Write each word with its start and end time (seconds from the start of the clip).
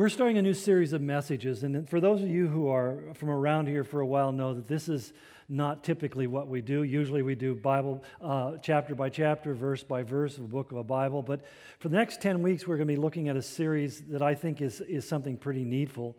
We're 0.00 0.08
starting 0.08 0.38
a 0.38 0.42
new 0.42 0.54
series 0.54 0.94
of 0.94 1.02
messages, 1.02 1.62
and 1.62 1.86
for 1.86 2.00
those 2.00 2.22
of 2.22 2.28
you 2.30 2.48
who 2.48 2.68
are 2.68 3.12
from 3.12 3.28
around 3.28 3.68
here 3.68 3.84
for 3.84 4.00
a 4.00 4.06
while, 4.06 4.32
know 4.32 4.54
that 4.54 4.66
this 4.66 4.88
is 4.88 5.12
not 5.46 5.84
typically 5.84 6.26
what 6.26 6.48
we 6.48 6.62
do. 6.62 6.84
Usually, 6.84 7.20
we 7.20 7.34
do 7.34 7.54
Bible 7.54 8.02
uh, 8.22 8.52
chapter 8.62 8.94
by 8.94 9.10
chapter, 9.10 9.52
verse 9.52 9.82
by 9.82 10.02
verse 10.02 10.38
of 10.38 10.44
a 10.44 10.48
book 10.48 10.72
of 10.72 10.78
a 10.78 10.82
Bible. 10.82 11.20
But 11.20 11.42
for 11.80 11.90
the 11.90 11.98
next 11.98 12.22
10 12.22 12.40
weeks, 12.40 12.66
we're 12.66 12.78
going 12.78 12.88
to 12.88 12.94
be 12.94 12.98
looking 12.98 13.28
at 13.28 13.36
a 13.36 13.42
series 13.42 14.00
that 14.08 14.22
I 14.22 14.34
think 14.34 14.62
is, 14.62 14.80
is 14.80 15.06
something 15.06 15.36
pretty 15.36 15.64
needful. 15.64 16.16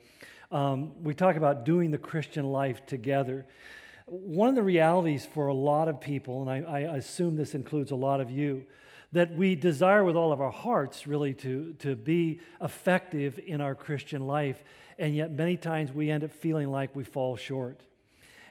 Um, 0.51 0.91
we 1.01 1.15
talk 1.15 1.35
about 1.35 1.65
doing 1.65 1.89
the 1.89 1.97
Christian 1.97 2.45
life 2.45 2.85
together. 2.85 3.47
One 4.05 4.47
of 4.47 4.53
the 4.53 4.61
realities 4.61 5.25
for 5.25 5.47
a 5.47 5.55
lot 5.55 5.87
of 5.87 5.99
people, 5.99 6.47
and 6.47 6.67
I, 6.67 6.83
I 6.83 6.97
assume 6.97 7.35
this 7.35 7.55
includes 7.55 7.89
a 7.89 7.95
lot 7.95 8.21
of 8.21 8.29
you, 8.29 8.63
that 9.13 9.35
we 9.35 9.55
desire 9.55 10.03
with 10.03 10.15
all 10.15 10.31
of 10.31 10.41
our 10.41 10.51
hearts 10.51 11.05
really 11.05 11.33
to, 11.33 11.73
to 11.79 11.95
be 11.95 12.39
effective 12.61 13.39
in 13.45 13.61
our 13.61 13.75
Christian 13.75 14.25
life, 14.25 14.63
and 14.97 15.15
yet 15.15 15.31
many 15.31 15.57
times 15.57 15.91
we 15.91 16.09
end 16.09 16.23
up 16.23 16.31
feeling 16.31 16.69
like 16.69 16.95
we 16.95 17.03
fall 17.03 17.35
short. 17.35 17.81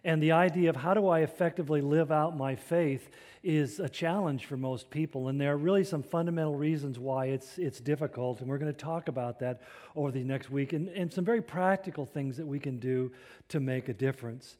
And 0.04 0.22
the 0.22 0.32
idea 0.32 0.70
of 0.70 0.76
how 0.76 0.94
do 0.94 1.08
I 1.08 1.20
effectively 1.20 1.80
live 1.80 2.10
out 2.10 2.36
my 2.36 2.56
faith 2.56 3.10
is 3.42 3.80
a 3.80 3.88
challenge 3.88 4.46
for 4.46 4.56
most 4.56 4.90
people. 4.90 5.28
And 5.28 5.40
there 5.40 5.52
are 5.52 5.56
really 5.56 5.84
some 5.84 6.02
fundamental 6.02 6.54
reasons 6.54 6.98
why 6.98 7.26
it's, 7.26 7.58
it's 7.58 7.80
difficult. 7.80 8.40
And 8.40 8.48
we're 8.48 8.58
going 8.58 8.72
to 8.72 8.78
talk 8.78 9.08
about 9.08 9.38
that 9.40 9.62
over 9.96 10.10
the 10.10 10.24
next 10.24 10.50
week 10.50 10.72
and, 10.72 10.88
and 10.88 11.12
some 11.12 11.24
very 11.24 11.42
practical 11.42 12.06
things 12.06 12.36
that 12.38 12.46
we 12.46 12.58
can 12.58 12.78
do 12.78 13.12
to 13.48 13.60
make 13.60 13.88
a 13.88 13.94
difference. 13.94 14.56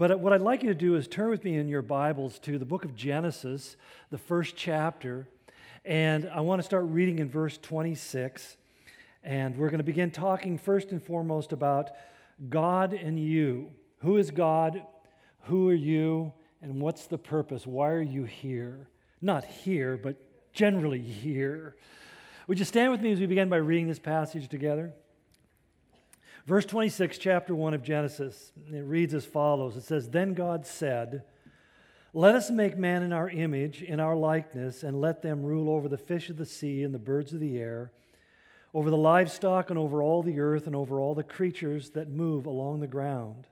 But 0.00 0.18
what 0.18 0.32
I'd 0.32 0.40
like 0.40 0.62
you 0.62 0.70
to 0.70 0.74
do 0.74 0.94
is 0.94 1.06
turn 1.06 1.28
with 1.28 1.44
me 1.44 1.58
in 1.58 1.68
your 1.68 1.82
Bibles 1.82 2.38
to 2.38 2.56
the 2.56 2.64
book 2.64 2.86
of 2.86 2.96
Genesis, 2.96 3.76
the 4.08 4.16
first 4.16 4.56
chapter. 4.56 5.28
And 5.84 6.26
I 6.34 6.40
want 6.40 6.58
to 6.58 6.62
start 6.62 6.86
reading 6.86 7.18
in 7.18 7.28
verse 7.28 7.58
26. 7.58 8.56
And 9.22 9.58
we're 9.58 9.68
going 9.68 9.76
to 9.76 9.84
begin 9.84 10.10
talking 10.10 10.56
first 10.56 10.90
and 10.90 11.02
foremost 11.02 11.52
about 11.52 11.90
God 12.48 12.94
and 12.94 13.20
you. 13.20 13.72
Who 13.98 14.16
is 14.16 14.30
God? 14.30 14.86
Who 15.40 15.68
are 15.68 15.74
you? 15.74 16.32
And 16.62 16.80
what's 16.80 17.06
the 17.06 17.18
purpose? 17.18 17.66
Why 17.66 17.90
are 17.90 18.00
you 18.00 18.24
here? 18.24 18.88
Not 19.20 19.44
here, 19.44 20.00
but 20.02 20.16
generally 20.54 21.02
here. 21.02 21.76
Would 22.46 22.58
you 22.58 22.64
stand 22.64 22.90
with 22.90 23.02
me 23.02 23.12
as 23.12 23.20
we 23.20 23.26
begin 23.26 23.50
by 23.50 23.58
reading 23.58 23.88
this 23.88 23.98
passage 23.98 24.48
together? 24.48 24.94
Verse 26.46 26.64
26, 26.64 27.18
chapter 27.18 27.54
1 27.54 27.74
of 27.74 27.82
Genesis, 27.82 28.52
it 28.72 28.84
reads 28.84 29.14
as 29.14 29.26
follows 29.26 29.76
It 29.76 29.84
says, 29.84 30.08
Then 30.08 30.34
God 30.34 30.66
said, 30.66 31.24
Let 32.14 32.34
us 32.34 32.50
make 32.50 32.76
man 32.76 33.02
in 33.02 33.12
our 33.12 33.28
image, 33.28 33.82
in 33.82 34.00
our 34.00 34.16
likeness, 34.16 34.82
and 34.82 35.00
let 35.00 35.22
them 35.22 35.42
rule 35.42 35.68
over 35.70 35.88
the 35.88 35.98
fish 35.98 36.30
of 36.30 36.36
the 36.36 36.46
sea 36.46 36.82
and 36.82 36.94
the 36.94 36.98
birds 36.98 37.32
of 37.32 37.40
the 37.40 37.58
air, 37.58 37.92
over 38.72 38.90
the 38.90 38.96
livestock 38.96 39.70
and 39.70 39.78
over 39.78 40.02
all 40.02 40.22
the 40.22 40.40
earth, 40.40 40.66
and 40.66 40.74
over 40.74 40.98
all 40.98 41.14
the 41.14 41.22
creatures 41.22 41.90
that 41.90 42.08
move 42.08 42.46
along 42.46 42.80
the 42.80 42.86
ground. 42.86 43.46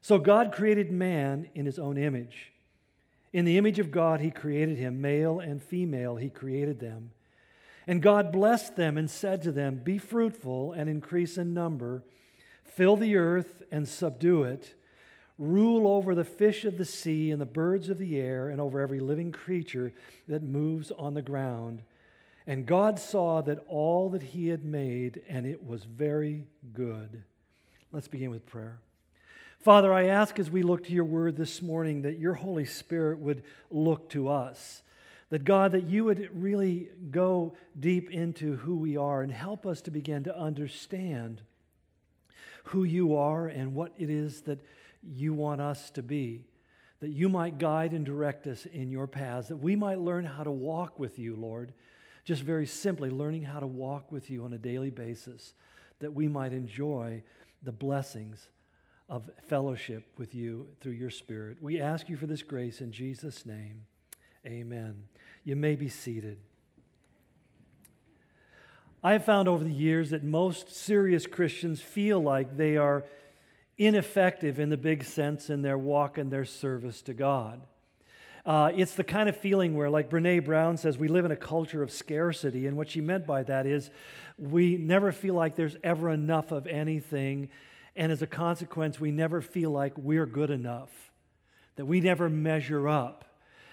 So 0.00 0.18
God 0.18 0.52
created 0.52 0.90
man 0.90 1.50
in 1.54 1.66
his 1.66 1.78
own 1.78 1.98
image. 1.98 2.52
In 3.32 3.44
the 3.44 3.58
image 3.58 3.78
of 3.78 3.90
God, 3.90 4.20
he 4.20 4.30
created 4.30 4.78
him, 4.78 5.00
male 5.00 5.38
and 5.38 5.62
female, 5.62 6.16
he 6.16 6.30
created 6.30 6.80
them. 6.80 7.12
And 7.90 8.00
God 8.00 8.30
blessed 8.30 8.76
them 8.76 8.96
and 8.96 9.10
said 9.10 9.42
to 9.42 9.50
them, 9.50 9.80
Be 9.82 9.98
fruitful 9.98 10.70
and 10.74 10.88
increase 10.88 11.36
in 11.36 11.52
number, 11.52 12.04
fill 12.62 12.94
the 12.94 13.16
earth 13.16 13.64
and 13.72 13.88
subdue 13.88 14.44
it, 14.44 14.76
rule 15.38 15.88
over 15.88 16.14
the 16.14 16.22
fish 16.22 16.64
of 16.64 16.78
the 16.78 16.84
sea 16.84 17.32
and 17.32 17.40
the 17.40 17.46
birds 17.46 17.88
of 17.88 17.98
the 17.98 18.16
air, 18.16 18.48
and 18.48 18.60
over 18.60 18.78
every 18.78 19.00
living 19.00 19.32
creature 19.32 19.92
that 20.28 20.44
moves 20.44 20.92
on 20.92 21.14
the 21.14 21.20
ground. 21.20 21.82
And 22.46 22.64
God 22.64 23.00
saw 23.00 23.40
that 23.40 23.64
all 23.66 24.08
that 24.10 24.22
he 24.22 24.46
had 24.46 24.64
made, 24.64 25.22
and 25.28 25.44
it 25.44 25.66
was 25.66 25.82
very 25.82 26.46
good. 26.72 27.24
Let's 27.90 28.06
begin 28.06 28.30
with 28.30 28.46
prayer. 28.46 28.78
Father, 29.58 29.92
I 29.92 30.06
ask 30.06 30.38
as 30.38 30.48
we 30.48 30.62
look 30.62 30.84
to 30.84 30.92
your 30.92 31.02
word 31.02 31.36
this 31.36 31.60
morning 31.60 32.02
that 32.02 32.20
your 32.20 32.34
Holy 32.34 32.66
Spirit 32.66 33.18
would 33.18 33.42
look 33.68 34.10
to 34.10 34.28
us. 34.28 34.82
That 35.30 35.44
God, 35.44 35.72
that 35.72 35.88
you 35.88 36.04
would 36.04 36.28
really 36.32 36.90
go 37.10 37.54
deep 37.78 38.10
into 38.10 38.56
who 38.56 38.76
we 38.76 38.96
are 38.96 39.22
and 39.22 39.32
help 39.32 39.64
us 39.64 39.80
to 39.82 39.90
begin 39.90 40.24
to 40.24 40.36
understand 40.36 41.40
who 42.64 42.84
you 42.84 43.16
are 43.16 43.46
and 43.46 43.74
what 43.74 43.92
it 43.96 44.10
is 44.10 44.42
that 44.42 44.60
you 45.02 45.32
want 45.32 45.60
us 45.60 45.90
to 45.90 46.02
be. 46.02 46.44
That 47.00 47.10
you 47.10 47.28
might 47.28 47.58
guide 47.58 47.92
and 47.92 48.04
direct 48.04 48.46
us 48.46 48.66
in 48.66 48.90
your 48.90 49.06
paths, 49.06 49.48
that 49.48 49.56
we 49.56 49.74
might 49.74 49.98
learn 49.98 50.24
how 50.24 50.42
to 50.42 50.50
walk 50.50 50.98
with 50.98 51.18
you, 51.18 51.34
Lord. 51.34 51.72
Just 52.24 52.42
very 52.42 52.66
simply, 52.66 53.08
learning 53.08 53.44
how 53.44 53.60
to 53.60 53.66
walk 53.66 54.12
with 54.12 54.30
you 54.30 54.44
on 54.44 54.52
a 54.52 54.58
daily 54.58 54.90
basis, 54.90 55.54
that 56.00 56.12
we 56.12 56.28
might 56.28 56.52
enjoy 56.52 57.22
the 57.62 57.72
blessings 57.72 58.48
of 59.08 59.30
fellowship 59.48 60.04
with 60.18 60.34
you 60.34 60.66
through 60.80 60.92
your 60.92 61.10
Spirit. 61.10 61.56
We 61.62 61.80
ask 61.80 62.08
you 62.08 62.16
for 62.16 62.26
this 62.26 62.42
grace 62.42 62.80
in 62.80 62.92
Jesus' 62.92 63.46
name. 63.46 63.86
Amen. 64.46 65.04
You 65.44 65.56
may 65.56 65.76
be 65.76 65.88
seated. 65.88 66.38
I 69.02 69.12
have 69.12 69.24
found 69.24 69.48
over 69.48 69.64
the 69.64 69.70
years 69.72 70.10
that 70.10 70.22
most 70.22 70.74
serious 70.74 71.26
Christians 71.26 71.80
feel 71.80 72.20
like 72.20 72.56
they 72.56 72.76
are 72.76 73.04
ineffective 73.78 74.60
in 74.60 74.68
the 74.68 74.76
big 74.76 75.04
sense 75.04 75.48
in 75.48 75.62
their 75.62 75.78
walk 75.78 76.18
and 76.18 76.30
their 76.30 76.44
service 76.44 77.00
to 77.02 77.14
God. 77.14 77.62
Uh, 78.44 78.72
it's 78.74 78.94
the 78.94 79.04
kind 79.04 79.28
of 79.28 79.36
feeling 79.36 79.74
where, 79.74 79.88
like 79.88 80.10
Brene 80.10 80.44
Brown 80.44 80.76
says, 80.76 80.98
we 80.98 81.08
live 81.08 81.24
in 81.24 81.30
a 81.30 81.36
culture 81.36 81.82
of 81.82 81.90
scarcity. 81.90 82.66
And 82.66 82.76
what 82.76 82.90
she 82.90 83.00
meant 83.00 83.26
by 83.26 83.42
that 83.44 83.66
is 83.66 83.90
we 84.38 84.76
never 84.76 85.12
feel 85.12 85.34
like 85.34 85.56
there's 85.56 85.76
ever 85.82 86.10
enough 86.10 86.52
of 86.52 86.66
anything 86.66 87.48
and 87.96 88.12
as 88.12 88.22
a 88.22 88.26
consequence, 88.26 89.00
we 89.00 89.10
never 89.10 89.40
feel 89.40 89.70
like 89.70 89.92
we're 89.96 90.26
good 90.26 90.50
enough, 90.50 91.12
that 91.76 91.86
we 91.86 92.00
never 92.00 92.28
measure 92.28 92.88
up. 92.88 93.24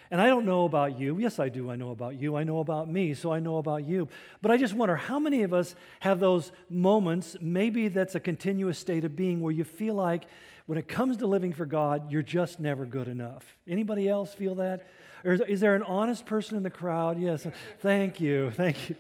And 0.09 0.21
I 0.21 0.27
don't 0.27 0.45
know 0.45 0.65
about 0.65 0.99
you. 0.99 1.17
Yes, 1.19 1.39
I 1.39 1.49
do. 1.49 1.69
I 1.69 1.75
know 1.75 1.91
about 1.91 2.19
you. 2.19 2.35
I 2.35 2.43
know 2.43 2.59
about 2.59 2.89
me, 2.89 3.13
so 3.13 3.31
I 3.31 3.39
know 3.39 3.57
about 3.57 3.85
you. 3.85 4.07
But 4.41 4.51
I 4.51 4.57
just 4.57 4.73
wonder 4.73 4.95
how 4.95 5.19
many 5.19 5.43
of 5.43 5.53
us 5.53 5.75
have 5.99 6.19
those 6.19 6.51
moments, 6.69 7.35
maybe 7.41 7.87
that's 7.89 8.15
a 8.15 8.19
continuous 8.19 8.79
state 8.79 9.03
of 9.03 9.15
being 9.15 9.41
where 9.41 9.51
you 9.51 9.63
feel 9.63 9.95
like 9.95 10.25
when 10.65 10.77
it 10.77 10.87
comes 10.87 11.17
to 11.17 11.27
living 11.27 11.53
for 11.53 11.65
God, 11.65 12.11
you're 12.11 12.21
just 12.21 12.59
never 12.59 12.85
good 12.85 13.07
enough. 13.07 13.55
Anybody 13.67 14.07
else 14.07 14.33
feel 14.33 14.55
that? 14.55 14.87
Or 15.23 15.33
is, 15.33 15.41
is 15.47 15.59
there 15.59 15.75
an 15.75 15.83
honest 15.83 16.25
person 16.25 16.57
in 16.57 16.63
the 16.63 16.69
crowd? 16.69 17.19
Yes. 17.19 17.47
Thank 17.79 18.19
you. 18.19 18.51
Thank 18.51 18.89
you. 18.89 18.95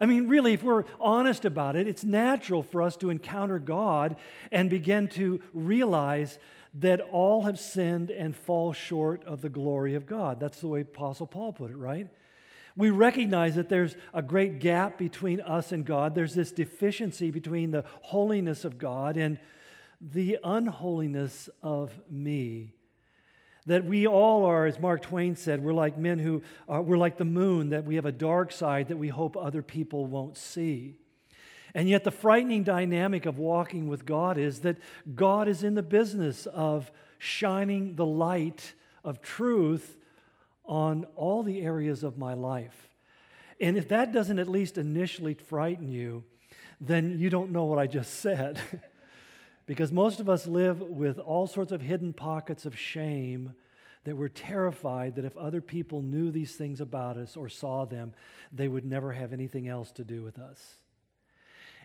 I 0.00 0.06
mean, 0.06 0.28
really, 0.28 0.54
if 0.54 0.62
we're 0.62 0.84
honest 0.98 1.44
about 1.44 1.76
it, 1.76 1.86
it's 1.86 2.04
natural 2.04 2.62
for 2.62 2.80
us 2.80 2.96
to 2.98 3.10
encounter 3.10 3.58
God 3.58 4.16
and 4.50 4.70
begin 4.70 5.08
to 5.08 5.42
realize 5.52 6.38
that 6.74 7.00
all 7.00 7.42
have 7.42 7.58
sinned 7.58 8.10
and 8.10 8.36
fall 8.36 8.72
short 8.72 9.24
of 9.24 9.40
the 9.40 9.48
glory 9.48 9.94
of 9.94 10.06
God. 10.06 10.38
That's 10.38 10.60
the 10.60 10.68
way 10.68 10.82
Apostle 10.82 11.26
Paul 11.26 11.52
put 11.52 11.70
it, 11.70 11.76
right? 11.76 12.08
We 12.76 12.90
recognize 12.90 13.56
that 13.56 13.68
there's 13.68 13.96
a 14.14 14.22
great 14.22 14.60
gap 14.60 14.96
between 14.96 15.40
us 15.40 15.72
and 15.72 15.84
God. 15.84 16.14
There's 16.14 16.34
this 16.34 16.52
deficiency 16.52 17.30
between 17.30 17.72
the 17.72 17.84
holiness 18.02 18.64
of 18.64 18.78
God 18.78 19.16
and 19.16 19.38
the 20.00 20.38
unholiness 20.44 21.48
of 21.62 21.92
me. 22.08 22.72
That 23.66 23.84
we 23.84 24.06
all 24.06 24.46
are, 24.46 24.66
as 24.66 24.78
Mark 24.78 25.02
Twain 25.02 25.36
said, 25.36 25.62
we're 25.62 25.74
like 25.74 25.98
men 25.98 26.18
who 26.18 26.42
are, 26.68 26.80
we're 26.80 26.96
like 26.96 27.18
the 27.18 27.24
moon, 27.24 27.70
that 27.70 27.84
we 27.84 27.96
have 27.96 28.06
a 28.06 28.12
dark 28.12 28.52
side 28.52 28.88
that 28.88 28.96
we 28.96 29.08
hope 29.08 29.36
other 29.36 29.62
people 29.62 30.06
won't 30.06 30.36
see. 30.36 30.96
And 31.74 31.88
yet, 31.88 32.04
the 32.04 32.10
frightening 32.10 32.64
dynamic 32.64 33.26
of 33.26 33.38
walking 33.38 33.88
with 33.88 34.04
God 34.04 34.38
is 34.38 34.60
that 34.60 34.76
God 35.14 35.48
is 35.48 35.62
in 35.62 35.74
the 35.74 35.82
business 35.82 36.46
of 36.46 36.90
shining 37.18 37.96
the 37.96 38.06
light 38.06 38.74
of 39.04 39.20
truth 39.20 39.96
on 40.64 41.04
all 41.16 41.42
the 41.42 41.60
areas 41.62 42.02
of 42.02 42.18
my 42.18 42.34
life. 42.34 42.88
And 43.60 43.76
if 43.76 43.88
that 43.88 44.12
doesn't 44.12 44.38
at 44.38 44.48
least 44.48 44.78
initially 44.78 45.34
frighten 45.34 45.90
you, 45.90 46.24
then 46.80 47.18
you 47.18 47.28
don't 47.30 47.50
know 47.50 47.64
what 47.64 47.78
I 47.78 47.86
just 47.86 48.20
said. 48.20 48.60
Because 49.70 49.92
most 49.92 50.18
of 50.18 50.28
us 50.28 50.48
live 50.48 50.80
with 50.80 51.20
all 51.20 51.46
sorts 51.46 51.70
of 51.70 51.80
hidden 51.80 52.12
pockets 52.12 52.66
of 52.66 52.76
shame 52.76 53.54
that 54.02 54.16
we're 54.16 54.26
terrified 54.26 55.14
that 55.14 55.24
if 55.24 55.36
other 55.36 55.60
people 55.60 56.02
knew 56.02 56.32
these 56.32 56.56
things 56.56 56.80
about 56.80 57.16
us 57.16 57.36
or 57.36 57.48
saw 57.48 57.84
them, 57.84 58.12
they 58.50 58.66
would 58.66 58.84
never 58.84 59.12
have 59.12 59.32
anything 59.32 59.68
else 59.68 59.92
to 59.92 60.02
do 60.02 60.24
with 60.24 60.40
us. 60.40 60.79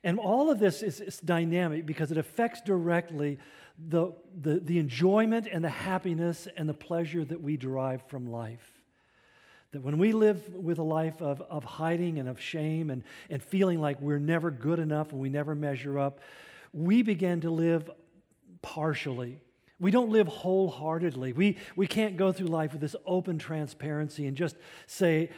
And 0.05 0.19
all 0.19 0.51
of 0.51 0.59
this 0.59 0.83
is, 0.83 1.01
is 1.01 1.19
dynamic 1.19 1.87
because 1.87 2.11
it 2.11 2.17
affects 2.17 2.61
directly 2.61 3.39
the, 3.89 4.13
the, 4.39 4.59
the 4.59 4.77
enjoyment 4.77 5.47
and 5.51 5.63
the 5.63 5.69
happiness 5.69 6.47
and 6.55 6.69
the 6.69 6.75
pleasure 6.75 7.25
that 7.25 7.41
we 7.41 7.57
derive 7.57 8.03
from 8.07 8.31
life. 8.31 8.71
That 9.71 9.81
when 9.81 9.97
we 9.97 10.13
live 10.13 10.53
with 10.53 10.77
a 10.77 10.83
life 10.83 11.21
of, 11.23 11.41
of 11.41 11.63
hiding 11.63 12.19
and 12.19 12.29
of 12.29 12.39
shame 12.39 12.91
and, 12.91 13.03
and 13.31 13.41
feeling 13.41 13.81
like 13.81 13.99
we're 13.99 14.19
never 14.19 14.51
good 14.51 14.77
enough 14.77 15.11
and 15.11 15.19
we 15.19 15.29
never 15.29 15.55
measure 15.55 15.97
up, 15.97 16.19
we 16.71 17.01
begin 17.01 17.41
to 17.41 17.49
live 17.49 17.89
partially. 18.61 19.41
We 19.79 19.89
don't 19.89 20.11
live 20.11 20.27
wholeheartedly. 20.27 21.33
We, 21.33 21.57
we 21.75 21.87
can't 21.87 22.15
go 22.15 22.31
through 22.31 22.47
life 22.47 22.73
with 22.73 22.81
this 22.81 22.95
open 23.07 23.39
transparency 23.39 24.27
and 24.27 24.37
just 24.37 24.55
say, 24.85 25.31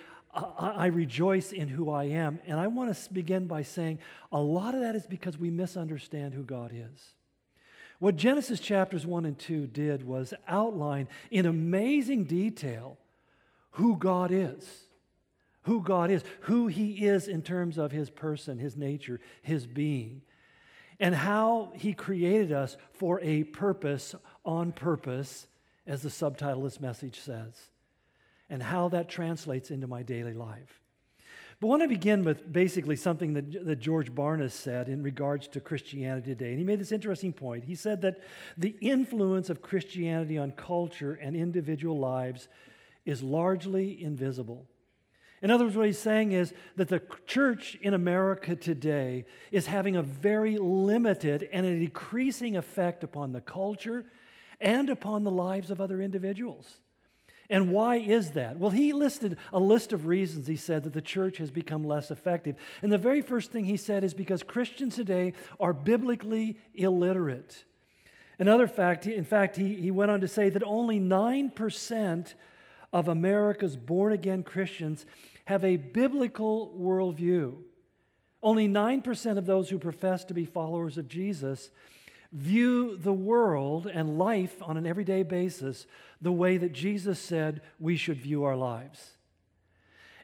I, 0.57 0.88
rejoice 0.88 1.51
in 1.51 1.68
who 1.68 1.89
I 1.89 2.06
am. 2.06 2.39
And 2.45 2.60
I 2.60 2.68
want 2.68 2.95
to 2.95 3.13
begin 3.13 3.48
by 3.48 3.63
saying 3.63 4.00
a 4.31 4.39
lot 4.39 4.75
of 4.75 4.81
that 4.81 4.95
is 4.95 5.07
because 5.07 5.38
we 5.38 5.50
misunderstand 5.50 6.34
who 6.34 6.44
God 6.44 6.72
is. 6.74 7.13
What 8.00 8.16
Genesis 8.16 8.60
chapters 8.60 9.06
1 9.06 9.25
and 9.25 9.38
2 9.38 9.68
did 9.68 10.06
was 10.06 10.34
outline 10.48 11.07
in 11.31 11.45
amazing 11.45 12.25
detail 12.25 12.98
who 13.72 13.98
God 13.98 14.31
is. 14.31 14.84
Who 15.63 15.81
God 15.81 16.10
is, 16.12 16.24
who 16.42 16.68
He 16.68 17.06
is 17.06 17.28
in 17.28 17.42
terms 17.42 17.78
of 17.78 17.92
His 17.92 18.10
person, 18.10 18.57
His 18.57 18.78
nature, 18.78 19.19
His 19.42 19.68
being, 19.68 20.22
and 21.00 21.13
how 21.13 21.74
He 21.75 21.94
created 21.94 22.54
us 22.54 22.78
for 22.94 23.19
a 23.22 23.44
purpose, 23.44 24.16
on 24.45 24.72
purpose, 24.72 25.48
as 25.86 26.01
the 26.01 26.10
subtitle 26.10 26.66
of 26.66 26.72
this 26.72 26.80
message 26.80 27.19
says 27.19 27.69
and 28.50 28.62
how 28.62 28.90
that 28.90 29.10
translates 29.10 29.72
into 29.72 29.88
my 29.88 30.04
daily 30.04 30.34
life. 30.34 30.82
But 31.60 31.68
I 31.68 31.70
want 31.70 31.82
to 31.82 31.88
begin 31.88 32.24
with 32.24 32.52
basically 32.52 32.96
something 32.96 33.34
that, 33.34 33.66
that 33.66 33.80
George 33.80 34.14
Barna 34.14 34.52
said 34.52 34.90
in 34.90 35.02
regards 35.02 35.48
to 35.50 35.60
Christianity 35.60 36.32
today. 36.32 36.50
And 36.50 36.60
he 36.60 36.64
made 36.64 36.80
this 36.80 36.92
interesting 36.92 37.34
point. 37.34 37.64
He 37.64 37.74
said 37.74 38.02
that 38.04 38.20
the 38.58 38.76
influence 38.80 39.50
of 39.50 39.64
Christianity 39.64 40.38
on 40.38 40.52
culture 40.52 41.14
and 41.14 41.36
individual 41.36 41.98
lives 41.98 42.48
is 43.06 43.24
largely 43.24 44.02
invisible. 44.04 44.68
In 45.42 45.50
other 45.50 45.66
words, 45.66 45.76
what 45.76 45.86
he's 45.88 46.00
saying 46.00 46.32
is 46.32 46.54
that 46.76 46.90
the 46.90 47.02
church 47.26 47.76
in 47.82 47.94
America 47.94 48.56
today 48.56 49.26
is 49.52 49.68
having 49.68 49.96
a 49.96 50.02
very 50.02 50.58
limited 50.58 51.48
and 51.52 51.66
a 51.66 51.80
decreasing 51.80 52.56
effect 52.56 53.04
upon 53.04 53.32
the 53.32 53.42
culture 53.42 54.06
and 54.60 54.90
upon 54.90 55.24
the 55.24 55.32
lives 55.32 55.70
of 55.72 55.80
other 55.80 56.02
individuals. 56.02 56.80
And 57.50 57.72
why 57.72 57.98
is 57.98 58.32
that? 58.32 58.58
Well, 58.58 58.72
he 58.72 58.92
listed 58.92 59.38
a 59.54 59.60
list 59.60 59.94
of 59.94 60.06
reasons, 60.06 60.48
he 60.48 60.58
said, 60.58 60.84
that 60.84 60.94
the 60.94 61.02
church 61.02 61.38
has 61.38 61.50
become 61.50 61.84
less 61.84 62.12
effective. 62.12 62.58
And 62.82 62.92
the 62.92 62.98
very 62.98 63.22
first 63.22 63.52
thing 63.52 63.66
he 63.66 63.78
said 63.78 64.04
is 64.04 64.14
because 64.14 64.44
Christians 64.44 64.96
today 64.96 65.34
are 65.60 65.72
biblically 65.72 66.58
illiterate. 66.76 67.64
Another 68.38 68.68
fact, 68.68 69.08
in 69.08 69.24
fact, 69.24 69.56
he, 69.56 69.76
he 69.76 69.92
went 69.92 70.12
on 70.12 70.22
to 70.22 70.28
say 70.28 70.50
that 70.50 70.64
only 70.64 71.00
9% 71.00 72.34
of 72.94 73.08
America's 73.08 73.76
born 73.76 74.14
again 74.14 74.44
Christians 74.44 75.06
have 75.46 75.64
a 75.64 75.78
biblical 75.78 76.76
worldview. 76.78 77.56
Only 78.44 78.68
9% 78.68 79.38
of 79.38 79.46
those 79.46 79.70
who 79.70 79.80
profess 79.80 80.26
to 80.26 80.34
be 80.34 80.46
followers 80.46 80.98
of 80.98 81.08
Jesus 81.08 81.72
view 82.32 82.98
the 82.98 83.14
world 83.14 83.88
and 83.88 84.18
life 84.18 84.62
on 84.62 84.78
an 84.78 84.86
everyday 84.86 85.24
basis 85.24 85.88
the 86.22 86.32
way 86.32 86.58
that 86.58 86.74
Jesus 86.74 87.20
said 87.20 87.62
we 87.80 87.96
should 87.96 88.18
view 88.18 88.44
our 88.44 88.56
lives. 88.56 89.18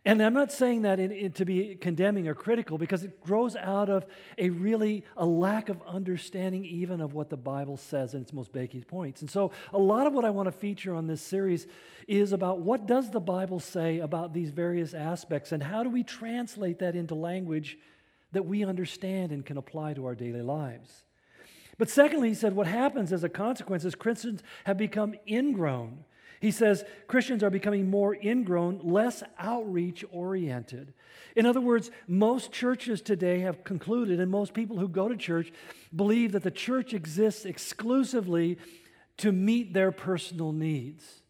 And 0.06 0.22
I'm 0.22 0.34
not 0.34 0.52
saying 0.52 0.82
that 0.82 1.00
in, 1.00 1.14
in, 1.14 1.32
to 1.34 1.46
be 1.46 1.76
condemning 1.76 2.28
or 2.28 2.36
critical 2.36 2.78
because 2.78 3.06
it 3.06 3.22
grows 3.24 3.56
out 3.56 3.90
of 3.90 4.06
a 4.38 4.50
really 4.50 5.06
a 5.16 5.26
lack 5.26 5.70
of 5.70 5.82
understanding 5.88 6.66
even 6.66 7.00
of 7.00 7.14
what 7.14 7.30
the 7.30 7.38
Bible 7.38 7.78
says 7.78 8.14
in 8.14 8.22
its 8.22 8.34
most 8.34 8.52
basic 8.52 8.86
points. 8.86 9.22
And 9.22 9.32
so 9.32 9.52
a 9.72 9.78
lot 9.78 10.06
of 10.06 10.12
what 10.12 10.26
I 10.26 10.30
want 10.30 10.48
to 10.48 10.52
feature 10.52 10.94
on 10.94 11.08
this 11.08 11.22
series 11.22 11.68
is 12.06 12.34
about 12.34 12.60
what 12.60 12.86
does 12.86 13.12
the 13.12 13.22
Bible 13.22 13.62
say 13.62 14.00
about 14.00 14.34
these 14.34 14.50
various 14.50 14.94
aspects 14.94 15.54
and 15.54 15.64
how 15.64 15.84
do 15.84 15.90
we 15.90 16.04
translate 16.04 16.80
that 16.80 16.98
into 16.98 17.16
language 17.16 17.78
that 18.34 18.46
we 18.46 18.66
understand 18.66 19.32
and 19.32 19.46
can 19.46 19.58
apply 19.58 19.94
to 19.94 20.06
our 20.06 20.16
daily 20.16 20.42
lives. 20.42 21.04
But 21.78 21.90
secondly, 21.90 22.30
he 22.30 22.36
said 22.36 22.56
what 22.56 22.68
happens 22.68 23.12
as 23.12 23.24
a 23.24 23.30
consequence 23.30 23.86
is 23.86 23.96
Christians 23.96 24.44
have 24.66 24.78
become 24.78 25.16
ingrown. 25.28 26.06
He 26.40 26.52
says 26.52 26.84
Christians 27.08 27.42
are 27.42 27.50
becoming 27.50 27.90
more 27.90 28.16
ingrown, 28.16 28.82
less 28.84 29.24
outreach 29.40 30.04
oriented. 30.12 30.94
In 31.38 31.46
other 31.46 31.62
words, 31.62 31.90
most 32.06 32.52
churches 32.52 33.02
today 33.02 33.40
have 33.40 33.64
concluded, 33.64 34.20
and 34.20 34.30
most 34.30 34.54
people 34.54 34.78
who 34.78 34.90
go 34.90 35.08
to 35.08 35.16
church 35.16 35.54
believe 35.96 36.34
that 36.34 36.44
the 36.44 36.52
church 36.52 36.94
exists 36.94 37.46
exclusively 37.46 38.58
to 39.18 39.32
meet 39.32 39.74
their 39.74 39.92
personal 39.92 40.52
needs. 40.52 41.22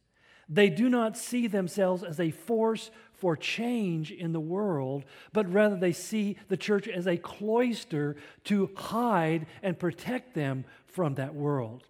They 0.50 0.69
do 0.69 0.89
not 0.89 1.18
see 1.18 1.48
themselves 1.48 2.04
as 2.04 2.19
a 2.19 2.31
force 2.31 2.92
for 3.24 3.38
change 3.38 4.12
in 4.12 4.34
the 4.34 4.40
world, 4.42 5.06
but 5.31 5.50
rather 5.50 5.78
they 5.78 5.94
see 5.94 6.36
the 6.50 6.58
church 6.58 6.90
as 6.90 7.08
a 7.08 7.16
cloister 7.16 8.18
to 8.44 8.70
hide 8.75 9.46
and 9.62 9.80
protect 9.80 10.34
them 10.34 10.66
from 10.88 11.16
that 11.16 11.34
world. 11.34 11.86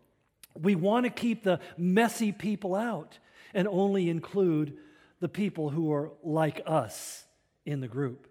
We 0.62 0.76
want 0.76 1.08
to 1.08 1.10
keep 1.10 1.42
the 1.42 1.60
messy 1.76 2.32
people 2.32 2.76
out 2.76 3.18
and 3.52 3.68
only 3.68 4.12
include 4.12 4.78
the 5.22 5.28
people 5.28 5.72
who 5.72 5.92
are 5.92 6.12
like 6.22 6.62
us 6.68 7.26
in 7.66 7.80
the 7.80 7.88
group. 7.88 8.28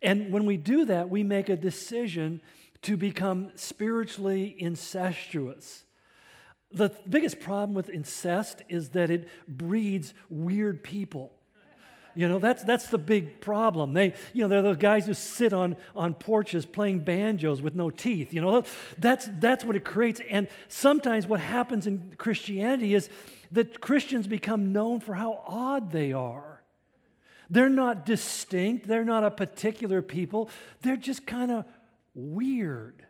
And 0.00 0.32
when 0.32 0.46
we 0.46 0.56
do 0.56 0.86
that, 0.86 1.10
we 1.10 1.22
make 1.22 1.50
a 1.50 1.56
decision 1.56 2.40
to 2.80 2.96
become 2.96 3.50
spiritually 3.54 4.56
incestuous. 4.58 5.84
The 6.72 6.90
biggest 7.06 7.38
problem 7.40 7.74
with 7.74 7.90
incest 7.90 8.62
is 8.70 8.88
that 8.90 9.10
it 9.10 9.28
breeds 9.46 10.14
weird 10.30 10.82
people. 10.82 11.34
You 12.14 12.28
know, 12.28 12.38
that's, 12.38 12.62
that's 12.62 12.88
the 12.88 12.98
big 12.98 13.40
problem. 13.40 13.92
They, 13.92 14.14
you 14.32 14.42
know, 14.42 14.48
they're 14.48 14.62
those 14.62 14.76
guys 14.76 15.06
who 15.06 15.14
sit 15.14 15.52
on, 15.52 15.76
on 15.96 16.14
porches 16.14 16.64
playing 16.64 17.00
banjos 17.00 17.60
with 17.60 17.74
no 17.74 17.90
teeth. 17.90 18.32
You 18.32 18.40
know, 18.40 18.64
that's, 18.98 19.28
that's 19.40 19.64
what 19.64 19.74
it 19.74 19.84
creates. 19.84 20.20
And 20.30 20.48
sometimes 20.68 21.26
what 21.26 21.40
happens 21.40 21.86
in 21.86 22.14
Christianity 22.16 22.94
is 22.94 23.08
that 23.52 23.80
Christians 23.80 24.26
become 24.26 24.72
known 24.72 25.00
for 25.00 25.14
how 25.14 25.42
odd 25.46 25.90
they 25.90 26.12
are. 26.12 26.62
They're 27.50 27.68
not 27.68 28.06
distinct, 28.06 28.86
they're 28.86 29.04
not 29.04 29.22
a 29.22 29.30
particular 29.30 30.02
people, 30.02 30.48
they're 30.82 30.96
just 30.96 31.26
kind 31.26 31.50
of 31.50 31.64
weird. 32.14 33.06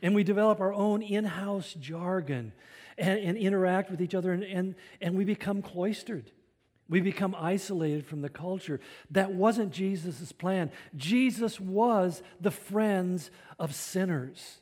And 0.00 0.14
we 0.14 0.22
develop 0.22 0.60
our 0.60 0.72
own 0.72 1.02
in 1.02 1.24
house 1.24 1.74
jargon 1.74 2.52
and, 2.96 3.18
and, 3.18 3.36
interact 3.36 3.90
with 3.90 4.00
each 4.00 4.14
other, 4.14 4.32
and, 4.32 4.44
and, 4.44 4.74
and 5.00 5.16
we 5.16 5.24
become 5.24 5.62
cloistered. 5.62 6.30
We 6.88 7.00
become 7.00 7.34
isolated 7.38 8.06
from 8.06 8.20
the 8.20 8.28
culture. 8.28 8.80
That 9.10 9.32
wasn't 9.32 9.72
Jesus' 9.72 10.32
plan. 10.32 10.70
Jesus 10.96 11.58
was 11.58 12.22
the 12.40 12.50
friends 12.50 13.30
of 13.58 13.74
sinners. 13.74 14.60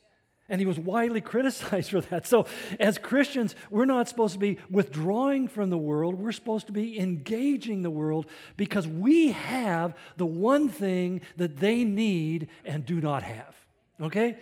And 0.49 0.61
he 0.61 0.65
was 0.65 0.79
widely 0.79 1.21
criticized 1.33 1.91
for 1.91 2.01
that. 2.01 2.25
So, 2.25 2.45
as 2.79 2.97
Christians, 2.97 3.55
we're 3.69 3.85
not 3.85 4.07
supposed 4.07 4.33
to 4.33 4.39
be 4.39 4.57
withdrawing 4.69 5.47
from 5.47 5.69
the 5.69 5.77
world. 5.77 6.15
We're 6.15 6.31
supposed 6.31 6.67
to 6.67 6.73
be 6.73 6.99
engaging 6.99 7.81
the 7.81 7.89
world 7.89 8.27
because 8.55 8.87
we 8.87 9.31
have 9.31 9.95
the 10.17 10.25
one 10.25 10.69
thing 10.69 11.21
that 11.37 11.57
they 11.57 11.83
need 11.83 12.47
and 12.63 12.85
do 12.85 13.01
not 13.01 13.23
have. 13.23 13.55
Okay? 14.01 14.37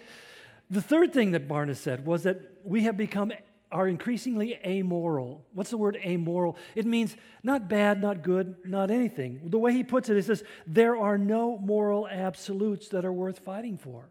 The 0.70 0.82
third 0.82 1.14
thing 1.14 1.32
that 1.32 1.48
Barna 1.48 1.76
said 1.76 2.06
was 2.06 2.24
that 2.24 2.40
we 2.64 2.84
have 2.84 2.96
become 2.96 3.32
are 3.72 3.88
increasingly 3.88 4.60
amoral. 4.66 5.46
What's 5.54 5.70
the 5.70 5.78
word 5.78 5.98
amoral? 6.06 6.58
It 6.76 6.86
means 6.86 7.16
not 7.44 7.70
bad, 7.70 8.02
not 8.02 8.22
good, 8.22 8.56
not 8.66 8.92
anything. 8.92 9.42
The 9.46 9.58
way 9.58 9.74
he 9.74 9.84
puts 9.84 10.10
it, 10.10 10.16
he 10.16 10.22
says, 10.22 10.44
there 10.68 10.98
are 10.98 11.18
no 11.18 11.58
moral 11.58 12.08
absolutes 12.08 12.90
that 12.90 13.06
are 13.06 13.14
worth 13.14 13.40
fighting 13.40 13.78
for. 13.78 14.10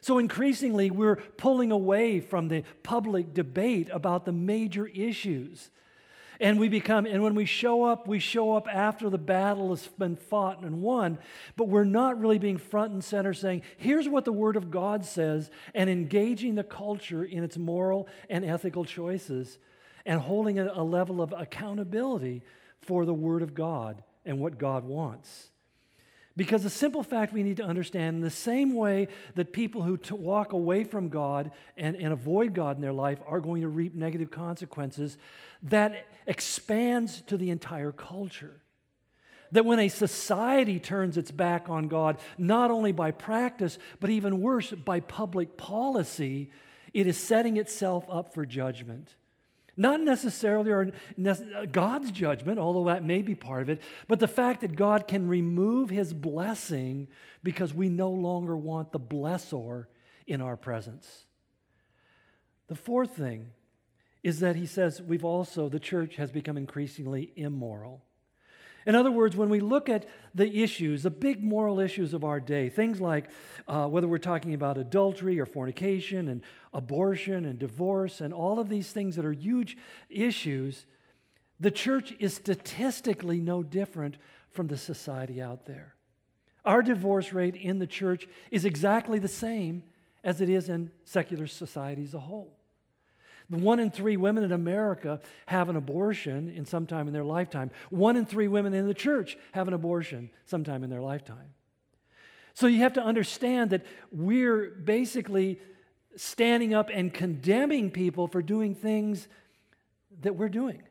So 0.00 0.18
increasingly, 0.18 0.90
we're 0.90 1.16
pulling 1.16 1.70
away 1.70 2.20
from 2.20 2.48
the 2.48 2.64
public 2.82 3.34
debate 3.34 3.88
about 3.92 4.24
the 4.24 4.32
major 4.32 4.86
issues 4.86 5.70
and 6.42 6.58
we 6.58 6.68
become, 6.68 7.06
and 7.06 7.22
when 7.22 7.36
we 7.36 7.44
show 7.44 7.84
up, 7.84 8.08
we 8.08 8.18
show 8.18 8.56
up 8.56 8.66
after 8.68 9.08
the 9.08 9.16
battle 9.16 9.70
has 9.70 9.86
been 9.86 10.16
fought 10.16 10.62
and 10.62 10.82
won, 10.82 11.18
but 11.56 11.68
we're 11.68 11.84
not 11.84 12.18
really 12.18 12.38
being 12.38 12.58
front 12.58 12.92
and 12.92 13.02
center 13.02 13.32
saying, 13.32 13.62
here's 13.76 14.08
what 14.08 14.24
the 14.24 14.32
Word 14.32 14.56
of 14.56 14.68
God 14.68 15.04
says, 15.04 15.50
and 15.72 15.88
engaging 15.88 16.56
the 16.56 16.64
culture 16.64 17.24
in 17.24 17.44
its 17.44 17.56
moral 17.56 18.08
and 18.28 18.44
ethical 18.44 18.84
choices, 18.84 19.58
and 20.04 20.20
holding 20.20 20.58
a, 20.58 20.72
a 20.74 20.82
level 20.82 21.22
of 21.22 21.32
accountability 21.36 22.42
for 22.80 23.04
the 23.04 23.14
Word 23.14 23.42
of 23.42 23.54
God 23.54 24.02
and 24.24 24.40
what 24.40 24.58
God 24.58 24.84
wants. 24.84 25.51
Because 26.36 26.62
the 26.62 26.70
simple 26.70 27.02
fact 27.02 27.32
we 27.32 27.42
need 27.42 27.58
to 27.58 27.64
understand, 27.64 28.22
the 28.22 28.30
same 28.30 28.74
way 28.74 29.08
that 29.34 29.52
people 29.52 29.82
who 29.82 29.98
t- 29.98 30.14
walk 30.14 30.52
away 30.52 30.84
from 30.84 31.08
God 31.10 31.50
and, 31.76 31.94
and 31.96 32.12
avoid 32.12 32.54
God 32.54 32.76
in 32.76 32.82
their 32.82 32.92
life 32.92 33.18
are 33.26 33.40
going 33.40 33.60
to 33.62 33.68
reap 33.68 33.94
negative 33.94 34.30
consequences, 34.30 35.18
that 35.64 36.06
expands 36.26 37.20
to 37.22 37.36
the 37.36 37.50
entire 37.50 37.92
culture. 37.92 38.62
That 39.52 39.66
when 39.66 39.78
a 39.78 39.88
society 39.88 40.80
turns 40.80 41.18
its 41.18 41.30
back 41.30 41.68
on 41.68 41.88
God, 41.88 42.18
not 42.38 42.70
only 42.70 42.92
by 42.92 43.10
practice, 43.10 43.78
but 44.00 44.08
even 44.08 44.40
worse, 44.40 44.70
by 44.70 45.00
public 45.00 45.58
policy, 45.58 46.50
it 46.94 47.06
is 47.06 47.18
setting 47.18 47.58
itself 47.58 48.06
up 48.08 48.32
for 48.32 48.46
judgment. 48.46 49.14
Not 49.76 50.00
necessarily 50.00 50.70
or 50.70 50.92
God's 51.70 52.10
judgment, 52.10 52.58
although 52.58 52.84
that 52.84 53.04
may 53.04 53.22
be 53.22 53.34
part 53.34 53.62
of 53.62 53.70
it, 53.70 53.80
but 54.06 54.20
the 54.20 54.28
fact 54.28 54.60
that 54.60 54.76
God 54.76 55.08
can 55.08 55.28
remove 55.28 55.88
his 55.88 56.12
blessing 56.12 57.08
because 57.42 57.72
we 57.72 57.88
no 57.88 58.10
longer 58.10 58.56
want 58.56 58.92
the 58.92 59.00
blessor 59.00 59.86
in 60.26 60.42
our 60.42 60.56
presence. 60.56 61.24
The 62.68 62.74
fourth 62.74 63.16
thing 63.16 63.50
is 64.22 64.40
that 64.40 64.56
he 64.56 64.66
says 64.66 65.00
we've 65.00 65.24
also, 65.24 65.68
the 65.68 65.80
church 65.80 66.16
has 66.16 66.30
become 66.30 66.56
increasingly 66.56 67.32
immoral. 67.34 68.02
In 68.84 68.94
other 68.94 69.10
words, 69.10 69.36
when 69.36 69.48
we 69.48 69.60
look 69.60 69.88
at 69.88 70.06
the 70.34 70.62
issues, 70.62 71.04
the 71.04 71.10
big 71.10 71.42
moral 71.42 71.78
issues 71.78 72.14
of 72.14 72.24
our 72.24 72.40
day, 72.40 72.68
things 72.68 73.00
like 73.00 73.30
uh, 73.68 73.86
whether 73.86 74.08
we're 74.08 74.18
talking 74.18 74.54
about 74.54 74.76
adultery 74.76 75.38
or 75.38 75.46
fornication 75.46 76.28
and 76.28 76.42
abortion 76.72 77.44
and 77.44 77.58
divorce 77.58 78.20
and 78.20 78.32
all 78.32 78.58
of 78.58 78.68
these 78.68 78.90
things 78.92 79.16
that 79.16 79.24
are 79.24 79.32
huge 79.32 79.76
issues, 80.08 80.86
the 81.60 81.70
church 81.70 82.14
is 82.18 82.34
statistically 82.34 83.40
no 83.40 83.62
different 83.62 84.16
from 84.50 84.68
the 84.68 84.76
society 84.76 85.40
out 85.40 85.66
there. 85.66 85.94
Our 86.64 86.82
divorce 86.82 87.32
rate 87.32 87.56
in 87.56 87.78
the 87.78 87.86
church 87.86 88.28
is 88.50 88.64
exactly 88.64 89.18
the 89.18 89.28
same 89.28 89.82
as 90.24 90.40
it 90.40 90.48
is 90.48 90.68
in 90.68 90.90
secular 91.04 91.46
society 91.46 92.04
as 92.04 92.14
a 92.14 92.20
whole. 92.20 92.56
One 93.48 93.80
in 93.80 93.90
three 93.90 94.16
women 94.16 94.44
in 94.44 94.52
America 94.52 95.20
have 95.46 95.68
an 95.68 95.76
abortion 95.76 96.48
in 96.48 96.64
some 96.64 96.86
time 96.86 97.06
in 97.06 97.12
their 97.12 97.24
lifetime. 97.24 97.70
One 97.90 98.16
in 98.16 98.24
three 98.24 98.48
women 98.48 98.72
in 98.72 98.86
the 98.86 98.94
church 98.94 99.36
have 99.52 99.68
an 99.68 99.74
abortion 99.74 100.30
sometime 100.46 100.84
in 100.84 100.90
their 100.90 101.02
lifetime. 101.02 101.52
So 102.54 102.66
you 102.66 102.78
have 102.78 102.94
to 102.94 103.02
understand 103.02 103.70
that 103.70 103.84
we're 104.10 104.70
basically 104.70 105.60
standing 106.16 106.74
up 106.74 106.90
and 106.92 107.12
condemning 107.12 107.90
people 107.90 108.26
for 108.26 108.42
doing 108.42 108.74
things 108.74 109.28
that 110.20 110.36
we're 110.36 110.48
doing. 110.48 110.82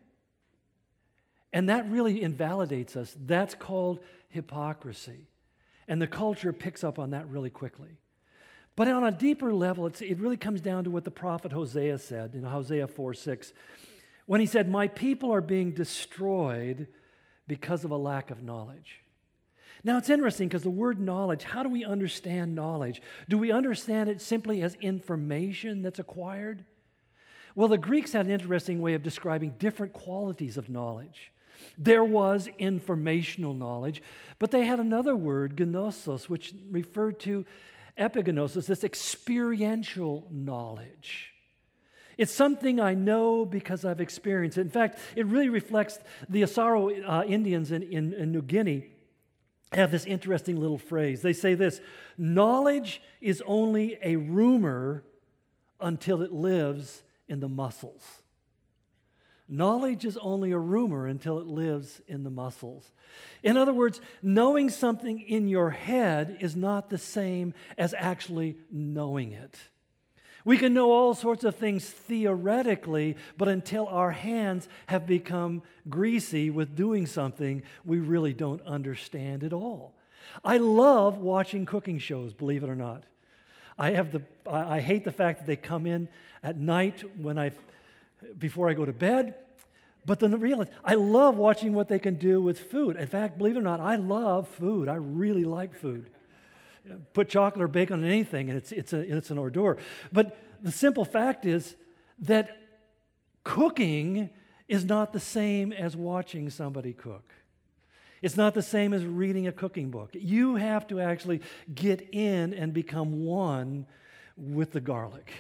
And 1.54 1.70
that 1.70 1.90
really 1.90 2.22
invalidates 2.22 2.96
us. 2.96 3.16
That's 3.26 3.56
called 3.56 4.00
hypocrisy. 4.30 5.28
And 5.88 6.02
the 6.02 6.08
culture 6.08 6.54
picks 6.54 6.84
up 6.84 6.98
on 7.00 7.12
that 7.12 7.28
really 7.28 7.50
quickly. 7.50 7.98
But 8.76 8.88
on 8.88 9.04
a 9.04 9.12
deeper 9.12 9.54
level, 9.54 9.86
it 9.86 10.20
really 10.20 10.38
comes 10.38 10.62
down 10.62 10.86
to 10.86 10.90
what 10.90 11.04
the 11.04 11.12
prophet 11.12 11.52
Hosea 11.52 11.98
said 11.98 12.36
in 12.36 12.44
Hosea 12.44 12.88
4 12.88 13.14
6, 13.14 13.54
when 14.26 14.40
he 14.40 14.48
said, 14.48 14.70
My 14.70 14.88
people 14.88 15.34
are 15.34 15.42
being 15.42 15.72
destroyed 15.72 16.88
because 17.48 17.84
of 17.84 17.92
a 17.92 17.98
lack 17.98 18.32
of 18.32 18.44
knowledge. 18.44 19.02
Now, 19.84 19.98
it's 19.98 20.10
interesting 20.10 20.48
because 20.48 20.64
the 20.64 20.70
word 20.70 21.00
knowledge, 21.00 21.44
how 21.44 21.64
do 21.64 21.70
we 21.70 21.84
understand 21.84 22.54
knowledge? 22.54 23.02
Do 23.28 23.38
we 23.38 23.52
understand 23.52 24.10
it 24.10 24.22
simply 24.22 24.62
as 24.62 24.76
information 24.76 25.82
that's 25.82 26.00
acquired? 26.00 26.66
Well, 27.56 27.68
the 27.68 27.78
Greeks 27.78 28.14
had 28.14 28.28
an 28.28 28.32
interesting 28.32 28.82
way 28.82 28.94
of 28.94 29.04
describing 29.04 29.56
different 29.58 29.94
qualities 29.94 30.58
of 30.58 30.70
knowledge. 30.70 31.32
There 31.78 32.04
was 32.04 32.48
informational 32.60 33.54
knowledge, 33.54 34.02
but 34.40 34.52
they 34.52 34.66
had 34.66 34.80
another 34.80 35.16
word, 35.16 35.60
gnosis, 35.60 36.30
which 36.30 36.54
referred 36.70 37.20
to 37.22 37.46
epignosis, 37.98 38.68
this 38.68 38.84
experiential 38.84 40.28
knowledge. 40.32 41.34
It's 42.18 42.32
something 42.32 42.80
I 42.80 42.94
know 42.94 43.46
because 43.46 43.84
I've 43.84 44.02
experienced 44.02 44.58
it. 44.58 44.62
In 44.62 44.70
fact, 44.70 45.00
it 45.16 45.26
really 45.26 45.50
reflects 45.50 45.98
the 46.30 46.44
Asaro 46.44 47.04
uh, 47.08 47.24
Indians 47.26 47.72
in, 47.72 47.84
in, 47.84 48.14
in 48.14 48.32
New 48.32 48.44
Guinea 48.44 48.91
have 49.78 49.92
this 49.92 50.06
interesting 50.06 50.60
little 50.60 50.78
phrase. 50.78 51.22
They 51.22 51.34
say 51.34 51.54
this 51.54 51.80
knowledge 52.18 53.02
is 53.22 53.42
only 53.46 53.98
a 54.04 54.18
rumor 54.18 55.04
until 55.80 56.22
it 56.22 56.32
lives 56.32 57.04
in 57.28 57.40
the 57.40 57.50
muscles. 57.50 58.22
Knowledge 59.48 60.06
is 60.06 60.18
only 60.18 60.52
a 60.52 60.58
rumor 60.58 61.08
until 61.08 61.40
it 61.40 61.46
lives 61.46 62.02
in 62.08 62.24
the 62.24 62.30
muscles. 62.30 62.90
In 63.44 63.58
other 63.58 63.74
words, 63.74 64.00
knowing 64.22 64.70
something 64.70 65.20
in 65.20 65.50
your 65.50 65.72
head 65.72 66.38
is 66.40 66.56
not 66.56 66.90
the 66.90 66.98
same 66.98 67.54
as 67.78 67.94
actually 67.98 68.58
knowing 68.72 69.34
it. 69.34 69.58
We 70.44 70.58
can 70.58 70.74
know 70.74 70.92
all 70.92 71.14
sorts 71.14 71.44
of 71.44 71.56
things 71.56 71.88
theoretically, 71.90 73.16
but 73.38 73.48
until 73.48 73.88
our 73.88 74.12
hands 74.12 74.68
have 74.88 75.06
become 75.06 75.62
greasy 75.90 76.50
with 76.50 76.76
doing 76.76 77.06
something, 77.06 77.64
we 77.86 78.00
really 78.00 78.34
don't 78.34 78.62
understand 78.64 79.44
it 79.44 79.54
all. 79.54 79.94
I 80.44 80.58
love 80.58 81.18
watching 81.18 81.66
cooking 81.66 82.00
shows, 82.00 82.34
believe 82.34 82.64
it 82.64 82.70
or 82.70 82.76
not. 82.76 83.04
I, 83.78 83.92
have 83.92 84.12
the, 84.12 84.22
I 84.50 84.80
hate 84.80 85.04
the 85.04 85.12
fact 85.12 85.40
that 85.40 85.48
they 85.48 85.56
come 85.56 85.86
in 85.86 86.08
at 86.44 86.58
night 86.58 87.04
when 87.18 87.38
I, 87.38 87.52
before 88.38 88.70
I 88.70 88.74
go 88.74 88.86
to 88.86 88.94
bed. 88.94 89.36
But 90.06 90.20
the 90.20 90.30
reality, 90.30 90.72
I 90.84 90.96
love 90.96 91.38
watching 91.38 91.74
what 91.74 91.88
they 91.88 92.00
can 92.00 92.16
do 92.16 92.42
with 92.42 92.60
food. 92.60 92.96
In 92.96 93.08
fact, 93.08 93.38
believe 93.38 93.56
it 93.56 93.60
or 93.60 93.64
not, 93.64 93.80
I 93.80 93.98
love 93.98 94.48
food. 94.48 94.88
I 94.88 94.96
really 94.96 95.44
like 95.44 95.76
food. 95.76 96.10
Put 97.14 97.30
chocolate 97.30 97.62
or 97.62 97.68
bacon 97.68 98.00
on 98.00 98.06
anything, 98.06 98.50
and 98.50 98.58
it's, 98.58 98.72
it's, 98.72 98.94
a, 98.94 99.00
it's 99.00 99.30
an 99.30 99.38
hors 99.38 99.52
d'oeuvre. 99.52 99.78
But 100.12 100.38
the 100.62 100.72
simple 100.72 101.06
fact 101.06 101.46
is 101.46 101.76
that 102.20 102.58
cooking 103.44 104.30
is 104.68 104.86
not 104.86 105.14
the 105.14 105.20
same 105.20 105.72
as 105.74 105.96
watching 105.96 106.50
somebody 106.50 106.94
cook. 106.94 107.34
It's 108.22 108.38
not 108.38 108.54
the 108.54 108.62
same 108.62 108.94
as 108.94 109.04
reading 109.04 109.48
a 109.48 109.52
cooking 109.52 109.90
book. 109.90 110.12
You 110.14 110.56
have 110.56 110.88
to 110.88 111.00
actually 111.00 111.42
get 111.74 112.08
in 112.12 112.54
and 112.54 112.74
become 112.74 113.26
one 113.26 113.88
with 114.38 114.72
the 114.72 114.82
garlic, 114.82 115.32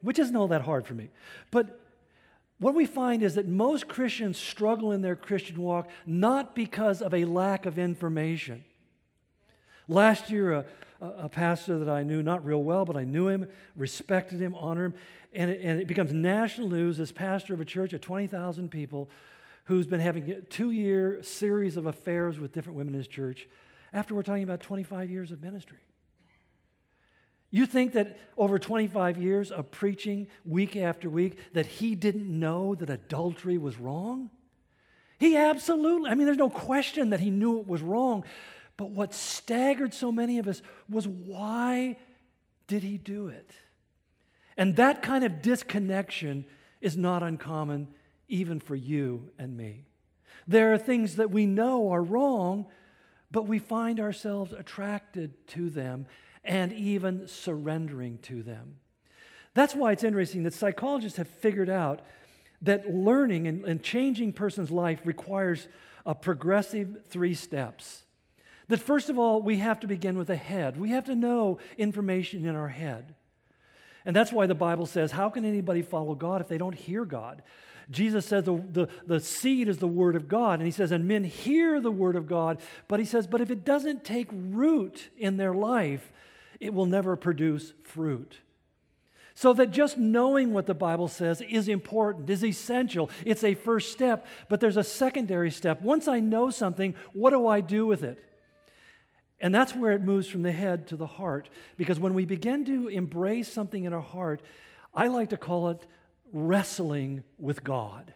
which 0.00 0.18
isn't 0.18 0.34
all 0.34 0.48
that 0.48 0.62
hard 0.62 0.86
for 0.86 0.94
me. 0.94 1.10
But 1.50 1.80
what 2.58 2.74
we 2.74 2.86
find 2.86 3.22
is 3.22 3.34
that 3.34 3.46
most 3.46 3.86
Christians 3.86 4.38
struggle 4.38 4.92
in 4.92 5.02
their 5.02 5.16
Christian 5.16 5.60
walk 5.60 5.90
not 6.06 6.54
because 6.54 7.02
of 7.02 7.12
a 7.12 7.26
lack 7.26 7.66
of 7.66 7.78
information. 7.78 8.64
Last 9.88 10.30
year, 10.30 10.52
a, 10.52 10.64
a, 11.00 11.28
pastor 11.28 11.78
that 11.78 11.88
I 11.88 12.02
knew 12.02 12.22
not 12.22 12.44
real 12.44 12.62
well, 12.62 12.84
but 12.84 12.96
I 12.96 13.04
knew 13.04 13.28
him, 13.28 13.48
respected 13.76 14.40
him, 14.40 14.54
honored 14.54 14.92
him, 14.92 15.00
and 15.32 15.50
it, 15.50 15.60
and 15.62 15.80
it 15.80 15.86
becomes 15.86 16.12
national 16.12 16.68
news 16.68 16.98
as 16.98 17.12
pastor 17.12 17.54
of 17.54 17.60
a 17.60 17.64
church 17.64 17.92
of 17.92 18.00
20,000 18.00 18.70
people 18.70 19.08
who's 19.64 19.86
been 19.86 20.00
having 20.00 20.30
a 20.30 20.40
two 20.40 20.70
year 20.70 21.22
series 21.22 21.76
of 21.76 21.86
affairs 21.86 22.38
with 22.38 22.52
different 22.52 22.76
women 22.76 22.94
in 22.94 22.98
his 22.98 23.08
church 23.08 23.48
after 23.92 24.14
we're 24.14 24.22
talking 24.22 24.42
about 24.42 24.60
25 24.60 25.10
years 25.10 25.30
of 25.30 25.42
ministry. 25.42 25.78
You 27.50 27.66
think 27.66 27.92
that 27.92 28.18
over 28.36 28.58
25 28.58 29.18
years 29.18 29.50
of 29.50 29.70
preaching 29.70 30.26
week 30.44 30.76
after 30.76 31.08
week 31.08 31.38
that 31.52 31.66
he 31.66 31.94
didn't 31.94 32.28
know 32.28 32.74
that 32.74 32.90
adultery 32.90 33.56
was 33.56 33.78
wrong? 33.78 34.30
He 35.18 35.36
absolutely, 35.36 36.10
I 36.10 36.14
mean, 36.14 36.26
there's 36.26 36.36
no 36.36 36.50
question 36.50 37.10
that 37.10 37.20
he 37.20 37.30
knew 37.30 37.60
it 37.60 37.66
was 37.66 37.82
wrong. 37.82 38.24
But 38.76 38.90
what 38.90 39.14
staggered 39.14 39.94
so 39.94 40.12
many 40.12 40.38
of 40.38 40.48
us 40.48 40.60
was 40.88 41.08
why 41.08 41.96
did 42.66 42.82
he 42.82 42.98
do 42.98 43.28
it? 43.28 43.50
And 44.56 44.76
that 44.76 45.02
kind 45.02 45.24
of 45.24 45.42
disconnection 45.42 46.44
is 46.80 46.96
not 46.96 47.22
uncommon 47.22 47.88
even 48.28 48.60
for 48.60 48.74
you 48.74 49.30
and 49.38 49.56
me. 49.56 49.84
There 50.46 50.72
are 50.72 50.78
things 50.78 51.16
that 51.16 51.30
we 51.30 51.46
know 51.46 51.90
are 51.90 52.02
wrong, 52.02 52.66
but 53.30 53.46
we 53.46 53.58
find 53.58 54.00
ourselves 54.00 54.52
attracted 54.52 55.46
to 55.48 55.70
them 55.70 56.06
and 56.44 56.72
even 56.72 57.26
surrendering 57.26 58.18
to 58.18 58.42
them. 58.42 58.76
That's 59.54 59.74
why 59.74 59.92
it's 59.92 60.04
interesting 60.04 60.42
that 60.44 60.54
psychologists 60.54 61.18
have 61.18 61.28
figured 61.28 61.70
out 61.70 62.02
that 62.62 62.92
learning 62.94 63.46
and, 63.46 63.64
and 63.64 63.82
changing 63.82 64.32
person's 64.32 64.70
life 64.70 65.00
requires 65.04 65.66
a 66.04 66.14
progressive 66.14 67.04
three 67.08 67.34
steps. 67.34 68.04
That 68.68 68.80
first 68.80 69.08
of 69.08 69.18
all, 69.18 69.42
we 69.42 69.58
have 69.58 69.80
to 69.80 69.86
begin 69.86 70.18
with 70.18 70.30
a 70.30 70.36
head. 70.36 70.78
We 70.78 70.90
have 70.90 71.04
to 71.04 71.14
know 71.14 71.58
information 71.78 72.46
in 72.46 72.56
our 72.56 72.68
head. 72.68 73.14
And 74.04 74.14
that's 74.14 74.32
why 74.32 74.46
the 74.46 74.54
Bible 74.54 74.86
says, 74.86 75.12
How 75.12 75.28
can 75.28 75.44
anybody 75.44 75.82
follow 75.82 76.14
God 76.14 76.40
if 76.40 76.48
they 76.48 76.58
don't 76.58 76.74
hear 76.74 77.04
God? 77.04 77.42
Jesus 77.90 78.26
says 78.26 78.44
the, 78.44 78.56
the, 78.72 78.88
the 79.06 79.20
seed 79.20 79.68
is 79.68 79.78
the 79.78 79.86
word 79.86 80.16
of 80.16 80.28
God. 80.28 80.58
And 80.58 80.66
he 80.66 80.72
says, 80.72 80.90
and 80.90 81.06
men 81.06 81.24
hear 81.24 81.80
the 81.80 81.90
word 81.90 82.16
of 82.16 82.26
God. 82.26 82.60
But 82.88 82.98
he 82.98 83.06
says, 83.06 83.26
but 83.26 83.40
if 83.40 83.50
it 83.50 83.64
doesn't 83.64 84.04
take 84.04 84.28
root 84.32 85.08
in 85.16 85.36
their 85.36 85.54
life, 85.54 86.10
it 86.58 86.74
will 86.74 86.86
never 86.86 87.16
produce 87.16 87.72
fruit. 87.84 88.40
So 89.34 89.52
that 89.52 89.70
just 89.70 89.98
knowing 89.98 90.52
what 90.52 90.66
the 90.66 90.74
Bible 90.74 91.08
says 91.08 91.42
is 91.42 91.68
important, 91.68 92.28
is 92.30 92.42
essential. 92.42 93.10
It's 93.24 93.44
a 93.44 93.54
first 93.54 93.92
step, 93.92 94.26
but 94.48 94.60
there's 94.60 94.78
a 94.78 94.84
secondary 94.84 95.50
step. 95.50 95.82
Once 95.82 96.08
I 96.08 96.20
know 96.20 96.50
something, 96.50 96.94
what 97.12 97.30
do 97.30 97.46
I 97.46 97.60
do 97.60 97.86
with 97.86 98.02
it? 98.02 98.22
And 99.40 99.54
that's 99.54 99.74
where 99.74 99.92
it 99.92 100.02
moves 100.02 100.28
from 100.28 100.42
the 100.42 100.52
head 100.52 100.86
to 100.88 100.96
the 100.96 101.06
heart. 101.06 101.50
Because 101.76 102.00
when 102.00 102.14
we 102.14 102.24
begin 102.24 102.64
to 102.66 102.88
embrace 102.88 103.52
something 103.52 103.84
in 103.84 103.92
our 103.92 104.00
heart, 104.00 104.40
I 104.94 105.08
like 105.08 105.30
to 105.30 105.36
call 105.36 105.68
it 105.68 105.86
wrestling 106.32 107.22
with 107.38 107.62
God. 107.62 108.14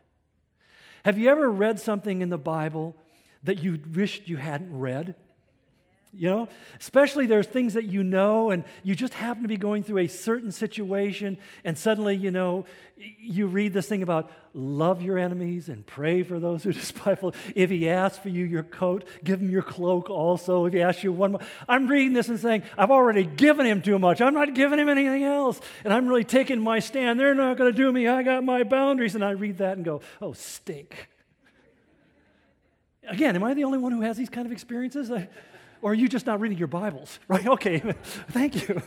Have 1.04 1.18
you 1.18 1.28
ever 1.28 1.50
read 1.50 1.78
something 1.78 2.22
in 2.22 2.30
the 2.30 2.38
Bible 2.38 2.96
that 3.42 3.62
you 3.62 3.78
wished 3.94 4.28
you 4.28 4.36
hadn't 4.36 4.76
read? 4.76 5.14
You 6.12 6.28
know, 6.28 6.48
especially 6.80 7.26
there's 7.26 7.46
things 7.46 7.74
that 7.74 7.84
you 7.84 8.02
know, 8.02 8.50
and 8.50 8.64
you 8.82 8.96
just 8.96 9.14
happen 9.14 9.42
to 9.42 9.48
be 9.48 9.56
going 9.56 9.84
through 9.84 9.98
a 9.98 10.08
certain 10.08 10.50
situation, 10.50 11.38
and 11.62 11.78
suddenly, 11.78 12.16
you 12.16 12.32
know, 12.32 12.64
you 13.18 13.46
read 13.46 13.72
this 13.72 13.86
thing 13.86 14.02
about 14.02 14.30
love 14.52 15.02
your 15.02 15.18
enemies 15.18 15.68
and 15.68 15.86
pray 15.86 16.24
for 16.24 16.40
those 16.40 16.64
who 16.64 16.72
despiteful. 16.90 17.34
If 17.54 17.70
he 17.70 17.88
asks 17.88 18.18
for 18.18 18.28
you 18.28 18.44
your 18.44 18.64
coat, 18.64 19.04
give 19.22 19.40
him 19.40 19.50
your 19.50 19.62
cloak 19.62 20.10
also. 20.10 20.66
If 20.66 20.72
he 20.72 20.82
asks 20.82 21.04
you 21.04 21.12
one 21.12 21.32
more, 21.32 21.40
I'm 21.68 21.86
reading 21.86 22.12
this 22.12 22.28
and 22.28 22.40
saying, 22.40 22.64
I've 22.76 22.90
already 22.90 23.24
given 23.24 23.64
him 23.64 23.80
too 23.80 23.98
much. 23.98 24.20
I'm 24.20 24.34
not 24.34 24.52
giving 24.54 24.80
him 24.80 24.88
anything 24.88 25.22
else. 25.22 25.60
And 25.84 25.92
I'm 25.92 26.08
really 26.08 26.24
taking 26.24 26.60
my 26.60 26.80
stand. 26.80 27.20
They're 27.20 27.34
not 27.34 27.56
going 27.56 27.72
to 27.72 27.76
do 27.76 27.92
me. 27.92 28.08
I 28.08 28.24
got 28.24 28.42
my 28.42 28.64
boundaries. 28.64 29.14
And 29.14 29.24
I 29.24 29.30
read 29.30 29.58
that 29.58 29.76
and 29.76 29.84
go, 29.84 30.00
oh, 30.20 30.32
stink. 30.32 31.08
again, 33.08 33.36
am 33.36 33.44
I 33.44 33.54
the 33.54 33.64
only 33.64 33.78
one 33.78 33.92
who 33.92 34.00
has 34.00 34.16
these 34.16 34.30
kind 34.30 34.46
of 34.46 34.52
experiences? 34.52 35.10
Or 35.82 35.92
are 35.92 35.94
you 35.94 36.08
just 36.08 36.26
not 36.26 36.40
reading 36.40 36.58
your 36.58 36.68
Bibles? 36.68 37.18
Right? 37.28 37.46
Okay, 37.46 37.78
thank 38.30 38.68
you. 38.68 38.82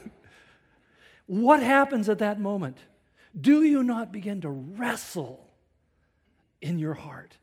What 1.25 1.63
happens 1.63 2.09
at 2.09 2.19
that 2.19 2.39
moment? 2.39 2.77
Do 3.39 3.63
you 3.63 3.83
not 3.83 4.11
begin 4.11 4.41
to 4.41 4.49
wrestle 4.49 5.47
in 6.61 6.77
your 6.77 6.93
heart? 6.93 7.37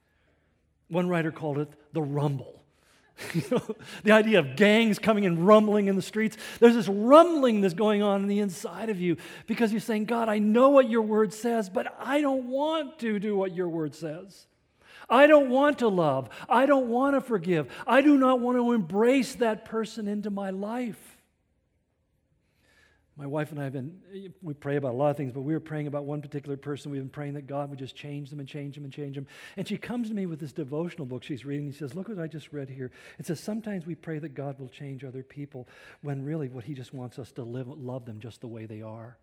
One 0.88 1.08
writer 1.08 1.32
called 1.32 1.58
it 1.58 1.68
the 1.92 2.02
rumble. 2.02 2.56
You 3.34 3.42
know, 3.50 3.76
the 4.02 4.12
idea 4.12 4.38
of 4.38 4.56
gangs 4.56 4.98
coming 4.98 5.26
and 5.26 5.46
rumbling 5.46 5.88
in 5.88 5.96
the 5.96 6.02
streets. 6.02 6.38
There's 6.58 6.74
this 6.74 6.88
rumbling 6.88 7.60
that's 7.60 7.74
going 7.74 8.02
on 8.02 8.22
in 8.22 8.28
the 8.28 8.38
inside 8.38 8.88
of 8.88 8.98
you 8.98 9.18
because 9.46 9.72
you're 9.72 9.80
saying, 9.80 10.06
God, 10.06 10.30
I 10.30 10.38
know 10.38 10.70
what 10.70 10.88
your 10.88 11.02
word 11.02 11.34
says, 11.34 11.68
but 11.68 11.94
I 12.00 12.22
don't 12.22 12.46
want 12.46 12.98
to 13.00 13.18
do 13.18 13.36
what 13.36 13.54
your 13.54 13.68
word 13.68 13.94
says. 13.94 14.46
I 15.10 15.26
don't 15.26 15.50
want 15.50 15.80
to 15.80 15.88
love. 15.88 16.30
I 16.48 16.66
don't 16.66 16.88
want 16.88 17.16
to 17.16 17.20
forgive. 17.20 17.70
I 17.86 18.00
do 18.00 18.16
not 18.16 18.40
want 18.40 18.56
to 18.56 18.72
embrace 18.72 19.34
that 19.36 19.64
person 19.64 20.08
into 20.08 20.30
my 20.30 20.50
life. 20.50 21.10
My 23.20 23.26
wife 23.26 23.50
and 23.50 23.60
I 23.60 23.64
have 23.64 23.74
been, 23.74 24.00
we 24.40 24.54
pray 24.54 24.76
about 24.76 24.92
a 24.92 24.96
lot 24.96 25.10
of 25.10 25.16
things, 25.18 25.30
but 25.30 25.42
we 25.42 25.52
were 25.52 25.60
praying 25.60 25.86
about 25.86 26.04
one 26.04 26.22
particular 26.22 26.56
person. 26.56 26.90
We've 26.90 27.02
been 27.02 27.10
praying 27.10 27.34
that 27.34 27.46
God 27.46 27.68
would 27.68 27.78
just 27.78 27.94
change 27.94 28.30
them 28.30 28.40
and 28.40 28.48
change 28.48 28.76
them 28.76 28.84
and 28.84 28.92
change 28.92 29.14
them. 29.14 29.26
And 29.58 29.68
she 29.68 29.76
comes 29.76 30.08
to 30.08 30.14
me 30.14 30.24
with 30.24 30.40
this 30.40 30.54
devotional 30.54 31.04
book 31.04 31.22
she's 31.22 31.44
reading. 31.44 31.66
He 31.66 31.72
says, 31.72 31.94
Look 31.94 32.08
what 32.08 32.18
I 32.18 32.28
just 32.28 32.50
read 32.50 32.70
here. 32.70 32.90
It 33.18 33.26
says, 33.26 33.38
Sometimes 33.38 33.84
we 33.84 33.94
pray 33.94 34.20
that 34.20 34.32
God 34.32 34.58
will 34.58 34.70
change 34.70 35.04
other 35.04 35.22
people 35.22 35.68
when 36.00 36.24
really 36.24 36.48
what 36.48 36.64
He 36.64 36.72
just 36.72 36.94
wants 36.94 37.18
us 37.18 37.30
to 37.32 37.42
live, 37.42 37.68
love 37.68 38.06
them 38.06 38.20
just 38.20 38.40
the 38.40 38.48
way 38.48 38.64
they 38.64 38.80
are. 38.80 39.18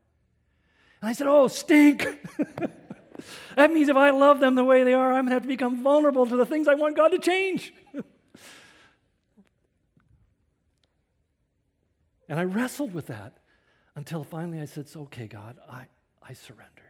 And 1.02 1.10
I 1.10 1.14
said, 1.14 1.26
Oh, 1.26 1.48
stink. 1.48 2.06
that 3.56 3.72
means 3.72 3.90
if 3.90 3.96
I 3.96 4.10
love 4.12 4.40
them 4.40 4.56
the 4.56 4.64
way 4.64 4.84
they 4.84 4.94
are, 4.94 5.14
I'm 5.14 5.26
going 5.26 5.28
to 5.28 5.34
have 5.34 5.44
to 5.44 5.48
become 5.48 5.84
vulnerable 5.84 6.26
to 6.26 6.36
the 6.36 6.46
things 6.46 6.68
I 6.68 6.76
want 6.76 6.96
God 6.96 7.10
to 7.10 7.20
change. 7.20 7.74
and 12.30 12.40
I 12.40 12.44
wrestled 12.44 12.94
with 12.94 13.08
that 13.08 13.38
until 13.96 14.24
finally 14.24 14.62
I 14.62 14.66
said, 14.66 14.86
It's 14.86 14.96
okay, 14.96 15.28
God, 15.28 15.58
I, 15.70 15.86
I 16.22 16.34
surrender. 16.34 16.84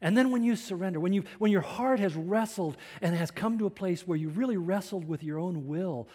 And 0.00 0.16
then 0.16 0.30
when 0.30 0.42
you 0.42 0.56
surrender, 0.56 1.00
when, 1.00 1.12
you, 1.12 1.24
when 1.38 1.50
your 1.50 1.62
heart 1.62 2.00
has 2.00 2.14
wrestled 2.14 2.76
and 3.00 3.14
has 3.16 3.30
come 3.30 3.58
to 3.58 3.66
a 3.66 3.70
place 3.70 4.06
where 4.06 4.18
you 4.18 4.28
really 4.28 4.56
wrestled 4.56 5.08
with 5.08 5.22
your 5.22 5.38
own 5.38 5.66
will, 5.66 6.06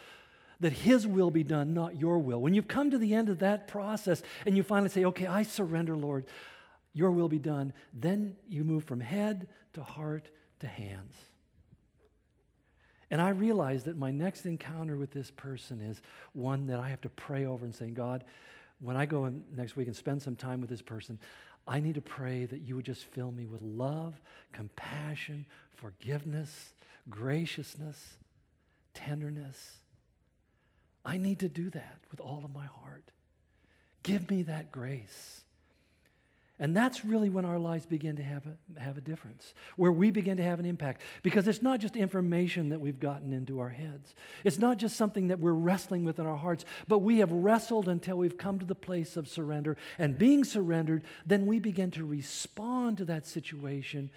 that 0.60 0.72
His 0.72 1.08
will 1.08 1.32
be 1.32 1.44
done, 1.44 1.74
not 1.74 2.00
your 2.00 2.20
will. 2.20 2.40
When 2.40 2.54
you've 2.54 2.68
come 2.68 2.92
to 2.92 3.00
the 3.00 3.16
end 3.16 3.30
of 3.30 3.40
that 3.40 3.68
process 3.68 4.22
and 4.46 4.56
you 4.56 4.62
finally 4.62 4.90
say, 4.90 5.06
okay, 5.06 5.26
I 5.26 5.44
surrender, 5.44 5.98
Lord, 5.98 6.26
your 6.94 7.12
will 7.12 7.30
be 7.30 7.40
done, 7.40 7.74
then 7.94 8.36
you 8.48 8.64
move 8.64 8.84
from 8.84 9.00
head 9.00 9.48
to 9.74 9.84
heart 9.84 10.30
to 10.60 10.68
hands. 10.68 11.16
And 13.10 13.22
I 13.22 13.30
realize 13.30 13.84
that 13.84 13.98
my 13.98 14.12
next 14.12 14.46
encounter 14.46 14.96
with 14.96 15.12
this 15.12 15.32
person 15.32 15.82
is 15.82 16.02
one 16.34 16.68
that 16.68 16.80
I 16.80 16.90
have 16.90 17.02
to 17.02 17.10
pray 17.10 17.46
over 17.46 17.66
and 17.66 17.76
say, 17.76 17.90
God, 17.90 18.24
when 18.80 18.96
I 18.96 19.06
go 19.06 19.26
in 19.26 19.44
next 19.56 19.76
week 19.76 19.88
and 19.88 19.96
spend 19.96 20.22
some 20.22 20.36
time 20.36 20.62
with 20.62 20.70
this 20.70 20.82
person, 20.82 21.20
I 21.68 21.80
need 21.80 21.96
to 21.96 22.02
pray 22.02 22.46
that 22.46 22.62
you 22.62 22.76
would 22.76 22.86
just 22.86 23.04
fill 23.06 23.32
me 23.32 23.46
with 23.46 23.62
love, 23.62 24.20
compassion, 24.54 25.46
forgiveness, 25.76 26.74
graciousness, 27.10 28.18
tenderness. 28.94 29.78
I 31.06 31.18
need 31.18 31.40
to 31.40 31.50
do 31.50 31.70
that 31.72 32.00
with 32.10 32.20
all 32.20 32.42
of 32.44 32.54
my 32.54 32.66
heart. 32.66 33.04
Give 34.04 34.30
me 34.30 34.44
that 34.44 34.72
grace. 34.72 35.42
And 36.62 36.78
that's 36.78 37.04
really 37.04 37.30
when 37.30 37.44
our 37.44 37.58
lives 37.58 37.88
begin 37.88 38.18
to 38.18 38.24
have 38.24 38.44
a, 38.46 38.80
have 38.80 38.96
a 38.96 39.02
difference, 39.02 39.56
where 39.78 39.92
we 39.92 40.12
begin 40.12 40.38
to 40.38 40.44
have 40.44 40.60
an 40.60 40.66
impact. 40.68 41.02
Because 41.24 41.48
it's 41.48 41.64
not 41.64 41.80
just 41.80 41.96
information 41.96 42.70
that 42.70 42.80
we've 42.80 43.00
gotten 43.00 43.34
into 43.34 43.60
our 43.60 43.70
heads, 43.70 44.14
it's 44.44 44.60
not 44.60 44.78
just 44.78 44.96
something 44.96 45.30
that 45.30 45.40
we're 45.40 45.54
wrestling 45.54 46.06
with 46.06 46.20
in 46.20 46.28
our 46.28 46.38
hearts, 46.38 46.64
but 46.88 47.00
we 47.00 47.18
have 47.18 47.32
wrestled 47.32 47.90
until 47.90 48.16
we've 48.16 48.38
come 48.38 48.60
to 48.60 48.66
the 48.66 48.76
place 48.76 49.18
of 49.18 49.28
surrender. 49.28 49.76
And 49.98 50.20
being 50.20 50.44
surrendered, 50.44 51.02
then 51.26 51.48
we 51.48 51.58
begin 51.58 51.90
to 51.92 52.06
respond 52.06 53.00
to 53.00 53.06
that 53.06 53.26
situation 53.26 54.12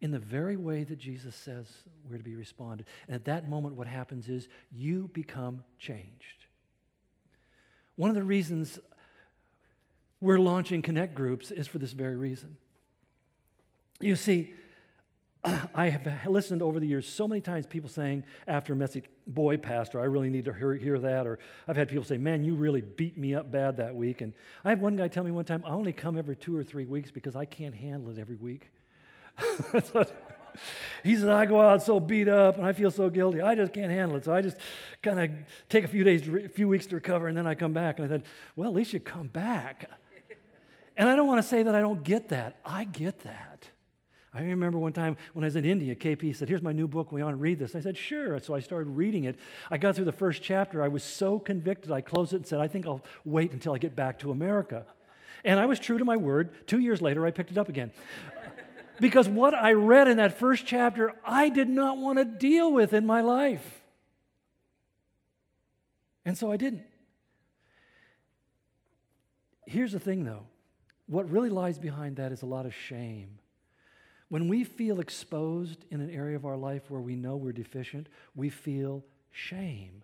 in 0.00 0.10
the 0.10 0.18
very 0.18 0.56
way 0.56 0.82
that 0.82 0.98
Jesus 0.98 1.36
says 1.36 1.68
we're 2.10 2.18
to 2.18 2.24
be 2.24 2.34
responded. 2.34 2.86
And 3.06 3.14
at 3.14 3.26
that 3.26 3.48
moment, 3.48 3.76
what 3.76 3.86
happens 3.86 4.28
is 4.28 4.48
you 4.72 5.08
become 5.12 5.62
changed. 5.78 6.46
One 7.94 8.10
of 8.10 8.16
the 8.16 8.24
reasons 8.24 8.80
we're 10.24 10.38
launching 10.38 10.80
connect 10.80 11.14
groups 11.14 11.50
is 11.50 11.68
for 11.68 11.78
this 11.78 11.92
very 11.92 12.16
reason. 12.16 12.56
You 14.00 14.16
see, 14.16 14.54
I 15.74 15.90
have 15.90 16.26
listened 16.26 16.62
over 16.62 16.80
the 16.80 16.86
years 16.86 17.06
so 17.06 17.28
many 17.28 17.42
times 17.42 17.66
people 17.66 17.90
saying 17.90 18.24
after 18.46 18.72
a 18.72 18.76
message, 18.76 19.04
boy, 19.26 19.58
pastor, 19.58 20.00
I 20.00 20.04
really 20.04 20.30
need 20.30 20.46
to 20.46 20.54
hear, 20.54 20.72
hear, 20.72 20.98
that. 20.98 21.26
Or 21.26 21.38
I've 21.68 21.76
had 21.76 21.90
people 21.90 22.04
say, 22.04 22.16
man, 22.16 22.42
you 22.42 22.54
really 22.54 22.80
beat 22.80 23.18
me 23.18 23.34
up 23.34 23.52
bad 23.52 23.76
that 23.76 23.94
week. 23.94 24.22
And 24.22 24.32
I 24.64 24.70
had 24.70 24.80
one 24.80 24.96
guy 24.96 25.08
tell 25.08 25.24
me 25.24 25.30
one 25.30 25.44
time, 25.44 25.62
I 25.66 25.70
only 25.72 25.92
come 25.92 26.16
every 26.16 26.36
two 26.36 26.56
or 26.56 26.64
three 26.64 26.86
weeks 26.86 27.10
because 27.10 27.36
I 27.36 27.44
can't 27.44 27.74
handle 27.74 28.10
it 28.10 28.18
every 28.18 28.36
week. 28.36 28.70
he 31.04 31.16
said, 31.16 31.28
I 31.28 31.44
go 31.44 31.60
out 31.60 31.82
so 31.82 32.00
beat 32.00 32.28
up 32.28 32.56
and 32.56 32.64
I 32.64 32.72
feel 32.72 32.90
so 32.90 33.10
guilty. 33.10 33.42
I 33.42 33.54
just 33.54 33.74
can't 33.74 33.92
handle 33.92 34.16
it. 34.16 34.24
So 34.24 34.32
I 34.32 34.40
just 34.40 34.56
kind 35.02 35.20
of 35.20 35.30
take 35.68 35.84
a 35.84 35.88
few 35.88 36.02
days, 36.02 36.26
a 36.26 36.48
few 36.48 36.66
weeks 36.66 36.86
to 36.86 36.94
recover, 36.94 37.28
and 37.28 37.36
then 37.36 37.46
I 37.46 37.54
come 37.54 37.74
back. 37.74 37.98
And 37.98 38.06
I 38.06 38.08
said, 38.08 38.22
well, 38.56 38.70
at 38.70 38.74
least 38.74 38.94
you 38.94 39.00
come 39.00 39.26
back. 39.26 39.90
And 40.96 41.08
I 41.08 41.16
don't 41.16 41.26
want 41.26 41.42
to 41.42 41.48
say 41.48 41.62
that 41.62 41.74
I 41.74 41.80
don't 41.80 42.04
get 42.04 42.28
that. 42.28 42.56
I 42.64 42.84
get 42.84 43.20
that. 43.20 43.68
I 44.32 44.42
remember 44.42 44.78
one 44.78 44.92
time 44.92 45.16
when 45.32 45.44
I 45.44 45.46
was 45.46 45.54
in 45.54 45.64
India, 45.64 45.94
KP 45.94 46.34
said, 46.34 46.48
Here's 46.48 46.62
my 46.62 46.72
new 46.72 46.88
book. 46.88 47.12
We 47.12 47.22
want 47.22 47.34
to 47.34 47.40
read 47.40 47.58
this. 47.58 47.76
I 47.76 47.80
said, 47.80 47.96
Sure. 47.96 48.38
So 48.40 48.54
I 48.54 48.60
started 48.60 48.88
reading 48.90 49.24
it. 49.24 49.38
I 49.70 49.78
got 49.78 49.94
through 49.94 50.06
the 50.06 50.12
first 50.12 50.42
chapter. 50.42 50.82
I 50.82 50.88
was 50.88 51.04
so 51.04 51.38
convicted. 51.38 51.92
I 51.92 52.00
closed 52.00 52.32
it 52.32 52.36
and 52.36 52.46
said, 52.46 52.60
I 52.60 52.66
think 52.66 52.86
I'll 52.86 53.04
wait 53.24 53.52
until 53.52 53.72
I 53.74 53.78
get 53.78 53.94
back 53.94 54.18
to 54.20 54.32
America. 54.32 54.86
And 55.44 55.60
I 55.60 55.66
was 55.66 55.78
true 55.78 55.98
to 55.98 56.04
my 56.04 56.16
word. 56.16 56.66
Two 56.66 56.80
years 56.80 57.00
later, 57.00 57.24
I 57.26 57.30
picked 57.30 57.52
it 57.52 57.58
up 57.58 57.68
again. 57.68 57.92
because 59.00 59.28
what 59.28 59.54
I 59.54 59.74
read 59.74 60.08
in 60.08 60.16
that 60.16 60.36
first 60.36 60.66
chapter, 60.66 61.12
I 61.24 61.48
did 61.48 61.68
not 61.68 61.98
want 61.98 62.18
to 62.18 62.24
deal 62.24 62.72
with 62.72 62.92
in 62.92 63.06
my 63.06 63.20
life. 63.20 63.82
And 66.24 66.36
so 66.36 66.50
I 66.50 66.56
didn't. 66.56 66.82
Here's 69.66 69.92
the 69.92 70.00
thing, 70.00 70.24
though 70.24 70.46
what 71.06 71.30
really 71.30 71.50
lies 71.50 71.78
behind 71.78 72.16
that 72.16 72.32
is 72.32 72.42
a 72.42 72.46
lot 72.46 72.66
of 72.66 72.74
shame. 72.74 73.38
When 74.28 74.48
we 74.48 74.64
feel 74.64 75.00
exposed 75.00 75.84
in 75.90 76.00
an 76.00 76.10
area 76.10 76.36
of 76.36 76.46
our 76.46 76.56
life 76.56 76.90
where 76.90 77.00
we 77.00 77.14
know 77.14 77.36
we're 77.36 77.52
deficient, 77.52 78.08
we 78.34 78.48
feel 78.48 79.04
shame. 79.30 80.02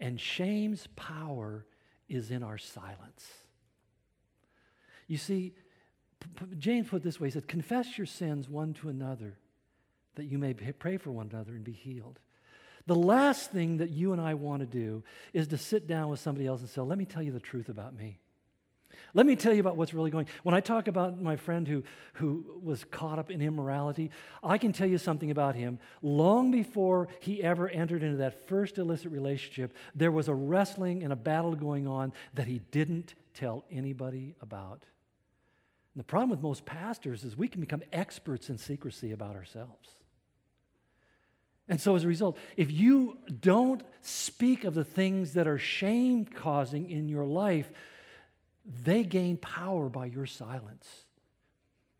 And 0.00 0.20
shame's 0.20 0.86
power 0.96 1.66
is 2.08 2.30
in 2.30 2.42
our 2.42 2.58
silence. 2.58 3.26
You 5.06 5.18
see, 5.18 5.54
James 6.58 6.88
put 6.88 6.96
it 6.96 7.02
this 7.02 7.20
way 7.20 7.28
he 7.28 7.32
said, 7.32 7.48
Confess 7.48 7.98
your 7.98 8.06
sins 8.06 8.48
one 8.48 8.74
to 8.74 8.88
another, 8.88 9.38
that 10.14 10.24
you 10.24 10.38
may 10.38 10.54
pray 10.54 10.96
for 10.96 11.10
one 11.10 11.28
another 11.32 11.52
and 11.52 11.64
be 11.64 11.72
healed. 11.72 12.20
The 12.86 12.94
last 12.94 13.50
thing 13.50 13.76
that 13.78 13.90
you 13.90 14.12
and 14.12 14.20
I 14.20 14.34
want 14.34 14.60
to 14.60 14.66
do 14.66 15.04
is 15.32 15.48
to 15.48 15.58
sit 15.58 15.86
down 15.86 16.08
with 16.08 16.20
somebody 16.20 16.46
else 16.46 16.60
and 16.60 16.70
say, 16.70 16.80
Let 16.80 16.98
me 16.98 17.04
tell 17.04 17.22
you 17.22 17.32
the 17.32 17.40
truth 17.40 17.68
about 17.68 17.94
me. 17.94 18.18
Let 19.14 19.26
me 19.26 19.36
tell 19.36 19.52
you 19.52 19.60
about 19.60 19.76
what's 19.76 19.92
really 19.92 20.10
going 20.10 20.26
When 20.42 20.54
I 20.54 20.60
talk 20.60 20.88
about 20.88 21.20
my 21.20 21.36
friend 21.36 21.66
who, 21.68 21.82
who 22.14 22.60
was 22.62 22.84
caught 22.84 23.18
up 23.18 23.30
in 23.30 23.42
immorality, 23.42 24.10
I 24.42 24.58
can 24.58 24.72
tell 24.72 24.86
you 24.86 24.98
something 24.98 25.30
about 25.30 25.54
him. 25.54 25.78
Long 26.00 26.50
before 26.50 27.08
he 27.20 27.42
ever 27.42 27.68
entered 27.68 28.02
into 28.02 28.18
that 28.18 28.48
first 28.48 28.78
illicit 28.78 29.12
relationship, 29.12 29.74
there 29.94 30.12
was 30.12 30.28
a 30.28 30.34
wrestling 30.34 31.02
and 31.02 31.12
a 31.12 31.16
battle 31.16 31.54
going 31.54 31.86
on 31.86 32.12
that 32.34 32.46
he 32.46 32.60
didn't 32.70 33.14
tell 33.34 33.64
anybody 33.70 34.34
about. 34.40 34.84
And 35.94 36.00
the 36.00 36.04
problem 36.04 36.30
with 36.30 36.40
most 36.40 36.64
pastors 36.64 37.24
is 37.24 37.36
we 37.36 37.48
can 37.48 37.60
become 37.60 37.82
experts 37.92 38.48
in 38.48 38.56
secrecy 38.56 39.12
about 39.12 39.36
ourselves. 39.36 39.90
And 41.68 41.80
so, 41.80 41.94
as 41.94 42.04
a 42.04 42.08
result, 42.08 42.38
if 42.56 42.70
you 42.70 43.18
don't 43.40 43.82
speak 44.00 44.64
of 44.64 44.74
the 44.74 44.84
things 44.84 45.34
that 45.34 45.46
are 45.46 45.58
shame 45.58 46.24
causing 46.24 46.90
in 46.90 47.08
your 47.08 47.24
life, 47.24 47.70
they 48.64 49.02
gain 49.02 49.36
power 49.36 49.88
by 49.88 50.06
your 50.06 50.26
silence. 50.26 50.86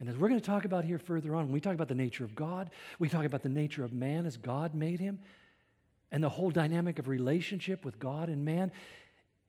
And 0.01 0.09
as 0.09 0.17
we're 0.17 0.29
going 0.29 0.41
to 0.41 0.47
talk 0.47 0.65
about 0.65 0.85
here 0.85 0.99
further 0.99 1.35
on, 1.35 1.45
when 1.45 1.53
we 1.53 1.61
talk 1.61 1.75
about 1.75 1.89
the 1.89 1.95
nature 1.95 2.25
of 2.25 2.35
God, 2.35 2.71
we 2.99 3.09
talk 3.09 3.25
about 3.25 3.43
the 3.43 3.49
nature 3.49 3.85
of 3.85 3.93
man 3.93 4.27
as 4.27 4.37
God 4.37 4.75
made 4.75 5.01
him, 5.01 5.21
and 6.11 6.23
the 6.23 6.29
whole 6.29 6.51
dynamic 6.51 6.99
of 6.99 7.09
relationship 7.09 7.85
with 7.85 7.99
God 7.99 8.29
and 8.29 8.45
man, 8.45 8.73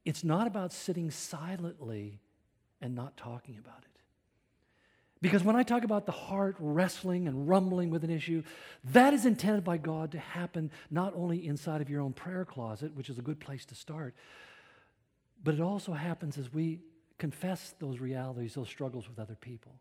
it's 0.06 0.24
not 0.24 0.48
about 0.48 0.72
sitting 0.72 1.12
silently 1.12 2.20
and 2.82 2.96
not 2.96 3.18
talking 3.18 3.58
about 3.58 3.80
it. 3.80 3.94
Because 5.22 5.44
when 5.44 5.56
I 5.56 5.64
talk 5.64 5.86
about 5.86 6.06
the 6.06 6.12
heart 6.12 6.58
wrestling 6.60 7.28
and 7.28 7.48
rumbling 7.48 7.90
with 7.90 8.04
an 8.04 8.10
issue, 8.10 8.44
that 8.84 9.14
is 9.14 9.26
intended 9.26 9.64
by 9.64 9.78
God 9.78 10.12
to 10.12 10.20
happen 10.20 10.70
not 10.92 11.14
only 11.16 11.48
inside 11.48 11.80
of 11.82 11.90
your 11.90 12.02
own 12.02 12.12
prayer 12.12 12.44
closet, 12.44 12.94
which 12.94 13.10
is 13.10 13.18
a 13.18 13.22
good 13.22 13.40
place 13.40 13.66
to 13.68 13.76
start, 13.76 14.14
but 15.42 15.54
it 15.54 15.62
also 15.62 15.94
happens 15.94 16.38
as 16.38 16.54
we 16.54 16.80
confess 17.24 17.74
those 17.80 18.02
realities, 18.02 18.54
those 18.54 18.68
struggles 18.68 19.08
with 19.08 19.18
other 19.18 19.38
people. 19.40 19.72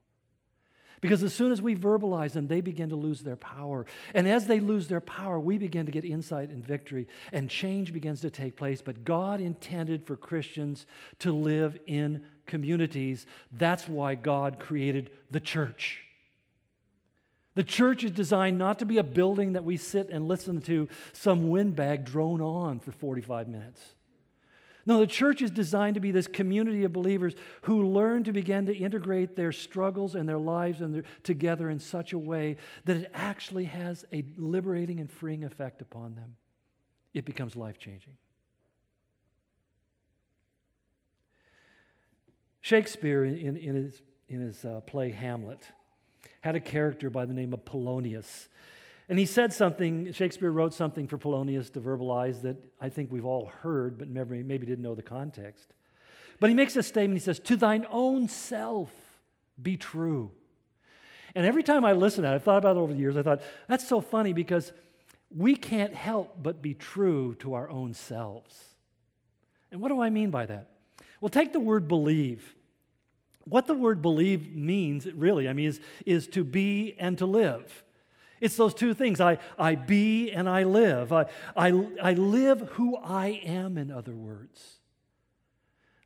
Because 1.01 1.25
as 1.25 1.35
soon 1.35 1.51
as 1.51 1.61
we 1.61 1.75
verbalize 1.75 2.35
them, 2.35 2.47
they 2.47 2.61
begin 2.61 2.91
to 2.91 2.95
lose 2.95 3.23
their 3.23 3.35
power. 3.35 3.85
And 4.15 4.29
as 4.29 4.47
they 4.47 4.61
lose 4.61 4.87
their 4.87 5.01
power, 5.01 5.41
we 5.41 5.59
begin 5.59 5.87
to 5.87 5.91
get 5.91 6.05
insight 6.05 6.51
and 6.51 6.65
victory, 6.65 7.09
and 7.33 7.51
change 7.51 7.93
begins 7.93 8.21
to 8.21 8.31
take 8.31 8.55
place. 8.55 8.81
But 8.81 9.03
God 9.03 9.41
intended 9.41 10.07
for 10.07 10.17
Christians 10.17 10.87
to 11.19 11.33
live 11.33 11.77
in 11.89 12.23
communities. 12.47 13.27
That's 13.51 13.89
why 13.89 14.15
God 14.15 14.61
created 14.61 15.11
the 15.33 15.41
church. 15.41 16.05
The 17.57 17.65
church 17.65 18.05
is 18.05 18.13
designed 18.13 18.57
not 18.57 18.79
to 18.79 18.87
be 18.87 18.99
a 18.99 19.03
building 19.03 19.55
that 19.55 19.65
we 19.65 19.79
sit 19.79 20.11
and 20.11 20.29
listen 20.29 20.61
to 20.63 20.89
some 21.13 21.49
windbag 21.51 22.05
drone 22.05 22.41
on 22.41 22.79
for 22.79 22.93
45 22.93 23.49
minutes. 23.49 23.81
No, 24.85 24.99
the 24.99 25.07
church 25.07 25.43
is 25.43 25.51
designed 25.51 25.95
to 25.95 26.01
be 26.01 26.11
this 26.11 26.27
community 26.27 26.85
of 26.85 26.93
believers 26.93 27.35
who 27.63 27.85
learn 27.85 28.25
to 28.25 28.33
begin 28.33 28.67
to 28.67 28.75
integrate 28.75 29.37
their 29.37 29.53
struggles 29.53 30.15
and 30.15 30.29
their 30.29 30.39
lives 30.39 30.81
and 30.81 30.95
their, 30.95 31.05
together 31.23 31.71
in 31.71 31.79
such 31.79 32.13
a 32.13 32.19
way 32.19 32.57
that 32.85 32.97
it 32.97 33.11
actually 33.15 33.67
has 33.67 34.05
a 34.13 34.25
liberating 34.37 34.99
and 34.99 35.11
freeing 35.11 35.45
effect 35.45 35.83
upon 35.83 36.15
them. 36.17 36.37
It 37.15 37.25
becomes 37.25 37.55
life 37.55 37.79
changing. 37.79 38.15
Shakespeare, 42.61 43.25
in, 43.25 43.57
in 43.57 43.75
his, 43.75 44.03
in 44.29 44.41
his 44.41 44.65
uh, 44.65 44.81
play 44.87 45.11
Hamlet, 45.11 45.69
had 46.41 46.57
a 46.57 46.61
character 46.61 47.11
by 47.11 47.25
the 47.25 47.35
name 47.35 47.53
of 47.53 47.65
Polonius. 47.65 48.49
And 49.13 49.19
he 49.19 49.27
said 49.27 49.53
something, 49.53 50.11
Shakespeare 50.15 50.51
wrote 50.51 50.73
something 50.73 51.07
for 51.07 51.19
Polonius 51.19 51.69
to 51.73 51.83
verbalize 51.83 52.41
that 52.41 52.57
I 52.81 52.89
think 52.89 53.13
we've 53.13 53.27
all 53.27 53.53
heard, 53.61 53.99
but 53.99 54.09
maybe, 54.09 54.43
maybe 54.43 54.65
didn't 54.65 54.83
know 54.83 54.95
the 54.95 55.03
context. 55.03 55.75
But 56.41 56.49
he 56.49 56.57
makes 56.57 56.77
a 56.77 56.83
statement. 56.83 57.21
He 57.21 57.23
says, 57.23 57.39
To 57.41 57.57
thine 57.57 57.85
own 57.91 58.27
self 58.27 58.91
be 59.63 59.77
true. 59.77 60.31
And 61.35 61.45
every 61.45 61.63
time 61.63 61.85
I 61.85 61.93
listen 61.93 62.23
to 62.23 62.29
that, 62.29 62.35
I've 62.37 62.43
thought 62.43 62.57
about 62.57 62.79
it 62.79 62.81
over 62.81 62.95
the 62.95 62.99
years, 62.99 63.19
I 63.19 63.23
thought, 63.23 63.43
that's 63.69 63.87
so 63.87 64.01
funny 64.01 64.33
because 64.33 64.73
we 65.31 65.57
can't 65.57 65.93
help 65.93 66.43
but 66.43 66.63
be 66.63 66.73
true 66.73 67.35
to 67.41 67.53
our 67.53 67.69
own 67.69 67.93
selves. 67.93 68.65
And 69.71 69.83
what 69.83 69.89
do 69.91 70.01
I 70.01 70.09
mean 70.09 70.31
by 70.31 70.47
that? 70.47 70.69
Well, 71.21 71.29
take 71.29 71.53
the 71.53 71.61
word 71.61 71.87
believe. 71.87 72.55
What 73.45 73.67
the 73.67 73.75
word 73.75 74.01
believe 74.01 74.57
means, 74.57 75.05
really, 75.05 75.51
I 75.51 75.53
mean, 75.53 75.69
is, 75.69 75.81
is 76.07 76.29
to 76.29 76.45
be 76.45 76.97
and 76.99 77.19
to 77.19 77.27
live. 77.27 77.85
It's 78.43 78.57
those 78.57 78.75
two 78.75 78.93
things 78.93 79.21
I, 79.21 79.39
I 79.57 79.77
be 79.77 80.33
and 80.33 80.49
I 80.49 80.65
live. 80.65 81.13
I, 81.13 81.27
I, 81.57 81.69
I 82.03 82.15
live 82.15 82.71
who 82.73 82.97
I 82.97 83.41
am, 83.45 83.79
in 83.79 83.93
other 83.93 84.17
words. 84.17 84.81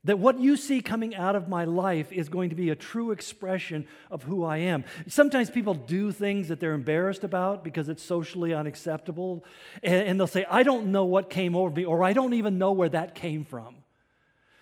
That 0.04 0.18
what 0.18 0.38
you 0.38 0.58
see 0.58 0.82
coming 0.82 1.16
out 1.16 1.34
of 1.34 1.48
my 1.48 1.64
life 1.64 2.12
is 2.12 2.28
going 2.28 2.50
to 2.50 2.54
be 2.54 2.68
a 2.68 2.74
true 2.74 3.10
expression 3.10 3.88
of 4.10 4.24
who 4.24 4.44
I 4.44 4.58
am. 4.58 4.84
Sometimes 5.08 5.48
people 5.48 5.72
do 5.72 6.12
things 6.12 6.48
that 6.48 6.60
they're 6.60 6.74
embarrassed 6.74 7.24
about 7.24 7.64
because 7.64 7.88
it's 7.88 8.02
socially 8.02 8.52
unacceptable. 8.52 9.42
And, 9.82 10.06
and 10.06 10.20
they'll 10.20 10.26
say, 10.26 10.44
I 10.50 10.62
don't 10.62 10.88
know 10.88 11.06
what 11.06 11.30
came 11.30 11.56
over 11.56 11.74
me, 11.74 11.86
or 11.86 12.04
I 12.04 12.12
don't 12.12 12.34
even 12.34 12.58
know 12.58 12.72
where 12.72 12.90
that 12.90 13.14
came 13.14 13.46
from. 13.46 13.76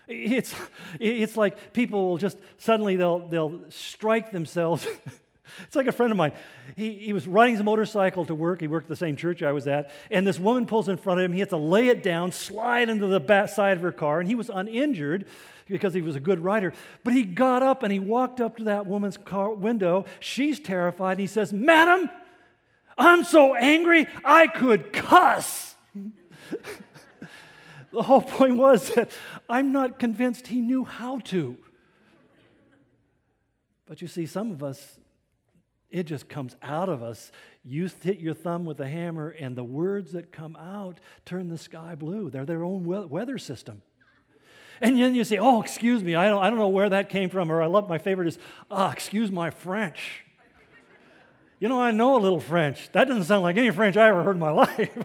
It's, 0.06 0.54
it's 1.00 1.36
like 1.36 1.72
people 1.72 2.10
will 2.10 2.18
just 2.18 2.38
suddenly 2.58 2.94
they'll, 2.94 3.26
they'll 3.26 3.62
strike 3.70 4.30
themselves. 4.30 4.86
it's 5.62 5.76
like 5.76 5.86
a 5.86 5.92
friend 5.92 6.10
of 6.10 6.16
mine. 6.16 6.32
He, 6.76 6.92
he 6.94 7.12
was 7.12 7.26
riding 7.26 7.54
his 7.54 7.64
motorcycle 7.64 8.24
to 8.26 8.34
work. 8.34 8.60
He 8.60 8.68
worked 8.68 8.86
at 8.86 8.88
the 8.88 8.96
same 8.96 9.16
church 9.16 9.42
I 9.42 9.52
was 9.52 9.66
at. 9.66 9.90
And 10.10 10.26
this 10.26 10.38
woman 10.38 10.66
pulls 10.66 10.88
in 10.88 10.96
front 10.96 11.20
of 11.20 11.24
him. 11.24 11.32
He 11.32 11.40
has 11.40 11.50
to 11.50 11.56
lay 11.56 11.88
it 11.88 12.02
down, 12.02 12.32
slide 12.32 12.88
into 12.88 13.06
the 13.06 13.20
back 13.20 13.48
side 13.48 13.76
of 13.76 13.82
her 13.82 13.92
car. 13.92 14.20
And 14.20 14.28
he 14.28 14.34
was 14.34 14.50
uninjured 14.50 15.26
because 15.66 15.94
he 15.94 16.02
was 16.02 16.16
a 16.16 16.20
good 16.20 16.40
rider. 16.40 16.72
But 17.02 17.14
he 17.14 17.22
got 17.22 17.62
up 17.62 17.82
and 17.82 17.92
he 17.92 17.98
walked 17.98 18.40
up 18.40 18.56
to 18.58 18.64
that 18.64 18.86
woman's 18.86 19.16
car 19.16 19.50
window. 19.52 20.04
She's 20.20 20.60
terrified. 20.60 21.12
And 21.12 21.20
he 21.20 21.26
says, 21.26 21.52
Madam, 21.52 22.10
I'm 22.98 23.24
so 23.24 23.54
angry 23.54 24.06
I 24.24 24.46
could 24.46 24.92
cuss. 24.92 25.74
The 27.94 28.02
whole 28.02 28.22
point 28.22 28.56
was 28.56 28.92
that 28.94 29.12
I'm 29.48 29.70
not 29.70 30.00
convinced 30.00 30.48
he 30.48 30.60
knew 30.60 30.84
how 30.84 31.20
to. 31.20 31.56
But 33.86 34.02
you 34.02 34.08
see, 34.08 34.26
some 34.26 34.50
of 34.50 34.64
us, 34.64 34.98
it 35.94 36.08
just 36.08 36.28
comes 36.28 36.56
out 36.60 36.88
of 36.88 37.04
us. 37.04 37.30
You 37.64 37.88
hit 38.02 38.18
your 38.18 38.34
thumb 38.34 38.64
with 38.64 38.80
a 38.80 38.88
hammer, 38.88 39.28
and 39.28 39.54
the 39.54 39.62
words 39.62 40.10
that 40.10 40.32
come 40.32 40.56
out 40.56 40.98
turn 41.24 41.48
the 41.48 41.56
sky 41.56 41.94
blue. 41.94 42.30
They're 42.30 42.44
their 42.44 42.64
own 42.64 42.84
weather 42.84 43.38
system. 43.38 43.80
And 44.80 44.98
then 44.98 45.14
you 45.14 45.22
say, 45.22 45.38
Oh, 45.38 45.62
excuse 45.62 46.02
me, 46.02 46.16
I 46.16 46.28
don't, 46.28 46.42
I 46.42 46.50
don't 46.50 46.58
know 46.58 46.66
where 46.66 46.88
that 46.88 47.10
came 47.10 47.30
from. 47.30 47.50
Or 47.50 47.62
I 47.62 47.66
love 47.66 47.88
my 47.88 47.98
favorite 47.98 48.26
is, 48.26 48.38
Ah, 48.72 48.90
excuse 48.90 49.30
my 49.30 49.50
French. 49.50 50.24
You 51.60 51.68
know, 51.68 51.80
I 51.80 51.92
know 51.92 52.16
a 52.16 52.20
little 52.20 52.40
French. 52.40 52.90
That 52.90 53.06
doesn't 53.06 53.24
sound 53.24 53.44
like 53.44 53.56
any 53.56 53.70
French 53.70 53.96
I 53.96 54.08
ever 54.08 54.24
heard 54.24 54.34
in 54.34 54.40
my 54.40 54.50
life. 54.50 54.98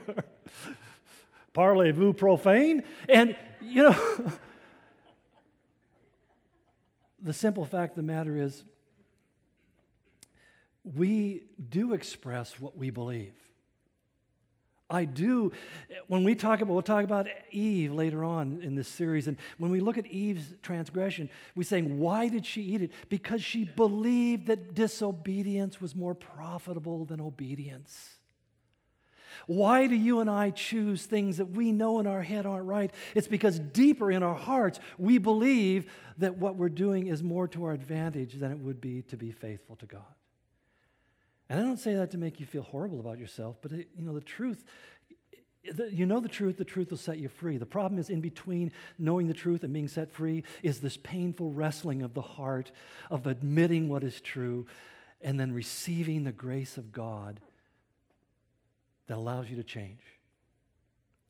Parlez-vous 1.53 2.13
profane? 2.13 2.83
And, 3.07 3.35
you 3.61 3.83
know, 3.83 4.31
the 7.21 7.33
simple 7.33 7.63
fact 7.63 7.91
of 7.91 7.97
the 7.97 8.11
matter 8.11 8.35
is, 8.35 8.63
we 10.83 11.43
do 11.69 11.93
express 11.93 12.59
what 12.59 12.77
we 12.77 12.89
believe. 12.89 13.33
I 14.89 15.05
do. 15.05 15.51
When 16.07 16.23
we 16.23 16.33
talk 16.33 16.61
about, 16.61 16.73
we'll 16.73 16.81
talk 16.81 17.03
about 17.03 17.27
Eve 17.51 17.93
later 17.93 18.23
on 18.23 18.61
in 18.63 18.73
this 18.73 18.87
series. 18.87 19.27
And 19.27 19.37
when 19.59 19.69
we 19.69 19.81
look 19.81 19.99
at 19.99 20.07
Eve's 20.07 20.55
transgression, 20.63 21.29
we 21.55 21.63
say, 21.63 21.83
why 21.83 22.27
did 22.27 22.45
she 22.45 22.63
eat 22.63 22.81
it? 22.81 22.91
Because 23.07 23.43
she 23.43 23.65
believed 23.65 24.47
that 24.47 24.73
disobedience 24.73 25.79
was 25.79 25.95
more 25.95 26.15
profitable 26.15 27.05
than 27.05 27.21
obedience. 27.21 28.15
Why 29.45 29.85
do 29.85 29.95
you 29.95 30.21
and 30.21 30.29
I 30.29 30.49
choose 30.49 31.05
things 31.05 31.37
that 31.37 31.51
we 31.51 31.71
know 31.71 31.99
in 31.99 32.07
our 32.07 32.23
head 32.23 32.45
aren't 32.45 32.65
right? 32.65 32.91
It's 33.13 33.27
because 33.27 33.59
deeper 33.59 34.11
in 34.11 34.23
our 34.23 34.35
hearts, 34.35 34.79
we 34.97 35.19
believe 35.19 35.91
that 36.17 36.37
what 36.37 36.55
we're 36.55 36.69
doing 36.69 37.07
is 37.07 37.21
more 37.21 37.47
to 37.49 37.65
our 37.65 37.73
advantage 37.73 38.33
than 38.33 38.51
it 38.51 38.59
would 38.59 38.81
be 38.81 39.03
to 39.03 39.17
be 39.17 39.31
faithful 39.31 39.75
to 39.77 39.85
God. 39.85 40.01
And 41.49 41.59
I 41.59 41.63
don't 41.63 41.79
say 41.79 41.95
that 41.95 42.11
to 42.11 42.17
make 42.17 42.39
you 42.39 42.45
feel 42.45 42.61
horrible 42.61 42.99
about 42.99 43.17
yourself, 43.17 43.57
but 43.61 43.71
it, 43.71 43.89
you 43.97 44.03
know, 44.03 44.13
the 44.13 44.21
truth, 44.21 44.63
you 45.91 46.05
know 46.05 46.19
the 46.19 46.29
truth, 46.29 46.57
the 46.57 46.63
truth 46.63 46.91
will 46.91 46.97
set 46.97 47.17
you 47.17 47.27
free. 47.27 47.57
The 47.57 47.65
problem 47.65 47.99
is 47.99 48.11
in 48.11 48.21
between 48.21 48.71
knowing 48.99 49.27
the 49.27 49.33
truth 49.33 49.63
and 49.63 49.73
being 49.73 49.87
set 49.87 50.11
free 50.11 50.43
is 50.61 50.79
this 50.79 50.95
painful 50.97 51.51
wrestling 51.51 52.03
of 52.03 52.13
the 52.13 52.21
heart 52.21 52.71
of 53.09 53.25
admitting 53.25 53.89
what 53.89 54.03
is 54.03 54.21
true 54.21 54.67
and 55.21 55.39
then 55.39 55.51
receiving 55.51 56.23
the 56.23 56.31
grace 56.31 56.77
of 56.77 56.91
God 56.91 57.39
that 59.07 59.17
allows 59.17 59.49
you 59.49 59.55
to 59.55 59.63
change, 59.63 60.01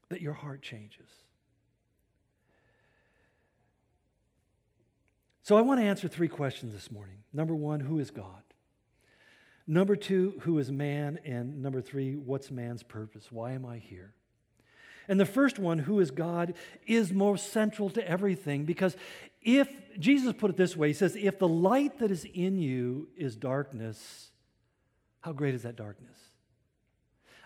that 0.09 0.21
your 0.21 0.33
heart 0.33 0.61
changes. 0.61 1.09
So 5.43 5.57
I 5.57 5.61
want 5.61 5.79
to 5.79 5.85
answer 5.85 6.09
three 6.09 6.27
questions 6.27 6.73
this 6.73 6.91
morning. 6.91 7.23
Number 7.33 7.55
one, 7.55 7.79
who 7.79 7.99
is 7.99 8.11
God? 8.11 8.43
Number 9.69 9.95
two, 9.95 10.33
who 10.41 10.57
is 10.57 10.71
man? 10.71 11.19
And 11.23 11.61
number 11.61 11.79
three, 11.79 12.15
what's 12.15 12.49
man's 12.49 12.81
purpose? 12.81 13.31
Why 13.31 13.51
am 13.51 13.67
I 13.67 13.77
here? 13.77 14.15
And 15.07 15.19
the 15.19 15.27
first 15.27 15.59
one, 15.59 15.77
who 15.77 15.99
is 15.99 16.09
God, 16.09 16.55
is 16.87 17.13
more 17.13 17.37
central 17.37 17.91
to 17.91 18.09
everything 18.09 18.65
because 18.65 18.97
if, 19.43 19.69
Jesus 19.99 20.33
put 20.35 20.49
it 20.49 20.57
this 20.57 20.75
way, 20.75 20.87
he 20.87 20.93
says, 20.95 21.15
if 21.15 21.37
the 21.37 21.47
light 21.47 21.99
that 21.99 22.09
is 22.09 22.25
in 22.33 22.57
you 22.57 23.09
is 23.15 23.35
darkness, 23.35 24.31
how 25.21 25.33
great 25.33 25.53
is 25.53 25.61
that 25.61 25.75
darkness? 25.75 26.17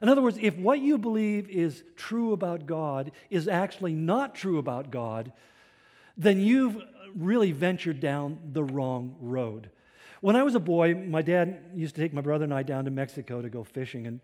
In 0.01 0.07
other 0.07 0.21
words, 0.21 0.37
if 0.39 0.55
what 0.55 0.79
you 0.79 0.97
believe 0.97 1.49
is 1.49 1.83
true 1.97 2.31
about 2.31 2.65
God 2.65 3.11
is 3.29 3.49
actually 3.49 3.95
not 3.95 4.33
true 4.33 4.59
about 4.59 4.91
God, 4.91 5.33
then 6.15 6.39
you've 6.39 6.81
really 7.13 7.51
ventured 7.51 7.99
down 7.99 8.39
the 8.53 8.63
wrong 8.63 9.17
road. 9.19 9.71
When 10.23 10.37
I 10.37 10.43
was 10.43 10.55
a 10.55 10.59
boy, 10.61 10.95
my 10.95 11.21
dad 11.21 11.59
used 11.75 11.95
to 11.95 12.01
take 12.01 12.13
my 12.13 12.21
brother 12.21 12.45
and 12.45 12.53
I 12.53 12.63
down 12.63 12.85
to 12.85 12.91
Mexico 12.91 13.41
to 13.41 13.49
go 13.49 13.65
fishing. 13.65 14.07
And, 14.07 14.21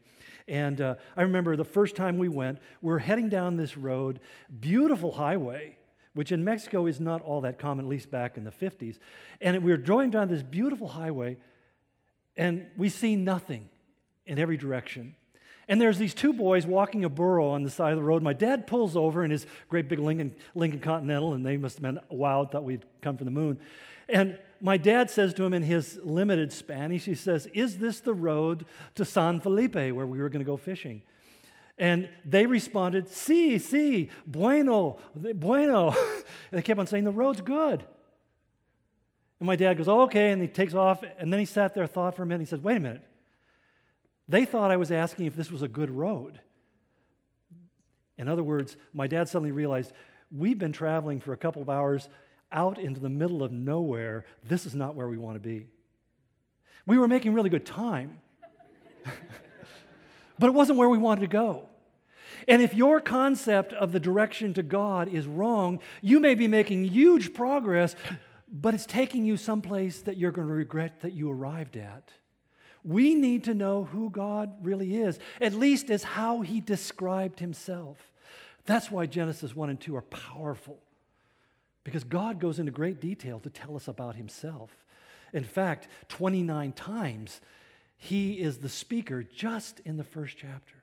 and 0.47 0.79
uh, 0.79 0.95
I 1.17 1.23
remember 1.23 1.57
the 1.57 1.65
first 1.65 1.97
time 1.97 2.17
we 2.17 2.29
went, 2.29 2.59
we're 2.81 2.99
heading 2.99 3.27
down 3.27 3.57
this 3.57 3.75
road, 3.75 4.21
beautiful 4.62 5.12
highway, 5.12 5.75
which 6.13 6.31
in 6.31 6.45
Mexico 6.45 6.85
is 6.85 7.01
not 7.01 7.21
all 7.21 7.41
that 7.41 7.59
common, 7.59 7.83
at 7.83 7.89
least 7.89 8.09
back 8.09 8.38
in 8.38 8.45
the 8.45 8.49
50s. 8.49 8.97
And 9.41 9.62
we 9.62 9.71
were 9.71 9.77
driving 9.77 10.09
down 10.09 10.29
this 10.29 10.41
beautiful 10.41 10.88
highway, 10.88 11.35
and 12.38 12.67
we 12.77 12.88
see 12.88 13.17
nothing 13.17 13.67
in 14.25 14.39
every 14.39 14.55
direction. 14.55 15.17
And 15.67 15.81
there's 15.81 15.97
these 15.97 16.13
two 16.13 16.31
boys 16.31 16.65
walking 16.65 17.03
a 17.03 17.09
burro 17.09 17.49
on 17.49 17.63
the 17.63 17.69
side 17.69 17.91
of 17.91 17.97
the 17.97 18.05
road. 18.05 18.23
My 18.23 18.31
dad 18.31 18.67
pulls 18.67 18.95
over 18.95 19.25
in 19.25 19.31
his 19.31 19.45
great 19.67 19.89
big 19.89 19.99
Lincoln, 19.99 20.33
Lincoln 20.55 20.79
Continental, 20.79 21.33
and 21.33 21.45
they 21.45 21.57
must 21.57 21.75
have 21.75 21.83
been 21.83 21.99
wowed, 22.09 22.53
thought 22.53 22.63
we'd 22.63 22.85
come 23.01 23.17
from 23.17 23.25
the 23.25 23.31
moon. 23.31 23.59
And 24.07 24.39
my 24.62 24.78
dad 24.78 25.10
says 25.10 25.34
to 25.36 25.43
him 25.43 25.54
in 25.54 25.63
his 25.63 26.00
limited 26.04 26.52
Spanish, 26.52 27.06
he 27.06 27.15
says, 27.15 27.48
Is 27.54 27.78
this 27.78 28.00
the 28.00 28.13
road 28.13 28.65
to 28.95 29.06
San 29.06 29.39
Felipe 29.39 29.76
where 29.76 30.06
we 30.06 30.19
were 30.19 30.30
going 30.30 30.43
to 30.43 30.50
go 30.50 30.58
fishing? 30.58 31.02
And 31.78 32.10
they 32.26 32.45
responded, 32.45 33.08
Si, 33.10 33.58
si, 33.60 34.10
bueno, 34.28 35.00
bueno. 35.15 35.89
and 35.91 36.24
they 36.52 36.62
kept 36.62 36.80
on 36.80 36.88
saying, 36.88 37.06
The 37.06 37.12
road's 37.12 37.41
good. 37.41 37.86
And 39.39 39.48
my 39.48 39.56
dad 39.56 39.78
goes, 39.78 39.88
oh, 39.88 40.02
okay, 40.02 40.32
and 40.32 40.41
he 40.41 40.48
takes 40.48 40.74
off, 40.74 41.04
and 41.17 41.32
then 41.32 41.39
he 41.39 41.45
sat 41.45 41.74
there, 41.74 41.88
thought 41.88 42.15
for 42.15 42.24
a 42.24 42.26
minute. 42.26 42.41
He 42.41 42.45
said, 42.45 42.63
wait 42.63 42.78
a 42.78 42.82
minute. 42.82 43.04
They 44.28 44.45
thought 44.45 44.69
I 44.69 44.78
was 44.78 44.91
asking 44.91 45.26
if 45.26 45.36
this 45.36 45.50
was 45.50 45.62
a 45.62 45.67
good 45.67 45.89
road. 45.89 46.39
In 48.17 48.28
other 48.28 48.43
words, 48.43 48.76
my 48.93 49.08
dad 49.08 49.30
suddenly 49.30 49.52
realized 49.52 49.93
we've 50.30 50.60
been 50.60 50.74
traveling 50.74 51.22
for 51.22 51.32
a 51.32 51.38
couple 51.38 51.62
of 51.62 51.69
hours 51.69 52.10
out 52.51 52.79
into 52.79 52.99
the 52.99 53.09
middle 53.09 53.43
of 53.43 53.51
nowhere. 53.51 54.25
This 54.43 54.65
is 54.65 54.75
not 54.75 54.95
where 54.95 55.07
we 55.07 55.17
want 55.17 55.35
to 55.35 55.39
be. 55.39 55.67
We 56.85 56.97
were 56.97 57.07
making 57.07 57.33
really 57.33 57.49
good 57.49 57.65
time, 57.65 58.19
but 60.39 60.47
it 60.47 60.53
wasn't 60.53 60.79
where 60.79 60.89
we 60.89 60.97
wanted 60.97 61.21
to 61.21 61.27
go. 61.27 61.69
And 62.47 62.62
if 62.62 62.73
your 62.73 62.99
concept 62.99 63.73
of 63.73 63.91
the 63.91 63.99
direction 63.99 64.53
to 64.55 64.63
God 64.63 65.07
is 65.07 65.27
wrong, 65.27 65.79
you 66.01 66.19
may 66.19 66.35
be 66.35 66.47
making 66.47 66.85
huge 66.85 67.33
progress, 67.33 67.95
but 68.51 68.73
it's 68.73 68.85
taking 68.85 69.25
you 69.25 69.38
someplace 69.38 70.01
that 70.01 70.17
you're 70.17 70.31
going 70.31 70.47
to 70.47 70.53
regret 70.53 71.01
that 71.01 71.13
you 71.13 71.29
arrived 71.29 71.77
at. 71.77 72.12
We 72.83 73.13
need 73.13 73.43
to 73.43 73.53
know 73.53 73.83
who 73.83 74.09
God 74.09 74.51
really 74.63 74.95
is, 74.97 75.19
at 75.41 75.53
least 75.53 75.89
as 75.89 76.03
how 76.03 76.41
he 76.41 76.62
described 76.62 77.39
himself. 77.39 77.97
That's 78.65 78.89
why 78.89 79.05
Genesis 79.05 79.55
1 79.55 79.69
and 79.69 79.79
2 79.79 79.95
are 79.95 80.01
powerful, 80.01 80.79
because 81.89 82.04
God 82.04 82.39
goes 82.39 82.60
into 82.60 82.71
great 82.71 83.02
detail 83.02 83.39
to 83.39 83.49
tell 83.49 83.75
us 83.75 83.88
about 83.88 84.15
himself. 84.15 84.86
In 85.34 85.43
fact, 85.43 85.88
29 86.10 86.71
times 86.73 87.41
he 87.97 88.34
is 88.34 88.60
the 88.60 88.69
speaker 88.69 89.23
just 89.23 89.80
in 89.86 89.97
the 89.97 90.04
first 90.04 90.38
chapter. 90.38 90.75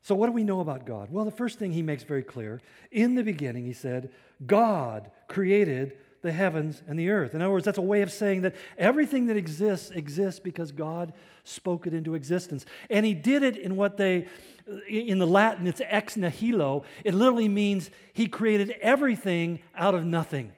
So, 0.00 0.14
what 0.14 0.26
do 0.26 0.32
we 0.32 0.42
know 0.42 0.60
about 0.60 0.86
God? 0.86 1.08
Well, 1.10 1.24
the 1.24 1.30
first 1.30 1.58
thing 1.58 1.72
he 1.72 1.82
makes 1.82 2.02
very 2.02 2.22
clear 2.22 2.62
in 2.90 3.14
the 3.14 3.22
beginning, 3.22 3.66
he 3.66 3.72
said, 3.72 4.10
God 4.46 5.10
created 5.28 5.98
the 6.22 6.32
heavens 6.32 6.82
and 6.88 6.98
the 6.98 7.10
earth. 7.10 7.34
In 7.34 7.42
other 7.42 7.52
words, 7.52 7.64
that's 7.64 7.78
a 7.78 7.82
way 7.82 8.02
of 8.02 8.10
saying 8.10 8.42
that 8.42 8.54
everything 8.78 9.26
that 9.26 9.36
exists 9.36 9.90
exists 9.90 10.40
because 10.40 10.72
God 10.72 11.12
spoke 11.44 11.86
it 11.86 11.94
into 11.94 12.14
existence. 12.14 12.66
And 12.90 13.06
he 13.06 13.14
did 13.14 13.42
it 13.42 13.56
in 13.56 13.76
what 13.76 13.96
they, 13.96 14.26
in 14.88 15.18
the 15.18 15.26
Latin, 15.26 15.66
it's 15.66 15.80
ex 15.84 16.16
nihilo. 16.16 16.84
It 17.04 17.14
literally 17.14 17.48
means 17.48 17.90
he 18.12 18.26
created 18.26 18.74
everything 18.80 19.60
out 19.74 19.94
of 19.94 20.04
nothing. 20.04 20.52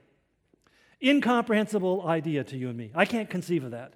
Incomprehensible 1.02 2.06
idea 2.06 2.44
to 2.44 2.56
you 2.56 2.68
and 2.68 2.76
me. 2.76 2.90
I 2.94 3.04
can't 3.04 3.30
conceive 3.30 3.64
of 3.64 3.72
that. 3.72 3.94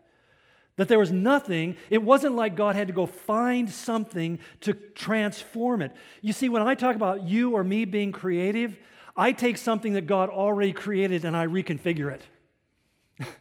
That 0.77 0.89
there 0.89 0.99
was 0.99 1.13
nothing, 1.13 1.77
it 1.91 2.03
wasn't 2.03 2.35
like 2.35 2.57
God 2.57 2.77
had 2.77 2.87
to 2.87 2.95
go 2.95 3.05
find 3.07 3.69
something 3.71 4.39
to 4.61 4.73
transform 4.73 5.83
it. 5.83 5.93
You 6.23 6.33
see, 6.33 6.49
when 6.49 6.63
I 6.63 6.75
talk 6.75 6.97
about 6.97 7.25
you 7.25 7.53
or 7.53 7.63
me 7.63 7.85
being 7.85 8.11
creative, 8.11 8.79
I 9.17 9.33
take 9.33 9.59
something 9.59 9.93
that 9.95 10.07
God 10.07 10.31
already 10.31 10.73
created 10.73 11.25
and 11.25 11.37
I 11.37 11.47
reconfigure 11.47 12.13
it. 12.13 12.23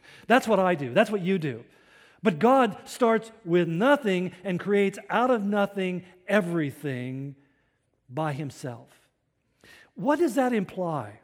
That's 0.26 0.46
what 0.46 0.58
I 0.58 0.74
do. 0.74 0.92
That's 0.92 1.10
what 1.10 1.22
you 1.22 1.38
do. 1.38 1.64
But 2.22 2.38
God 2.38 2.76
starts 2.84 3.32
with 3.44 3.66
nothing 3.68 4.32
and 4.44 4.60
creates 4.60 4.98
out 5.10 5.30
of 5.30 5.42
nothing 5.42 6.04
everything 6.28 7.34
by 8.08 8.32
Himself. 8.32 8.88
What 9.94 10.18
does 10.18 10.36
that 10.36 10.52
imply? 10.52 11.20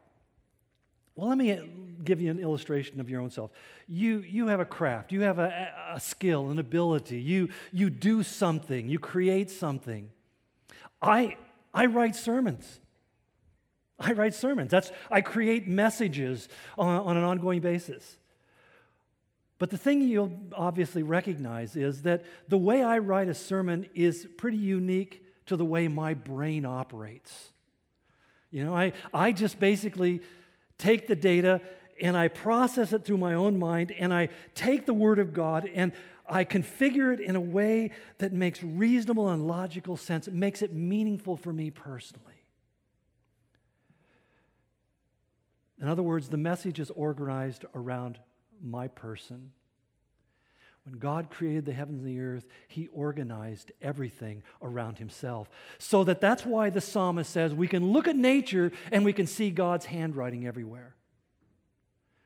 Well, 1.14 1.28
let 1.28 1.38
me 1.38 1.60
give 2.04 2.20
you 2.20 2.30
an 2.30 2.38
illustration 2.38 3.00
of 3.00 3.10
your 3.10 3.20
own 3.20 3.30
self. 3.30 3.50
You, 3.86 4.20
you 4.20 4.48
have 4.48 4.60
a 4.60 4.64
craft, 4.64 5.12
you 5.12 5.22
have 5.22 5.38
a, 5.38 5.72
a 5.92 6.00
skill, 6.00 6.50
an 6.50 6.58
ability, 6.58 7.20
you, 7.20 7.48
you 7.72 7.90
do 7.90 8.22
something, 8.22 8.88
you 8.88 8.98
create 8.98 9.50
something. 9.50 10.10
I, 11.02 11.36
I 11.74 11.86
write 11.86 12.14
sermons. 12.14 12.80
I 13.98 14.12
write 14.12 14.34
sermons. 14.34 14.70
That's, 14.70 14.92
I 15.10 15.20
create 15.20 15.66
messages 15.66 16.48
on, 16.76 17.00
on 17.00 17.16
an 17.16 17.24
ongoing 17.24 17.60
basis. 17.60 18.16
But 19.58 19.70
the 19.70 19.78
thing 19.78 20.02
you'll 20.02 20.32
obviously 20.52 21.02
recognize 21.02 21.74
is 21.74 22.02
that 22.02 22.24
the 22.46 22.58
way 22.58 22.82
I 22.82 22.98
write 22.98 23.28
a 23.28 23.34
sermon 23.34 23.88
is 23.94 24.26
pretty 24.36 24.56
unique 24.56 25.24
to 25.46 25.56
the 25.56 25.64
way 25.64 25.88
my 25.88 26.14
brain 26.14 26.64
operates. 26.64 27.50
You 28.50 28.64
know, 28.64 28.76
I, 28.76 28.92
I 29.12 29.32
just 29.32 29.58
basically 29.58 30.20
take 30.78 31.08
the 31.08 31.16
data 31.16 31.60
and 32.00 32.16
I 32.16 32.28
process 32.28 32.92
it 32.92 33.04
through 33.04 33.18
my 33.18 33.34
own 33.34 33.58
mind 33.58 33.92
and 33.98 34.14
I 34.14 34.28
take 34.54 34.86
the 34.86 34.94
Word 34.94 35.18
of 35.18 35.32
God 35.32 35.68
and 35.74 35.92
I 36.28 36.44
configure 36.44 37.12
it 37.12 37.20
in 37.20 37.34
a 37.34 37.40
way 37.40 37.90
that 38.18 38.32
makes 38.32 38.62
reasonable 38.62 39.28
and 39.30 39.46
logical 39.46 39.96
sense. 39.96 40.28
It 40.28 40.34
makes 40.34 40.62
it 40.62 40.72
meaningful 40.72 41.36
for 41.36 41.52
me 41.52 41.70
personally. 41.70 42.37
In 45.80 45.88
other 45.88 46.02
words, 46.02 46.28
the 46.28 46.36
message 46.36 46.80
is 46.80 46.90
organized 46.90 47.64
around 47.74 48.18
my 48.62 48.88
person. 48.88 49.52
When 50.84 50.98
God 50.98 51.30
created 51.30 51.66
the 51.66 51.72
heavens 51.72 52.02
and 52.02 52.08
the 52.08 52.20
earth, 52.20 52.46
he 52.66 52.88
organized 52.88 53.72
everything 53.82 54.42
around 54.62 54.98
himself. 54.98 55.50
So 55.78 56.02
that 56.04 56.20
that's 56.20 56.46
why 56.46 56.70
the 56.70 56.80
psalmist 56.80 57.30
says 57.30 57.52
we 57.52 57.68
can 57.68 57.92
look 57.92 58.08
at 58.08 58.16
nature 58.16 58.72
and 58.90 59.04
we 59.04 59.12
can 59.12 59.26
see 59.26 59.50
God's 59.50 59.84
handwriting 59.84 60.46
everywhere. 60.46 60.94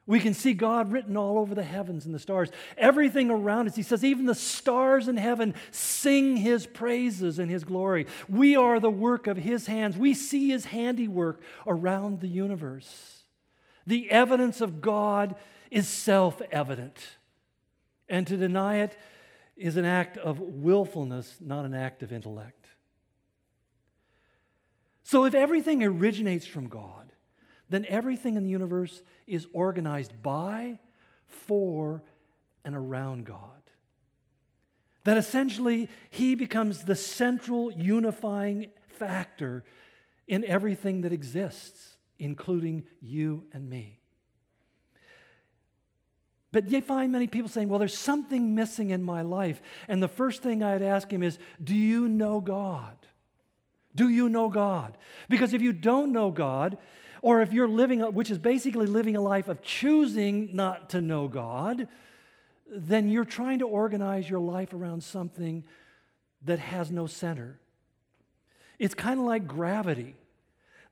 We 0.06 0.20
can 0.20 0.34
see 0.34 0.52
God 0.52 0.90
written 0.90 1.16
all 1.16 1.38
over 1.38 1.54
the 1.54 1.62
heavens 1.62 2.06
and 2.06 2.14
the 2.14 2.18
stars. 2.18 2.50
Everything 2.76 3.30
around 3.30 3.68
us. 3.68 3.76
He 3.76 3.82
says, 3.82 4.04
even 4.04 4.26
the 4.26 4.34
stars 4.34 5.08
in 5.08 5.16
heaven 5.16 5.54
sing 5.70 6.36
his 6.36 6.66
praises 6.66 7.38
and 7.38 7.50
his 7.50 7.62
glory. 7.62 8.06
We 8.28 8.56
are 8.56 8.80
the 8.80 8.90
work 8.90 9.28
of 9.28 9.36
his 9.36 9.66
hands. 9.66 9.96
We 9.96 10.14
see 10.14 10.48
his 10.50 10.64
handiwork 10.66 11.40
around 11.66 12.20
the 12.20 12.28
universe. 12.28 13.21
The 13.86 14.10
evidence 14.10 14.60
of 14.60 14.80
God 14.80 15.34
is 15.70 15.88
self 15.88 16.40
evident. 16.50 16.98
And 18.08 18.26
to 18.26 18.36
deny 18.36 18.76
it 18.76 18.96
is 19.56 19.76
an 19.76 19.84
act 19.84 20.16
of 20.18 20.40
willfulness, 20.40 21.36
not 21.40 21.64
an 21.64 21.74
act 21.74 22.02
of 22.02 22.12
intellect. 22.12 22.66
So 25.02 25.24
if 25.24 25.34
everything 25.34 25.82
originates 25.82 26.46
from 26.46 26.68
God, 26.68 27.12
then 27.68 27.86
everything 27.88 28.36
in 28.36 28.44
the 28.44 28.50
universe 28.50 29.02
is 29.26 29.46
organized 29.52 30.22
by, 30.22 30.78
for, 31.26 32.02
and 32.64 32.76
around 32.76 33.24
God. 33.24 33.62
That 35.04 35.16
essentially 35.16 35.88
He 36.10 36.34
becomes 36.34 36.84
the 36.84 36.94
central 36.94 37.72
unifying 37.72 38.68
factor 38.88 39.64
in 40.28 40.44
everything 40.44 41.00
that 41.00 41.12
exists, 41.12 41.91
including 42.22 42.84
you 43.00 43.44
and 43.52 43.68
me. 43.68 43.98
But 46.52 46.70
you 46.70 46.80
find 46.80 47.10
many 47.10 47.26
people 47.26 47.48
saying, 47.48 47.68
Well, 47.68 47.78
there's 47.78 47.96
something 47.96 48.54
missing 48.54 48.90
in 48.90 49.02
my 49.02 49.22
life. 49.22 49.60
And 49.88 50.02
the 50.02 50.08
first 50.08 50.42
thing 50.42 50.62
I'd 50.62 50.82
ask 50.82 51.10
him 51.10 51.22
is, 51.22 51.38
Do 51.62 51.74
you 51.74 52.08
know 52.08 52.40
God? 52.40 52.96
Do 53.94 54.08
you 54.08 54.28
know 54.28 54.48
God? 54.48 54.96
Because 55.28 55.52
if 55.52 55.62
you 55.62 55.72
don't 55.72 56.12
know 56.12 56.30
God, 56.30 56.78
or 57.22 57.42
if 57.42 57.52
you're 57.52 57.68
living, 57.68 58.00
which 58.00 58.30
is 58.30 58.38
basically 58.38 58.86
living 58.86 59.16
a 59.16 59.20
life 59.20 59.48
of 59.48 59.62
choosing 59.62 60.54
not 60.54 60.90
to 60.90 61.00
know 61.00 61.28
God, 61.28 61.88
then 62.68 63.08
you're 63.08 63.24
trying 63.24 63.58
to 63.58 63.66
organize 63.66 64.28
your 64.30 64.40
life 64.40 64.72
around 64.72 65.02
something 65.02 65.64
that 66.44 66.58
has 66.58 66.90
no 66.90 67.06
center. 67.06 67.58
It's 68.78 68.94
kind 68.94 69.18
of 69.20 69.26
like 69.26 69.46
gravity. 69.46 70.16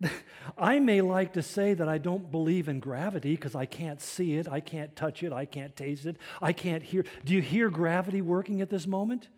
I 0.58 0.78
may 0.78 1.00
like 1.00 1.34
to 1.34 1.42
say 1.42 1.74
that 1.74 1.88
I 1.88 1.98
don't 1.98 2.30
believe 2.30 2.68
in 2.68 2.80
gravity 2.80 3.34
because 3.34 3.54
I 3.54 3.66
can't 3.66 4.00
see 4.00 4.36
it, 4.36 4.48
I 4.48 4.60
can't 4.60 4.94
touch 4.96 5.22
it, 5.22 5.32
I 5.32 5.44
can't 5.44 5.74
taste 5.76 6.06
it, 6.06 6.16
I 6.40 6.52
can't 6.52 6.82
hear. 6.82 7.04
Do 7.24 7.34
you 7.34 7.42
hear 7.42 7.70
gravity 7.70 8.22
working 8.22 8.60
at 8.60 8.70
this 8.70 8.86
moment? 8.86 9.28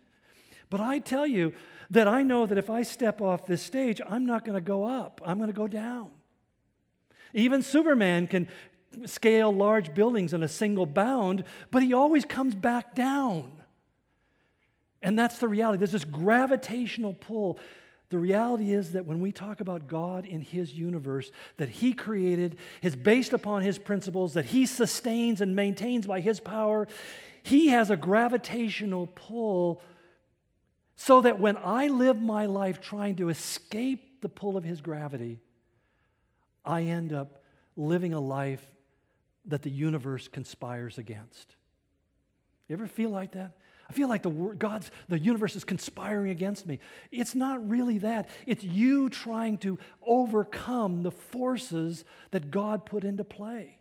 But 0.69 0.81
I 0.81 0.99
tell 0.99 1.27
you 1.27 1.53
that 1.89 2.07
I 2.07 2.23
know 2.23 2.45
that 2.45 2.57
if 2.57 2.69
I 2.69 2.81
step 2.83 3.21
off 3.21 3.45
this 3.45 3.61
stage, 3.61 4.01
I'm 4.07 4.25
not 4.25 4.45
going 4.45 4.55
to 4.55 4.61
go 4.61 4.85
up, 4.85 5.21
I'm 5.25 5.37
going 5.37 5.49
to 5.49 5.55
go 5.55 5.67
down. 5.67 6.09
Even 7.33 7.61
Superman 7.61 8.27
can 8.27 8.47
scale 9.05 9.53
large 9.53 9.93
buildings 9.93 10.33
in 10.33 10.43
a 10.43 10.47
single 10.47 10.85
bound, 10.85 11.43
but 11.71 11.83
he 11.83 11.93
always 11.93 12.25
comes 12.25 12.55
back 12.55 12.95
down. 12.95 13.51
And 15.01 15.19
that's 15.19 15.39
the 15.39 15.47
reality. 15.47 15.79
There's 15.79 15.91
this 15.91 16.05
gravitational 16.05 17.13
pull 17.13 17.59
the 18.13 18.19
reality 18.19 18.71
is 18.71 18.91
that 18.91 19.07
when 19.07 19.21
we 19.21 19.31
talk 19.31 19.59
about 19.59 19.87
God 19.87 20.27
in 20.27 20.41
His 20.41 20.71
universe 20.71 21.31
that 21.57 21.67
He 21.67 21.93
created, 21.93 22.57
is 22.83 22.95
based 22.95 23.33
upon 23.33 23.63
His 23.63 23.79
principles, 23.79 24.35
that 24.35 24.45
He 24.45 24.67
sustains 24.67 25.41
and 25.41 25.55
maintains 25.55 26.05
by 26.05 26.19
His 26.19 26.39
power, 26.39 26.87
He 27.41 27.69
has 27.69 27.89
a 27.89 27.97
gravitational 27.97 29.07
pull 29.07 29.81
so 30.95 31.21
that 31.21 31.39
when 31.39 31.57
I 31.57 31.87
live 31.87 32.21
my 32.21 32.45
life 32.45 32.79
trying 32.79 33.15
to 33.15 33.29
escape 33.29 34.21
the 34.21 34.29
pull 34.29 34.57
of 34.57 34.63
His 34.63 34.79
gravity, 34.79 35.39
I 36.63 36.83
end 36.83 37.13
up 37.13 37.41
living 37.75 38.13
a 38.13 38.19
life 38.19 38.63
that 39.45 39.63
the 39.63 39.71
universe 39.71 40.27
conspires 40.27 40.99
against. 40.99 41.55
You 42.67 42.73
ever 42.73 42.85
feel 42.85 43.09
like 43.09 43.31
that? 43.31 43.57
I 43.93 43.95
feel 43.95 44.09
like 44.09 44.23
the 44.23 44.31
God's, 44.31 44.89
the 45.07 45.19
universe 45.19 45.55
is 45.55 45.63
conspiring 45.63 46.31
against 46.31 46.65
me. 46.65 46.79
It's 47.11 47.35
not 47.35 47.69
really 47.69 47.99
that. 47.99 48.27
It's 48.47 48.63
you 48.63 49.07
trying 49.07 49.59
to 49.59 49.77
overcome 50.01 51.03
the 51.03 51.11
forces 51.11 52.03
that 52.31 52.49
God 52.49 52.87
put 52.87 53.03
into 53.03 53.23
play. 53.23 53.77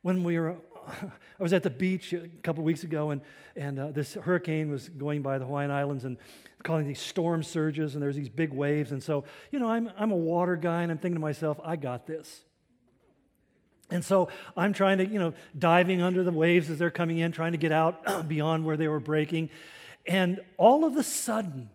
When 0.00 0.24
we 0.24 0.38
were, 0.38 0.56
I 0.86 1.42
was 1.42 1.52
at 1.52 1.62
the 1.62 1.68
beach 1.68 2.14
a 2.14 2.28
couple 2.42 2.64
weeks 2.64 2.82
ago, 2.82 3.10
and, 3.10 3.20
and 3.56 3.78
uh, 3.78 3.90
this 3.90 4.14
hurricane 4.14 4.70
was 4.70 4.88
going 4.88 5.20
by 5.20 5.36
the 5.36 5.44
Hawaiian 5.44 5.70
Islands 5.70 6.06
and 6.06 6.16
calling 6.62 6.88
these 6.88 6.98
storm 6.98 7.42
surges, 7.42 7.92
and 7.92 8.02
there's 8.02 8.16
these 8.16 8.30
big 8.30 8.54
waves. 8.54 8.90
And 8.90 9.02
so, 9.02 9.24
you 9.50 9.58
know, 9.58 9.68
I'm, 9.68 9.90
I'm 9.98 10.12
a 10.12 10.16
water 10.16 10.56
guy, 10.56 10.80
and 10.80 10.90
I'm 10.90 10.96
thinking 10.96 11.16
to 11.16 11.20
myself, 11.20 11.60
I 11.62 11.76
got 11.76 12.06
this. 12.06 12.40
And 13.90 14.04
so 14.04 14.28
I'm 14.56 14.72
trying 14.72 14.98
to, 14.98 15.06
you 15.06 15.18
know, 15.18 15.34
diving 15.56 16.02
under 16.02 16.24
the 16.24 16.32
waves 16.32 16.70
as 16.70 16.78
they're 16.78 16.90
coming 16.90 17.18
in, 17.18 17.32
trying 17.32 17.52
to 17.52 17.58
get 17.58 17.72
out 17.72 18.28
beyond 18.28 18.64
where 18.64 18.76
they 18.76 18.88
were 18.88 19.00
breaking. 19.00 19.50
And 20.06 20.40
all 20.56 20.84
of 20.84 20.96
a 20.96 21.02
sudden, 21.02 21.70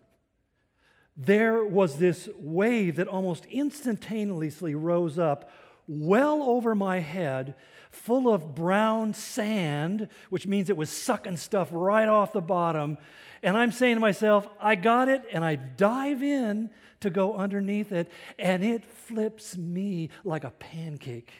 there 1.16 1.64
was 1.64 1.96
this 1.96 2.28
wave 2.38 2.96
that 2.96 3.08
almost 3.08 3.46
instantaneously 3.46 4.74
rose 4.74 5.18
up 5.18 5.50
well 5.86 6.42
over 6.42 6.74
my 6.74 7.00
head, 7.00 7.54
full 7.90 8.32
of 8.32 8.54
brown 8.54 9.12
sand, 9.12 10.08
which 10.30 10.46
means 10.46 10.70
it 10.70 10.76
was 10.76 10.90
sucking 10.90 11.36
stuff 11.36 11.68
right 11.70 12.08
off 12.08 12.32
the 12.32 12.40
bottom. 12.40 12.96
And 13.42 13.56
I'm 13.56 13.72
saying 13.72 13.96
to 13.96 14.00
myself, 14.00 14.48
I 14.60 14.74
got 14.74 15.08
it, 15.08 15.24
and 15.32 15.44
I 15.44 15.56
dive 15.56 16.22
in 16.22 16.70
to 17.00 17.10
go 17.10 17.34
underneath 17.34 17.90
it, 17.90 18.10
and 18.38 18.64
it 18.64 18.84
flips 18.84 19.56
me 19.56 20.10
like 20.24 20.44
a 20.44 20.50
pancake 20.50 21.32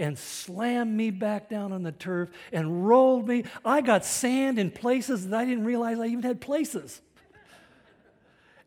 and 0.00 0.18
slammed 0.18 0.96
me 0.96 1.10
back 1.10 1.48
down 1.48 1.72
on 1.72 1.82
the 1.82 1.92
turf 1.92 2.30
and 2.52 2.88
rolled 2.88 3.28
me. 3.28 3.44
I 3.64 3.82
got 3.82 4.04
sand 4.04 4.58
in 4.58 4.70
places 4.70 5.28
that 5.28 5.38
I 5.38 5.44
didn't 5.44 5.64
realize 5.64 5.98
I 6.00 6.06
even 6.06 6.22
had 6.22 6.40
places. 6.40 7.00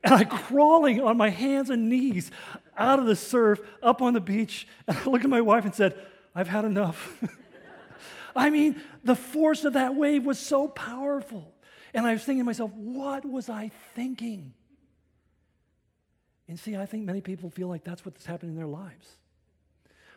And 0.04 0.14
I'm 0.14 0.28
crawling 0.28 1.02
on 1.02 1.18
my 1.18 1.30
hands 1.30 1.70
and 1.70 1.90
knees 1.90 2.30
out 2.78 3.00
of 3.00 3.06
the 3.06 3.16
surf 3.16 3.60
up 3.82 4.02
on 4.02 4.14
the 4.14 4.22
beach. 4.22 4.68
And 4.88 4.98
I 4.98 5.04
looked 5.06 5.24
at 5.24 5.30
my 5.30 5.42
wife 5.42 5.66
and 5.66 5.74
said, 5.74 5.98
I've 6.36 6.48
had 6.48 6.66
enough. 6.66 7.22
I 8.36 8.50
mean, 8.50 8.82
the 9.04 9.16
force 9.16 9.64
of 9.64 9.74
that 9.74 9.96
wave 9.96 10.26
was 10.26 10.40
so 10.40 10.68
powerful. 10.68 11.54
And 11.94 12.06
I 12.06 12.14
was 12.14 12.24
thinking 12.24 12.42
to 12.42 12.46
myself, 12.46 12.72
what 12.74 13.26
was 13.26 13.50
I 13.50 13.72
thinking? 13.96 14.54
And 16.48 16.60
see, 16.60 16.76
I 16.76 16.86
think 16.86 17.06
many 17.06 17.22
people 17.22 17.50
feel 17.50 17.68
like 17.70 17.84
that's 17.84 18.06
what's 18.06 18.26
happening 18.26 18.52
in 18.52 18.58
their 18.58 18.68
lives. 18.68 19.18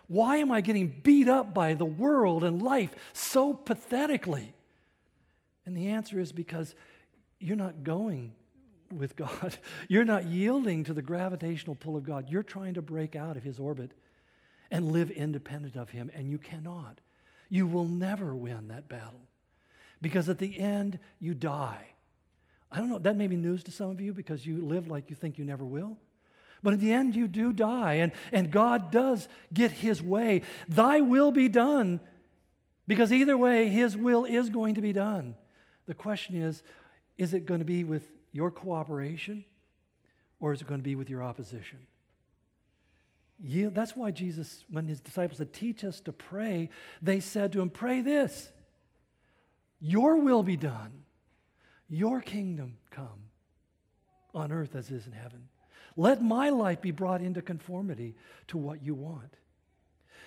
Why 0.09 0.37
am 0.37 0.53
I 0.53 0.61
getting 0.61 1.01
beat 1.03 1.29
up 1.29 1.53
by 1.53 1.75
the 1.75 1.85
world 1.85 2.45
and 2.45 2.63
life 2.63 2.95
so 3.13 3.55
pathetically? 3.55 4.55
And 5.65 5.77
the 5.77 5.89
answer 5.89 6.21
is 6.21 6.33
because 6.33 6.75
you're 7.41 7.57
not 7.57 7.83
going 7.83 8.33
with 8.93 9.17
God. 9.17 9.59
You're 9.89 10.05
not 10.05 10.27
yielding 10.27 10.85
to 10.85 10.95
the 10.95 11.03
gravitational 11.03 11.75
pull 11.75 11.97
of 11.97 12.05
God. 12.05 12.31
You're 12.31 12.45
trying 12.45 12.75
to 12.75 12.83
break 12.83 13.17
out 13.17 13.37
of 13.37 13.43
His 13.43 13.59
orbit 13.59 13.91
and 14.71 14.93
live 14.93 15.11
independent 15.11 15.75
of 15.75 15.91
Him, 15.91 16.11
and 16.15 16.31
you 16.31 16.39
cannot. 16.39 17.01
You 17.49 17.67
will 17.67 17.85
never 17.85 18.35
win 18.35 18.69
that 18.69 18.89
battle 18.89 19.27
because 20.01 20.29
at 20.29 20.39
the 20.39 20.59
end, 20.59 20.99
you 21.19 21.35
die. 21.35 21.89
I 22.71 22.79
don't 22.79 22.89
know, 22.89 22.99
that 22.99 23.17
may 23.17 23.27
be 23.27 23.37
news 23.37 23.63
to 23.65 23.71
some 23.71 23.91
of 23.91 24.01
you 24.01 24.13
because 24.13 24.45
you 24.45 24.61
live 24.61 24.89
like 24.89 25.11
you 25.11 25.17
think 25.17 25.39
you 25.39 25.45
never 25.45 25.65
will. 25.65 25.97
But 26.63 26.75
in 26.75 26.81
the 26.81 26.93
end, 26.93 27.15
you 27.15 27.29
do 27.29 27.53
die, 27.53 27.95
and, 27.95 28.13
and 28.33 28.51
God 28.51 28.91
does 28.91 29.29
get 29.53 29.71
his 29.71 30.03
way. 30.03 30.43
Thy 30.69 31.01
will 31.01 31.31
be 31.31 31.49
done, 31.49 32.01
because 32.87 33.13
either 33.13 33.37
way, 33.37 33.69
his 33.69 33.97
will 33.97 34.25
is 34.25 34.51
going 34.51 34.75
to 34.75 34.81
be 34.81 34.93
done. 34.93 35.35
The 35.87 35.95
question 35.95 36.37
is 36.43 36.63
is 37.19 37.33
it 37.35 37.47
going 37.47 37.61
to 37.61 37.67
be 37.67 37.85
with 37.85 38.07
your 38.33 38.51
cooperation, 38.51 39.45
or 40.41 40.53
is 40.53 40.61
it 40.61 40.67
going 40.67 40.81
to 40.81 40.85
be 40.85 40.97
with 40.97 41.09
your 41.09 41.23
opposition? 41.23 41.79
You, 43.39 43.71
that's 43.71 43.95
why 43.95 44.11
Jesus, 44.11 44.65
when 44.71 44.87
his 44.87 45.01
disciples 45.01 45.39
said, 45.39 45.53
Teach 45.53 45.85
us 45.85 46.01
to 46.01 46.13
pray, 46.13 46.71
they 47.03 47.21
said 47.21 47.53
to 47.53 47.61
him, 47.61 47.71
Pray 47.71 48.01
this 48.01 48.51
Your 49.81 50.17
will 50.17 50.43
be 50.43 50.57
done, 50.57 51.05
your 51.89 52.21
kingdom 52.21 52.79
come 52.91 53.31
on 54.35 54.53
earth 54.53 54.75
as 54.75 54.91
is 54.91 55.07
in 55.07 55.13
heaven. 55.13 55.49
Let 55.97 56.23
my 56.23 56.51
life 56.51 56.81
be 56.81 56.91
brought 56.91 57.23
into 57.23 57.41
conformity 57.41 58.15
to 58.49 58.59
what 58.59 58.83
you 58.83 58.95
want. 58.95 59.35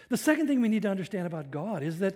The 0.10 0.18
second 0.18 0.48
thing 0.48 0.62
we 0.62 0.70
need 0.70 0.82
to 0.82 0.90
understand 0.90 1.28
about 1.28 1.52
God 1.52 1.84
is 1.84 2.00
that 2.00 2.16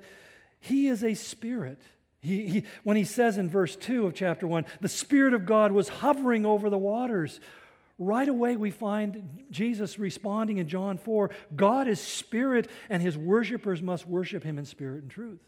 He 0.60 0.88
is 0.88 1.04
a 1.04 1.14
spirit. 1.14 1.80
He, 2.24 2.48
he, 2.48 2.64
when 2.84 2.96
he 2.96 3.04
says 3.04 3.38
in 3.38 3.50
verse 3.50 3.76
2 3.76 4.08
of 4.08 4.16
chapter 4.16 4.48
1, 4.48 4.66
the 4.80 4.88
Spirit 4.88 5.34
of 5.34 5.46
God 5.46 5.74
was 5.74 5.90
hovering 5.90 6.46
over 6.46 6.70
the 6.70 6.78
waters, 6.78 7.42
right 8.00 8.28
away 8.28 8.56
we 8.56 8.72
find 8.72 9.44
Jesus 9.52 10.00
responding 10.00 10.58
in 10.58 10.70
John 10.70 10.98
4 10.98 11.32
God 11.54 11.90
is 11.90 12.00
spirit, 12.00 12.70
and 12.90 13.02
his 13.02 13.18
worshipers 13.18 13.82
must 13.82 14.08
worship 14.08 14.42
him 14.42 14.58
in 14.58 14.64
spirit 14.64 15.04
and 15.04 15.12
truth. 15.12 15.42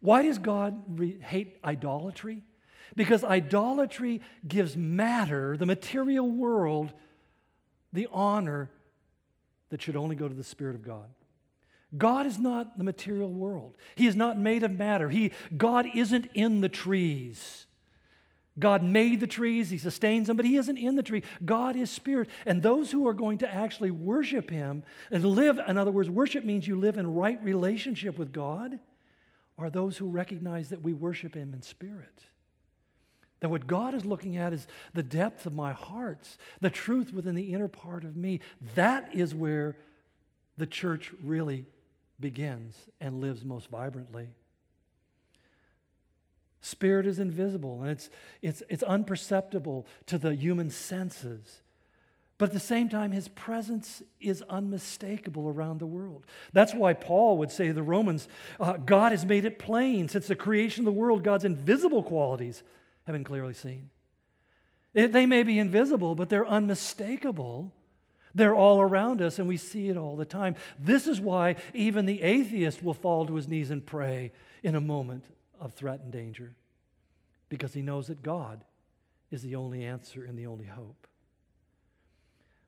Why 0.00 0.22
does 0.22 0.38
God 0.38 0.82
re- 0.98 1.20
hate 1.20 1.58
idolatry? 1.64 2.42
Because 2.96 3.24
idolatry 3.24 4.20
gives 4.46 4.76
matter, 4.76 5.56
the 5.56 5.66
material 5.66 6.30
world, 6.30 6.92
the 7.92 8.08
honor 8.12 8.70
that 9.70 9.82
should 9.82 9.96
only 9.96 10.16
go 10.16 10.28
to 10.28 10.34
the 10.34 10.44
Spirit 10.44 10.74
of 10.74 10.82
God. 10.82 11.08
God 11.96 12.26
is 12.26 12.38
not 12.38 12.76
the 12.76 12.84
material 12.84 13.30
world. 13.30 13.76
He 13.94 14.06
is 14.06 14.16
not 14.16 14.38
made 14.38 14.62
of 14.62 14.72
matter. 14.72 15.08
He, 15.08 15.32
God 15.56 15.86
isn't 15.94 16.28
in 16.34 16.60
the 16.60 16.68
trees. 16.68 17.66
God 18.58 18.82
made 18.82 19.20
the 19.20 19.26
trees, 19.26 19.70
He 19.70 19.78
sustains 19.78 20.26
them, 20.26 20.36
but 20.36 20.44
He 20.44 20.56
isn't 20.56 20.76
in 20.76 20.96
the 20.96 21.02
tree. 21.02 21.22
God 21.44 21.76
is 21.76 21.90
spirit. 21.90 22.28
And 22.44 22.62
those 22.62 22.90
who 22.90 23.06
are 23.06 23.14
going 23.14 23.38
to 23.38 23.54
actually 23.54 23.90
worship 23.90 24.50
Him 24.50 24.82
and 25.10 25.24
live, 25.24 25.60
in 25.66 25.78
other 25.78 25.92
words, 25.92 26.10
worship 26.10 26.44
means 26.44 26.66
you 26.66 26.78
live 26.78 26.98
in 26.98 27.14
right 27.14 27.42
relationship 27.42 28.18
with 28.18 28.32
God, 28.32 28.78
are 29.56 29.70
those 29.70 29.96
who 29.96 30.08
recognize 30.08 30.70
that 30.70 30.82
we 30.82 30.92
worship 30.92 31.34
Him 31.34 31.54
in 31.54 31.62
spirit. 31.62 32.24
That 33.40 33.50
what 33.50 33.66
God 33.66 33.94
is 33.94 34.04
looking 34.04 34.36
at 34.36 34.52
is 34.52 34.66
the 34.94 35.02
depth 35.02 35.46
of 35.46 35.54
my 35.54 35.72
hearts, 35.72 36.38
the 36.60 36.70
truth 36.70 37.12
within 37.12 37.34
the 37.34 37.52
inner 37.52 37.68
part 37.68 38.04
of 38.04 38.16
me. 38.16 38.40
That 38.74 39.14
is 39.14 39.34
where 39.34 39.76
the 40.56 40.66
church 40.66 41.12
really 41.22 41.66
begins 42.18 42.76
and 43.00 43.20
lives 43.20 43.44
most 43.44 43.70
vibrantly. 43.70 44.28
Spirit 46.60 47.06
is 47.06 47.20
invisible 47.20 47.82
and 47.82 47.92
it's, 47.92 48.10
it's, 48.42 48.62
it's 48.68 48.82
unperceptible 48.82 49.86
to 50.06 50.18
the 50.18 50.34
human 50.34 50.70
senses. 50.70 51.62
But 52.36 52.50
at 52.50 52.52
the 52.52 52.60
same 52.60 52.88
time, 52.88 53.10
his 53.10 53.28
presence 53.28 54.02
is 54.20 54.42
unmistakable 54.42 55.48
around 55.48 55.78
the 55.78 55.86
world. 55.86 56.24
That's 56.52 56.72
why 56.72 56.92
Paul 56.94 57.38
would 57.38 57.50
say 57.50 57.68
to 57.68 57.72
the 57.72 57.82
Romans, 57.82 58.28
uh, 58.60 58.74
God 58.74 59.10
has 59.10 59.24
made 59.24 59.44
it 59.44 59.58
plain 59.58 60.08
since 60.08 60.28
the 60.28 60.36
creation 60.36 60.82
of 60.82 60.94
the 60.94 61.00
world, 61.00 61.24
God's 61.24 61.44
invisible 61.44 62.02
qualities 62.02 62.62
have 63.08 63.14
been 63.14 63.24
clearly 63.24 63.54
seen. 63.54 63.90
It, 64.94 65.12
they 65.12 65.26
may 65.26 65.42
be 65.42 65.58
invisible, 65.58 66.14
but 66.14 66.28
they're 66.28 66.46
unmistakable. 66.46 67.72
They're 68.34 68.54
all 68.54 68.80
around 68.80 69.22
us, 69.22 69.38
and 69.38 69.48
we 69.48 69.56
see 69.56 69.88
it 69.88 69.96
all 69.96 70.14
the 70.14 70.24
time. 70.24 70.54
This 70.78 71.06
is 71.06 71.20
why 71.20 71.56
even 71.74 72.06
the 72.06 72.22
atheist 72.22 72.82
will 72.82 72.94
fall 72.94 73.26
to 73.26 73.34
his 73.34 73.48
knees 73.48 73.70
and 73.70 73.84
pray 73.84 74.32
in 74.62 74.74
a 74.74 74.80
moment 74.80 75.24
of 75.60 75.72
threat 75.72 76.00
and 76.00 76.12
danger, 76.12 76.54
because 77.48 77.74
he 77.74 77.82
knows 77.82 78.06
that 78.08 78.22
God 78.22 78.64
is 79.30 79.42
the 79.42 79.56
only 79.56 79.84
answer 79.84 80.24
and 80.24 80.38
the 80.38 80.46
only 80.46 80.66
hope. 80.66 81.06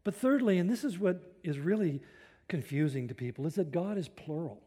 But 0.03 0.15
thirdly, 0.15 0.59
and 0.59 0.69
this 0.69 0.85
is 0.85 0.99
what 0.99 1.35
is 1.45 1.59
really 1.59 2.01
confusing 2.49 3.09
to 3.09 3.15
people, 3.15 3.47
is 3.47 3.55
that 3.57 3.71
God 3.71 3.99
is 3.99 4.09
plural. 4.09 4.63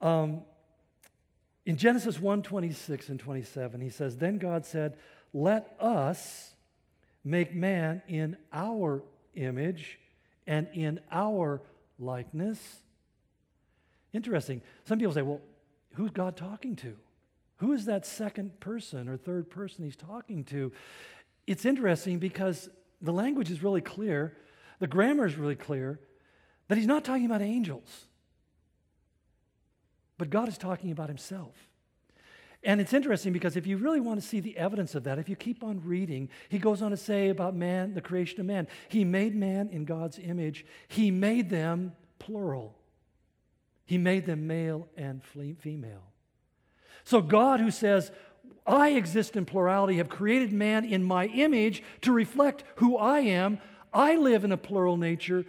Um, 0.00 0.42
in 1.68 1.76
Genesis 1.76 2.18
1 2.18 2.44
26 2.44 3.10
and 3.10 3.20
27, 3.20 3.82
he 3.82 3.90
says, 3.90 4.16
Then 4.16 4.38
God 4.38 4.64
said, 4.64 4.96
Let 5.34 5.76
us 5.78 6.54
make 7.22 7.54
man 7.54 8.00
in 8.08 8.38
our 8.54 9.02
image 9.34 10.00
and 10.46 10.66
in 10.72 10.98
our 11.12 11.60
likeness. 11.98 12.58
Interesting. 14.14 14.62
Some 14.86 14.98
people 14.98 15.12
say, 15.12 15.20
Well, 15.20 15.42
who's 15.92 16.10
God 16.10 16.38
talking 16.38 16.74
to? 16.76 16.96
Who 17.56 17.74
is 17.74 17.84
that 17.84 18.06
second 18.06 18.60
person 18.60 19.06
or 19.06 19.18
third 19.18 19.50
person 19.50 19.84
he's 19.84 19.94
talking 19.94 20.44
to? 20.44 20.72
It's 21.46 21.66
interesting 21.66 22.18
because 22.18 22.70
the 23.02 23.12
language 23.12 23.50
is 23.50 23.62
really 23.62 23.82
clear, 23.82 24.34
the 24.78 24.86
grammar 24.86 25.26
is 25.26 25.36
really 25.36 25.54
clear, 25.54 26.00
that 26.68 26.78
he's 26.78 26.86
not 26.86 27.04
talking 27.04 27.26
about 27.26 27.42
angels. 27.42 28.07
But 30.18 30.30
God 30.30 30.48
is 30.48 30.58
talking 30.58 30.90
about 30.90 31.08
himself. 31.08 31.54
And 32.64 32.80
it's 32.80 32.92
interesting 32.92 33.32
because 33.32 33.56
if 33.56 33.66
you 33.68 33.76
really 33.76 34.00
want 34.00 34.20
to 34.20 34.26
see 34.26 34.40
the 34.40 34.56
evidence 34.58 34.96
of 34.96 35.04
that, 35.04 35.18
if 35.18 35.28
you 35.28 35.36
keep 35.36 35.62
on 35.62 35.80
reading, 35.84 36.28
he 36.48 36.58
goes 36.58 36.82
on 36.82 36.90
to 36.90 36.96
say 36.96 37.28
about 37.28 37.54
man, 37.54 37.94
the 37.94 38.00
creation 38.00 38.40
of 38.40 38.46
man. 38.46 38.66
He 38.88 39.04
made 39.04 39.34
man 39.36 39.68
in 39.68 39.84
God's 39.84 40.18
image, 40.18 40.66
he 40.88 41.10
made 41.10 41.50
them 41.50 41.92
plural. 42.18 42.74
He 43.86 43.96
made 43.96 44.26
them 44.26 44.46
male 44.46 44.86
and 44.98 45.22
female. 45.24 46.02
So, 47.04 47.22
God, 47.22 47.58
who 47.58 47.70
says, 47.70 48.12
I 48.66 48.90
exist 48.90 49.34
in 49.34 49.46
plurality, 49.46 49.96
have 49.96 50.10
created 50.10 50.52
man 50.52 50.84
in 50.84 51.02
my 51.02 51.24
image 51.26 51.82
to 52.02 52.12
reflect 52.12 52.64
who 52.76 52.98
I 52.98 53.20
am. 53.20 53.60
I 53.94 54.16
live 54.16 54.44
in 54.44 54.52
a 54.52 54.58
plural 54.58 54.98
nature 54.98 55.46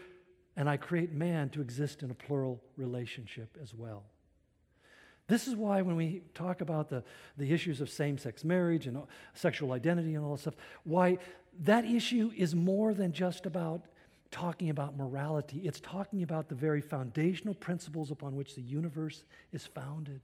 and 0.55 0.69
I 0.69 0.77
create 0.77 1.11
man 1.11 1.49
to 1.49 1.61
exist 1.61 2.01
in 2.01 2.11
a 2.11 2.13
plural 2.13 2.63
relationship 2.77 3.57
as 3.61 3.73
well. 3.73 4.05
This 5.29 5.47
is 5.47 5.55
why 5.55 5.83
when 5.83 5.95
we 5.95 6.23
talk 6.33 6.61
about 6.61 6.89
the, 6.89 7.03
the 7.37 7.53
issues 7.53 7.81
of 7.81 7.89
same 7.89 8.17
sex 8.17 8.43
marriage 8.43 8.87
and 8.87 8.97
uh, 8.97 9.01
sexual 9.35 9.71
identity 9.73 10.15
and 10.15 10.25
all 10.25 10.31
that 10.31 10.41
stuff, 10.41 10.55
why 10.83 11.19
that 11.61 11.85
issue 11.85 12.31
is 12.35 12.55
more 12.55 12.95
than 12.95 13.13
just 13.13 13.45
about 13.45 13.85
talking 14.31 14.71
about 14.71 14.97
morality. 14.97 15.59
It's 15.63 15.79
talking 15.79 16.23
about 16.23 16.49
the 16.49 16.55
very 16.55 16.81
foundational 16.81 17.53
principles 17.53 18.09
upon 18.09 18.35
which 18.35 18.55
the 18.55 18.61
universe 18.61 19.23
is 19.53 19.67
founded. 19.67 20.21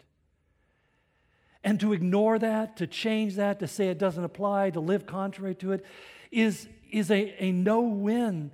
And 1.64 1.80
to 1.80 1.94
ignore 1.94 2.40
that, 2.40 2.78
to 2.78 2.88
change 2.88 3.36
that, 3.36 3.60
to 3.60 3.68
say 3.68 3.90
it 3.90 4.00
doesn't 4.00 4.24
apply, 4.24 4.72
to 4.72 4.80
live 4.80 5.06
contrary 5.06 5.56
to 5.56 5.72
it, 5.74 5.86
is, 6.32 6.68
is 6.92 7.12
a, 7.12 7.44
a 7.44 7.52
no 7.52 7.82
win 7.82 8.52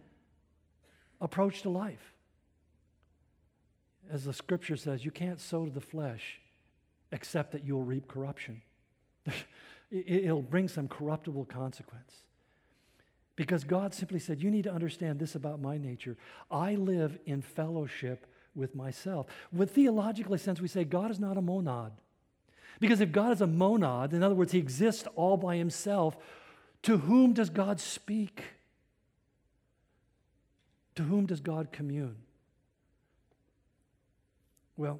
approach 1.22 1.62
to 1.62 1.70
life. 1.70 2.11
As 4.12 4.26
the 4.26 4.34
scripture 4.34 4.76
says, 4.76 5.06
you 5.06 5.12
can't 5.12 5.40
sow 5.40 5.66
to 5.66 5.72
the 5.72 5.80
flesh 5.80 6.42
except 7.12 7.52
that 7.54 7.64
you'll 7.66 7.84
reap 7.84 8.08
corruption. 8.08 8.62
It'll 9.92 10.42
bring 10.42 10.68
some 10.68 10.88
corruptible 10.88 11.46
consequence. 11.46 12.24
Because 13.36 13.64
God 13.64 13.94
simply 13.94 14.20
said, 14.20 14.42
You 14.42 14.52
need 14.52 14.64
to 14.64 14.72
understand 14.72 15.20
this 15.20 15.36
about 15.36 15.62
my 15.62 15.78
nature. 15.78 16.18
I 16.50 16.76
live 16.76 17.18
in 17.26 17.42
fellowship 17.42 18.28
with 18.54 18.76
myself. 18.76 19.28
With 19.54 19.72
theologically 19.72 20.38
sense, 20.38 20.60
we 20.60 20.68
say 20.68 20.84
God 20.84 21.12
is 21.12 21.20
not 21.20 21.38
a 21.38 21.42
monad. 21.42 21.92
Because 22.80 23.00
if 23.00 23.12
God 23.12 23.32
is 23.32 23.42
a 23.42 23.48
monad, 23.48 24.14
in 24.14 24.24
other 24.24 24.36
words, 24.36 24.52
he 24.52 24.60
exists 24.60 25.08
all 25.16 25.38
by 25.38 25.56
himself, 25.56 26.18
to 26.84 26.98
whom 26.98 27.34
does 27.34 27.50
God 27.50 27.80
speak? 27.80 28.44
To 30.96 31.04
whom 31.04 31.26
does 31.26 31.40
God 31.40 31.72
commune? 31.72 32.18
Well, 34.78 35.00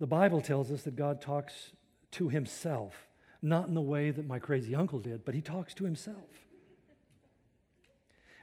the 0.00 0.06
Bible 0.06 0.40
tells 0.40 0.70
us 0.70 0.82
that 0.82 0.96
God 0.96 1.20
talks 1.20 1.72
to 2.12 2.28
himself, 2.28 3.06
not 3.42 3.68
in 3.68 3.74
the 3.74 3.80
way 3.80 4.10
that 4.10 4.26
my 4.26 4.38
crazy 4.38 4.74
uncle 4.74 4.98
did, 4.98 5.24
but 5.24 5.34
he 5.34 5.40
talks 5.40 5.74
to 5.74 5.84
himself. 5.84 6.46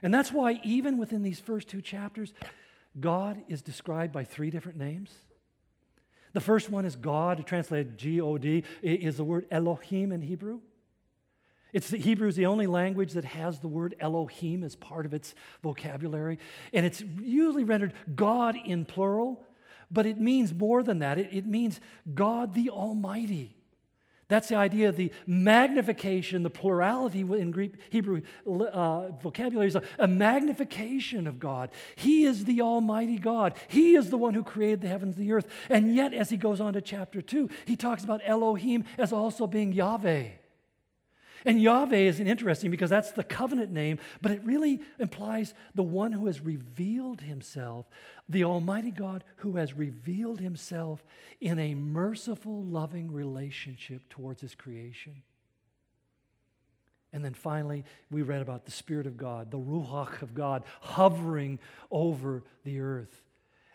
And 0.02 0.12
that's 0.12 0.30
why, 0.30 0.60
even 0.62 0.98
within 0.98 1.22
these 1.22 1.40
first 1.40 1.68
two 1.68 1.80
chapters, 1.80 2.32
God 3.00 3.42
is 3.48 3.62
described 3.62 4.12
by 4.12 4.24
three 4.24 4.50
different 4.50 4.78
names. 4.78 5.10
The 6.32 6.40
first 6.40 6.70
one 6.70 6.84
is 6.84 6.96
God, 6.96 7.46
translated 7.46 7.96
G 7.96 8.20
O 8.20 8.36
D, 8.36 8.62
is 8.82 9.16
the 9.16 9.24
word 9.24 9.46
Elohim 9.50 10.12
in 10.12 10.20
Hebrew. 10.20 10.60
It's 11.72 11.90
the, 11.90 11.98
Hebrew 11.98 12.28
is 12.28 12.36
the 12.36 12.46
only 12.46 12.66
language 12.66 13.12
that 13.12 13.24
has 13.24 13.58
the 13.58 13.68
word 13.68 13.94
Elohim 14.00 14.64
as 14.64 14.76
part 14.76 15.06
of 15.06 15.12
its 15.12 15.34
vocabulary. 15.62 16.38
And 16.72 16.86
it's 16.86 17.02
usually 17.20 17.64
rendered 17.64 17.92
God 18.14 18.56
in 18.64 18.84
plural, 18.84 19.44
but 19.90 20.06
it 20.06 20.18
means 20.18 20.54
more 20.54 20.82
than 20.82 21.00
that. 21.00 21.18
It, 21.18 21.28
it 21.32 21.46
means 21.46 21.80
God 22.14 22.54
the 22.54 22.70
Almighty. 22.70 23.56
That's 24.28 24.48
the 24.48 24.56
idea 24.56 24.88
of 24.88 24.96
the 24.96 25.12
magnification, 25.24 26.42
the 26.42 26.50
plurality 26.50 27.20
in 27.20 27.52
Greek, 27.52 27.74
Hebrew 27.90 28.22
uh, 28.44 29.10
vocabulary 29.22 29.68
is 29.68 29.76
a, 29.76 29.82
a 30.00 30.08
magnification 30.08 31.28
of 31.28 31.38
God. 31.38 31.70
He 31.94 32.24
is 32.24 32.44
the 32.44 32.60
Almighty 32.60 33.18
God. 33.18 33.54
He 33.68 33.94
is 33.94 34.10
the 34.10 34.16
one 34.16 34.34
who 34.34 34.42
created 34.42 34.80
the 34.80 34.88
heavens 34.88 35.16
and 35.16 35.24
the 35.24 35.32
earth. 35.32 35.46
And 35.70 35.94
yet, 35.94 36.12
as 36.12 36.28
he 36.28 36.36
goes 36.36 36.60
on 36.60 36.72
to 36.72 36.80
chapter 36.80 37.22
2, 37.22 37.48
he 37.66 37.76
talks 37.76 38.02
about 38.02 38.20
Elohim 38.24 38.84
as 38.98 39.12
also 39.12 39.46
being 39.46 39.72
Yahweh. 39.72 40.30
And 41.44 41.60
Yahweh 41.60 41.96
is 41.96 42.18
interesting 42.18 42.70
because 42.70 42.90
that's 42.90 43.12
the 43.12 43.24
covenant 43.24 43.70
name, 43.70 43.98
but 44.22 44.32
it 44.32 44.42
really 44.44 44.80
implies 44.98 45.54
the 45.74 45.82
one 45.82 46.12
who 46.12 46.26
has 46.26 46.40
revealed 46.40 47.20
himself, 47.20 47.86
the 48.28 48.44
Almighty 48.44 48.90
God 48.90 49.22
who 49.36 49.56
has 49.56 49.74
revealed 49.74 50.40
himself 50.40 51.04
in 51.40 51.58
a 51.58 51.74
merciful, 51.74 52.64
loving 52.64 53.12
relationship 53.12 54.08
towards 54.08 54.40
his 54.40 54.54
creation. 54.54 55.22
And 57.12 57.24
then 57.24 57.34
finally, 57.34 57.84
we 58.10 58.22
read 58.22 58.42
about 58.42 58.64
the 58.64 58.70
Spirit 58.70 59.06
of 59.06 59.16
God, 59.16 59.50
the 59.50 59.58
Ruach 59.58 60.22
of 60.22 60.34
God, 60.34 60.64
hovering 60.80 61.58
over 61.90 62.42
the 62.64 62.80
earth. 62.80 63.22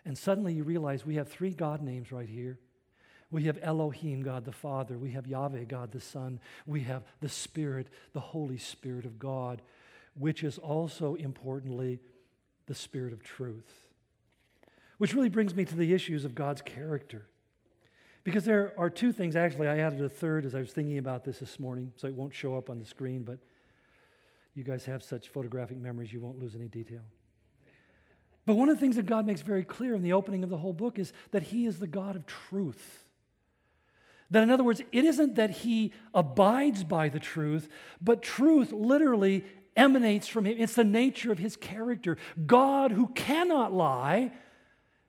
And 0.04 0.16
suddenly 0.16 0.52
you 0.52 0.64
realize 0.64 1.06
we 1.06 1.16
have 1.16 1.28
three 1.28 1.50
God 1.50 1.80
names 1.82 2.12
right 2.12 2.28
here. 2.28 2.58
We 3.32 3.44
have 3.44 3.58
Elohim, 3.62 4.22
God 4.22 4.44
the 4.44 4.52
Father. 4.52 4.98
We 4.98 5.12
have 5.12 5.26
Yahweh, 5.26 5.64
God 5.64 5.90
the 5.90 6.00
Son. 6.00 6.38
We 6.66 6.82
have 6.82 7.02
the 7.20 7.30
Spirit, 7.30 7.88
the 8.12 8.20
Holy 8.20 8.58
Spirit 8.58 9.06
of 9.06 9.18
God, 9.18 9.62
which 10.14 10.44
is 10.44 10.58
also 10.58 11.14
importantly 11.14 11.98
the 12.66 12.74
Spirit 12.74 13.14
of 13.14 13.24
truth. 13.24 13.88
Which 14.98 15.14
really 15.14 15.30
brings 15.30 15.54
me 15.54 15.64
to 15.64 15.74
the 15.74 15.94
issues 15.94 16.26
of 16.26 16.34
God's 16.34 16.60
character. 16.60 17.26
Because 18.22 18.44
there 18.44 18.74
are 18.76 18.90
two 18.90 19.12
things, 19.12 19.34
actually, 19.34 19.66
I 19.66 19.78
added 19.78 20.02
a 20.02 20.10
third 20.10 20.44
as 20.44 20.54
I 20.54 20.60
was 20.60 20.70
thinking 20.70 20.98
about 20.98 21.24
this 21.24 21.38
this 21.38 21.58
morning, 21.58 21.90
so 21.96 22.06
it 22.06 22.14
won't 22.14 22.34
show 22.34 22.56
up 22.56 22.68
on 22.68 22.78
the 22.78 22.84
screen, 22.84 23.22
but 23.22 23.38
you 24.54 24.62
guys 24.62 24.84
have 24.84 25.02
such 25.02 25.30
photographic 25.30 25.78
memories, 25.78 26.12
you 26.12 26.20
won't 26.20 26.38
lose 26.38 26.54
any 26.54 26.68
detail. 26.68 27.00
But 28.44 28.54
one 28.54 28.68
of 28.68 28.76
the 28.76 28.80
things 28.80 28.96
that 28.96 29.06
God 29.06 29.26
makes 29.26 29.40
very 29.40 29.64
clear 29.64 29.94
in 29.94 30.02
the 30.02 30.12
opening 30.12 30.44
of 30.44 30.50
the 30.50 30.58
whole 30.58 30.74
book 30.74 30.98
is 30.98 31.14
that 31.30 31.44
He 31.44 31.64
is 31.64 31.78
the 31.78 31.86
God 31.86 32.14
of 32.14 32.26
truth. 32.26 33.06
That, 34.32 34.42
in 34.42 34.50
other 34.50 34.64
words, 34.64 34.80
it 34.92 35.04
isn't 35.04 35.34
that 35.34 35.50
he 35.50 35.92
abides 36.14 36.84
by 36.84 37.10
the 37.10 37.20
truth, 37.20 37.68
but 38.00 38.22
truth 38.22 38.72
literally 38.72 39.44
emanates 39.76 40.26
from 40.26 40.46
him. 40.46 40.56
It's 40.58 40.74
the 40.74 40.84
nature 40.84 41.30
of 41.30 41.38
his 41.38 41.54
character. 41.54 42.16
God, 42.46 42.92
who 42.92 43.08
cannot 43.08 43.74
lie, 43.74 44.32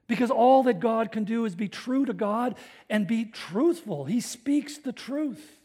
because 0.07 0.30
all 0.30 0.63
that 0.63 0.82
God 0.82 1.13
can 1.13 1.24
do 1.24 1.45
is 1.45 1.55
be 1.55 1.69
true 1.69 2.05
to 2.05 2.11
God 2.11 2.55
and 2.89 3.07
be 3.07 3.24
truthful. 3.24 4.03
He 4.03 4.19
speaks 4.19 4.78
the 4.78 4.91
truth, 4.91 5.57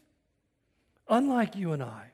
unlike 1.09 1.57
you 1.57 1.73
and 1.73 1.83
I. 1.83 2.11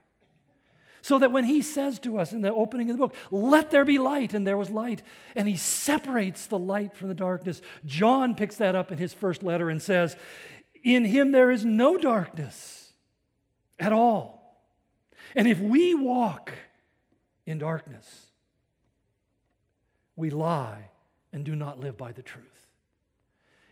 So 1.03 1.19
that 1.19 1.31
when 1.31 1.43
he 1.43 1.61
says 1.61 1.99
to 1.99 2.17
us 2.17 2.33
in 2.33 2.41
the 2.41 2.51
opening 2.51 2.89
of 2.89 2.97
the 2.97 3.03
book, 3.03 3.15
let 3.29 3.69
there 3.69 3.85
be 3.85 3.99
light, 3.99 4.33
and 4.33 4.47
there 4.47 4.57
was 4.57 4.71
light, 4.71 5.03
and 5.35 5.47
he 5.47 5.57
separates 5.57 6.47
the 6.47 6.57
light 6.57 6.95
from 6.95 7.09
the 7.09 7.13
darkness, 7.13 7.61
John 7.85 8.33
picks 8.33 8.55
that 8.55 8.73
up 8.73 8.91
in 8.91 8.97
his 8.97 9.13
first 9.13 9.43
letter 9.43 9.69
and 9.69 9.79
says, 9.79 10.17
in 10.86 11.03
him 11.03 11.31
there 11.31 11.51
is 11.51 11.65
no 11.65 11.97
darkness 11.97 12.93
at 13.79 13.91
all. 13.91 14.61
And 15.36 15.47
if 15.47 15.59
we 15.59 15.95
walk 15.95 16.53
in 17.45 17.57
darkness, 17.57 18.27
we 20.15 20.29
lie 20.29 20.91
and 21.33 21.43
do 21.43 21.55
not 21.55 21.79
live 21.79 21.97
by 21.97 22.13
the 22.13 22.21
truth. 22.21 22.45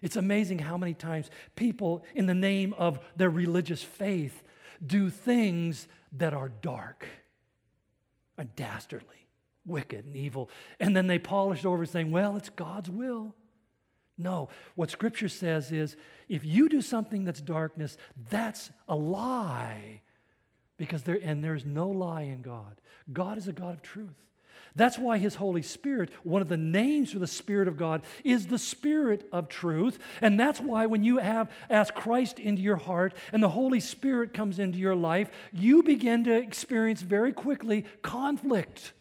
It's 0.01 0.17
amazing 0.17 0.59
how 0.59 0.75
many 0.75 0.93
times 0.93 1.29
people, 1.55 2.03
in 2.13 2.25
the 2.25 2.33
name 2.33 2.73
of 2.77 2.99
their 3.15 3.29
religious 3.29 3.81
faith, 3.81 4.43
do 4.85 5.09
things 5.09 5.87
that 6.11 6.33
are 6.33 6.49
dark 6.49 7.07
and 8.37 8.53
dastardly, 8.55 9.27
wicked 9.65 10.05
and 10.05 10.15
evil. 10.17 10.49
And 10.79 10.97
then 10.97 11.07
they 11.07 11.19
polish 11.19 11.63
over 11.63 11.85
saying, 11.85 12.11
well, 12.11 12.35
it's 12.35 12.49
God's 12.49 12.89
will. 12.89 13.35
No, 14.17 14.49
what 14.75 14.91
Scripture 14.91 15.29
says 15.29 15.71
is 15.71 15.95
if 16.29 16.45
you 16.45 16.69
do 16.69 16.81
something 16.81 17.23
that's 17.23 17.41
darkness, 17.41 17.97
that's 18.29 18.71
a 18.87 18.95
lie. 18.95 20.01
Because 20.77 21.03
there, 21.03 21.19
and 21.21 21.43
there's 21.43 21.65
no 21.65 21.89
lie 21.89 22.23
in 22.23 22.41
God. 22.41 22.81
God 23.11 23.37
is 23.37 23.47
a 23.47 23.53
God 23.53 23.73
of 23.73 23.81
truth. 23.81 24.15
That's 24.75 24.97
why 24.97 25.19
His 25.19 25.35
Holy 25.35 25.61
Spirit, 25.61 26.09
one 26.23 26.41
of 26.41 26.49
the 26.49 26.57
names 26.57 27.11
for 27.11 27.19
the 27.19 27.27
Spirit 27.27 27.67
of 27.67 27.77
God, 27.77 28.01
is 28.23 28.47
the 28.47 28.57
Spirit 28.57 29.27
of 29.31 29.47
truth. 29.47 29.99
And 30.19 30.39
that's 30.39 30.59
why 30.59 30.87
when 30.87 31.03
you 31.03 31.17
have 31.17 31.51
asked 31.69 31.93
Christ 31.93 32.39
into 32.39 32.61
your 32.61 32.77
heart 32.77 33.13
and 33.31 33.41
the 33.41 33.49
Holy 33.49 33.79
Spirit 33.79 34.33
comes 34.33 34.57
into 34.57 34.79
your 34.79 34.95
life, 34.95 35.29
you 35.51 35.83
begin 35.83 36.23
to 36.23 36.33
experience 36.33 37.01
very 37.01 37.33
quickly 37.33 37.85
conflict 38.01 38.93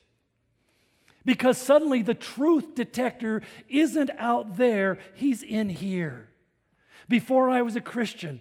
because 1.25 1.59
suddenly 1.59 2.03
the 2.03 2.15
truth 2.15 2.75
detector 2.75 3.43
isn't 3.69 4.11
out 4.19 4.57
there, 4.57 4.99
he's 5.15 5.43
in 5.43 5.69
here. 5.69 6.29
Before 7.09 7.51
I 7.51 7.63
was 7.63 7.77
a 7.77 7.81
Christian, 7.81 8.41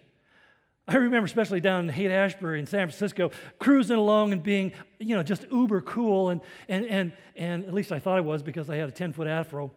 I 0.88 0.96
remember, 0.96 1.26
especially 1.26 1.62
down 1.62 1.86
in 1.86 1.90
Haight 1.90 2.12
Ashbury 2.12 2.60
in 2.60 2.66
San 2.66 2.88
Francisco, 2.88 3.32
cruising 3.60 3.98
along 3.98 4.34
and 4.34 4.44
being, 4.44 4.74
you 5.00 5.16
know, 5.16 5.24
just 5.24 5.46
uber 5.52 5.82
cool. 5.82 6.30
And, 6.30 6.42
and, 6.68 6.86
and, 6.86 7.14
and 7.36 7.66
at 7.66 7.74
least 7.74 7.92
I 7.92 8.00
thought 8.00 8.18
I 8.18 8.22
was 8.22 8.44
because 8.44 8.70
I 8.70 8.76
had 8.76 8.90
a 8.90 8.92
10 8.92 9.14
foot 9.14 9.28
afro. 9.28 9.72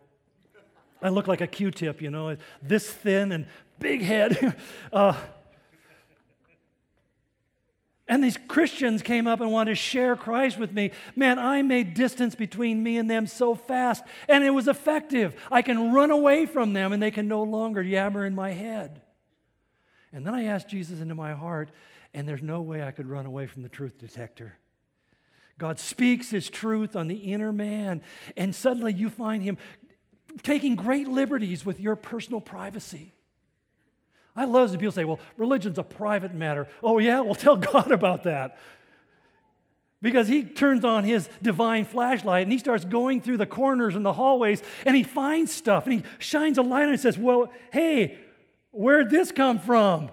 I 1.03 1.11
looked 1.11 1.29
like 1.29 1.41
a 1.41 1.47
Q 1.47 1.71
tip, 1.71 2.01
you 2.01 2.11
know, 2.11 2.37
this 2.63 2.91
thin 2.91 3.31
and 3.33 3.47
big 3.79 4.03
head. 4.03 4.57
uh, 4.93 5.15
and 8.07 8.23
these 8.23 8.37
Christians 8.49 9.01
came 9.01 9.27
up 9.27 9.41
and 9.41 9.51
wanted 9.51 9.71
to 9.71 9.77
share 9.77 10.15
Christ 10.15 10.59
with 10.59 10.73
me. 10.73 10.91
Man, 11.17 11.39
I 11.39 11.63
made 11.63 11.95
distance 11.95 12.35
between 12.35 12.83
me 12.83 12.99
and 12.99 13.11
them 13.11 13.27
so 13.27 13.55
fast, 13.55 14.05
and 14.29 14.45
it 14.45 14.51
was 14.51 14.69
effective. 14.69 15.35
I 15.51 15.63
can 15.63 15.93
run 15.93 16.11
away 16.11 16.45
from 16.45 16.75
them, 16.75 16.93
and 16.93 17.03
they 17.03 17.11
can 17.11 17.29
no 17.29 17.43
longer 17.43 17.81
yammer 17.81 18.27
in 18.27 18.35
my 18.35 18.51
head. 18.51 19.01
And 20.13 20.27
then 20.27 20.35
I 20.35 20.45
asked 20.45 20.69
Jesus 20.69 21.01
into 21.01 21.15
my 21.15 21.33
heart, 21.33 21.71
and 22.13 22.29
there's 22.29 22.43
no 22.43 22.61
way 22.61 22.83
I 22.83 22.91
could 22.91 23.09
run 23.09 23.25
away 23.25 23.47
from 23.47 23.63
the 23.63 23.71
truth 23.71 23.97
detector. 23.99 24.59
God 25.57 25.79
speaks 25.79 26.31
his 26.31 26.51
truth 26.51 26.95
on 26.95 27.09
the 27.09 27.17
inner 27.17 27.53
man, 27.53 28.03
and 28.37 28.55
suddenly 28.55 28.93
you 28.93 29.09
find 29.09 29.43
him 29.43 29.57
taking 30.43 30.77
great 30.77 31.09
liberties 31.09 31.65
with 31.65 31.81
your 31.81 31.97
personal 31.97 32.43
privacy. 32.43 33.14
I 34.37 34.45
love 34.45 34.71
when 34.71 34.81
people 34.81 34.93
say, 34.93 35.05
well, 35.05 35.21
religion's 35.37 35.79
a 35.79 35.83
private 35.83 36.35
matter. 36.35 36.67
Oh, 36.83 36.99
yeah? 36.99 37.21
Well, 37.21 37.35
tell 37.37 37.57
God 37.57 37.93
about 37.93 38.25
that. 38.25 38.59
Because 40.03 40.29
he 40.29 40.45
turns 40.45 40.85
on 40.85 41.05
his 41.05 41.29
divine 41.41 41.87
flashlight 41.87 42.43
and 42.43 42.53
he 42.53 42.59
starts 42.59 42.85
going 42.85 43.23
through 43.23 43.39
the 43.39 43.47
corners 43.47 43.97
and 43.97 44.05
the 44.05 44.13
hallways 44.13 44.63
and 44.85 44.95
he 44.95 45.03
finds 45.03 45.51
stuff 45.51 45.87
and 45.87 45.95
he 45.95 46.03
shines 46.19 46.59
a 46.59 46.63
light 46.63 46.89
and 46.89 47.01
says, 47.01 47.17
Well, 47.17 47.51
hey, 47.73 48.19
where'd 48.71 49.09
this 49.09 49.33
come 49.33 49.59
from? 49.59 50.11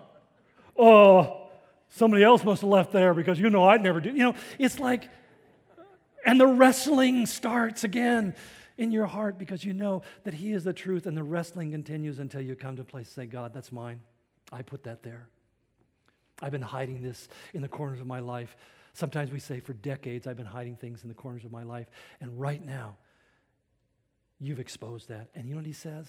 Oh, 0.77 1.49
somebody 1.89 2.23
else 2.23 2.43
must 2.45 2.61
have 2.61 2.69
left 2.69 2.93
there 2.93 3.13
because 3.13 3.37
you 3.37 3.49
know 3.49 3.65
I'd 3.65 3.83
never 3.83 3.99
do. 3.99 4.11
You 4.11 4.23
know, 4.23 4.35
it's 4.57 4.79
like, 4.79 5.09
and 6.25 6.39
the 6.39 6.47
wrestling 6.47 7.25
starts 7.25 7.83
again 7.83 8.33
in 8.77 8.91
your 8.91 9.05
heart 9.07 9.37
because 9.37 9.63
you 9.63 9.73
know 9.73 10.03
that 10.23 10.33
He 10.33 10.53
is 10.53 10.63
the 10.63 10.73
truth, 10.73 11.05
and 11.05 11.15
the 11.15 11.23
wrestling 11.23 11.71
continues 11.71 12.19
until 12.19 12.41
you 12.41 12.55
come 12.55 12.75
to 12.77 12.81
a 12.81 12.85
place 12.85 13.07
and 13.07 13.15
say, 13.15 13.25
God, 13.25 13.53
that's 13.53 13.71
mine. 13.71 13.99
I 14.51 14.61
put 14.61 14.83
that 14.83 15.03
there. 15.03 15.27
I've 16.41 16.51
been 16.51 16.61
hiding 16.61 17.01
this 17.01 17.29
in 17.53 17.61
the 17.61 17.67
corners 17.67 17.99
of 17.99 18.07
my 18.07 18.19
life. 18.19 18.55
Sometimes 18.93 19.31
we 19.31 19.39
say, 19.39 19.59
for 19.59 19.73
decades, 19.73 20.27
I've 20.27 20.37
been 20.37 20.45
hiding 20.45 20.75
things 20.75 21.03
in 21.03 21.09
the 21.09 21.15
corners 21.15 21.45
of 21.45 21.51
my 21.51 21.63
life. 21.63 21.87
And 22.19 22.39
right 22.39 22.63
now, 22.63 22.97
you've 24.39 24.59
exposed 24.59 25.07
that. 25.09 25.29
And 25.35 25.47
you 25.47 25.53
know 25.53 25.59
what 25.59 25.65
he 25.67 25.73
says? 25.73 26.07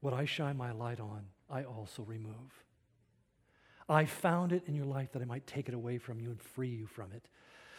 What 0.00 0.14
I 0.14 0.24
shine 0.24 0.56
my 0.56 0.72
light 0.72 0.98
on, 0.98 1.26
I 1.48 1.64
also 1.64 2.02
remove. 2.02 2.64
I 3.88 4.04
found 4.06 4.52
it 4.52 4.62
in 4.66 4.74
your 4.74 4.86
life 4.86 5.12
that 5.12 5.22
I 5.22 5.24
might 5.24 5.46
take 5.46 5.68
it 5.68 5.74
away 5.74 5.98
from 5.98 6.20
you 6.20 6.30
and 6.30 6.40
free 6.40 6.68
you 6.68 6.86
from 6.86 7.12
it 7.12 7.26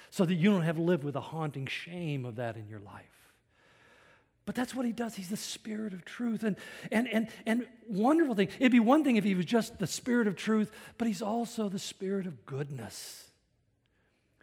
so 0.09 0.25
that 0.25 0.35
you 0.35 0.51
don't 0.51 0.61
have 0.61 0.75
to 0.75 0.81
live 0.81 1.03
with 1.03 1.13
the 1.13 1.21
haunting 1.21 1.65
shame 1.65 2.25
of 2.25 2.35
that 2.35 2.57
in 2.57 2.67
your 2.67 2.81
life. 2.81 3.20
But 4.51 4.57
that's 4.57 4.75
what 4.75 4.85
he 4.85 4.91
does. 4.91 5.15
He's 5.15 5.29
the 5.29 5.37
spirit 5.37 5.93
of 5.93 6.03
truth. 6.03 6.43
And, 6.43 6.57
and, 6.91 7.07
and, 7.07 7.29
and 7.45 7.65
wonderful 7.87 8.35
thing, 8.35 8.49
it'd 8.59 8.73
be 8.73 8.81
one 8.81 9.01
thing 9.01 9.15
if 9.15 9.23
he 9.23 9.33
was 9.33 9.45
just 9.45 9.79
the 9.79 9.87
spirit 9.87 10.27
of 10.27 10.35
truth, 10.35 10.73
but 10.97 11.07
he's 11.07 11.21
also 11.21 11.69
the 11.69 11.79
spirit 11.79 12.27
of 12.27 12.45
goodness. 12.45 13.29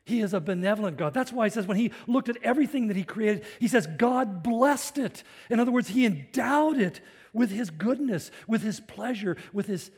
He 0.06 0.22
is 0.22 0.32
a 0.32 0.40
benevolent 0.40 0.96
God. 0.96 1.12
That's 1.12 1.30
why 1.30 1.44
he 1.44 1.50
says 1.50 1.66
when 1.66 1.76
he 1.76 1.92
looked 2.06 2.30
at 2.30 2.38
everything 2.42 2.88
that 2.88 2.96
he 2.96 3.04
created, 3.04 3.44
he 3.60 3.68
says 3.68 3.86
God 3.86 4.42
blessed 4.42 4.96
it. 4.96 5.24
In 5.50 5.60
other 5.60 5.72
words, 5.72 5.88
he 5.88 6.06
endowed 6.06 6.78
it 6.78 7.02
with 7.34 7.50
his 7.50 7.68
goodness, 7.68 8.30
with 8.46 8.62
his 8.62 8.80
pleasure, 8.80 9.36
with 9.52 9.66
his 9.66 9.90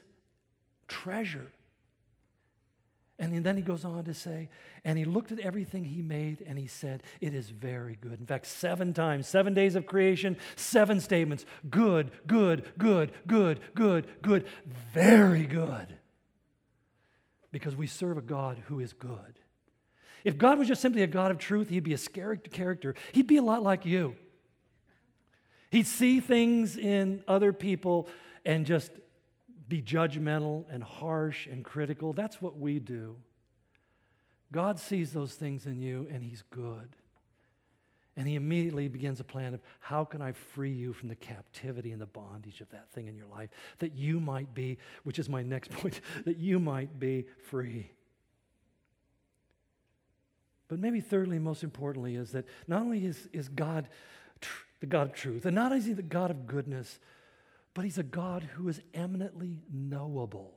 treasure. 0.88 1.52
And 3.20 3.44
then 3.44 3.56
he 3.56 3.62
goes 3.62 3.84
on 3.84 4.02
to 4.04 4.14
say, 4.14 4.48
and 4.82 4.96
he 4.96 5.04
looked 5.04 5.30
at 5.30 5.38
everything 5.40 5.84
he 5.84 6.00
made 6.00 6.42
and 6.46 6.58
he 6.58 6.66
said, 6.66 7.02
It 7.20 7.34
is 7.34 7.50
very 7.50 7.98
good. 8.00 8.18
In 8.18 8.24
fact, 8.24 8.46
seven 8.46 8.94
times, 8.94 9.28
seven 9.28 9.52
days 9.52 9.76
of 9.76 9.84
creation, 9.84 10.38
seven 10.56 11.00
statements 11.00 11.44
good, 11.68 12.10
good, 12.26 12.64
good, 12.78 13.12
good, 13.26 13.60
good, 13.74 14.06
good, 14.22 14.46
very 14.94 15.44
good. 15.44 15.98
Because 17.52 17.76
we 17.76 17.86
serve 17.86 18.16
a 18.16 18.22
God 18.22 18.62
who 18.68 18.80
is 18.80 18.94
good. 18.94 19.38
If 20.24 20.38
God 20.38 20.58
was 20.58 20.68
just 20.68 20.80
simply 20.80 21.02
a 21.02 21.06
God 21.06 21.30
of 21.30 21.36
truth, 21.36 21.68
he'd 21.68 21.84
be 21.84 21.92
a 21.92 21.98
scary 21.98 22.38
character. 22.38 22.94
He'd 23.12 23.26
be 23.26 23.36
a 23.36 23.42
lot 23.42 23.62
like 23.62 23.84
you. 23.84 24.16
He'd 25.70 25.86
see 25.86 26.20
things 26.20 26.78
in 26.78 27.22
other 27.28 27.52
people 27.52 28.08
and 28.46 28.64
just 28.64 28.90
be 29.70 29.80
judgmental 29.80 30.64
and 30.68 30.82
harsh 30.82 31.46
and 31.46 31.64
critical. 31.64 32.12
That's 32.12 32.42
what 32.42 32.58
we 32.58 32.78
do. 32.78 33.16
God 34.52 34.78
sees 34.78 35.12
those 35.12 35.32
things 35.34 35.64
in 35.64 35.80
you 35.80 36.08
and 36.12 36.22
He's 36.22 36.42
good. 36.50 36.96
And 38.16 38.26
He 38.26 38.34
immediately 38.34 38.88
begins 38.88 39.20
a 39.20 39.24
plan 39.24 39.54
of 39.54 39.62
how 39.78 40.04
can 40.04 40.20
I 40.20 40.32
free 40.32 40.72
you 40.72 40.92
from 40.92 41.08
the 41.08 41.14
captivity 41.14 41.92
and 41.92 42.02
the 42.02 42.06
bondage 42.06 42.60
of 42.60 42.68
that 42.70 42.90
thing 42.90 43.06
in 43.06 43.16
your 43.16 43.28
life 43.28 43.48
that 43.78 43.94
you 43.94 44.20
might 44.20 44.52
be, 44.52 44.76
which 45.04 45.18
is 45.18 45.28
my 45.28 45.42
next 45.42 45.70
point, 45.70 46.00
that 46.24 46.36
you 46.36 46.58
might 46.58 46.98
be 46.98 47.26
free. 47.48 47.92
But 50.66 50.80
maybe 50.80 51.00
thirdly, 51.00 51.38
most 51.38 51.62
importantly, 51.62 52.16
is 52.16 52.32
that 52.32 52.44
not 52.66 52.82
only 52.82 53.04
is, 53.04 53.28
is 53.32 53.48
God 53.48 53.88
tr- 54.40 54.64
the 54.80 54.86
God 54.86 55.08
of 55.08 55.12
truth, 55.14 55.46
and 55.46 55.54
not 55.54 55.66
only 55.66 55.78
is 55.78 55.86
He 55.86 55.92
the 55.92 56.02
God 56.02 56.30
of 56.30 56.46
goodness, 56.46 56.98
but 57.74 57.84
he's 57.84 57.98
a 57.98 58.02
God 58.02 58.42
who 58.54 58.68
is 58.68 58.80
eminently 58.94 59.60
knowable. 59.72 60.54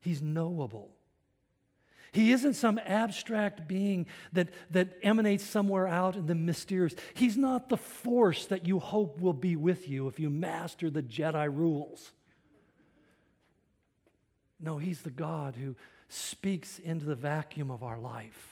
He's 0.00 0.20
knowable. 0.20 0.90
He 2.12 2.32
isn't 2.32 2.54
some 2.54 2.78
abstract 2.84 3.66
being 3.66 4.06
that, 4.34 4.50
that 4.70 4.98
emanates 5.02 5.44
somewhere 5.44 5.88
out 5.88 6.14
in 6.14 6.26
the 6.26 6.34
mysterious. 6.34 6.94
He's 7.14 7.38
not 7.38 7.70
the 7.70 7.78
force 7.78 8.44
that 8.46 8.66
you 8.66 8.78
hope 8.78 9.20
will 9.20 9.32
be 9.32 9.56
with 9.56 9.88
you 9.88 10.08
if 10.08 10.20
you 10.20 10.28
master 10.28 10.90
the 10.90 11.02
Jedi 11.02 11.46
rules. 11.46 12.12
No, 14.60 14.76
he's 14.76 15.00
the 15.00 15.10
God 15.10 15.56
who 15.56 15.74
speaks 16.08 16.78
into 16.78 17.06
the 17.06 17.14
vacuum 17.14 17.70
of 17.70 17.82
our 17.82 17.98
life. 17.98 18.51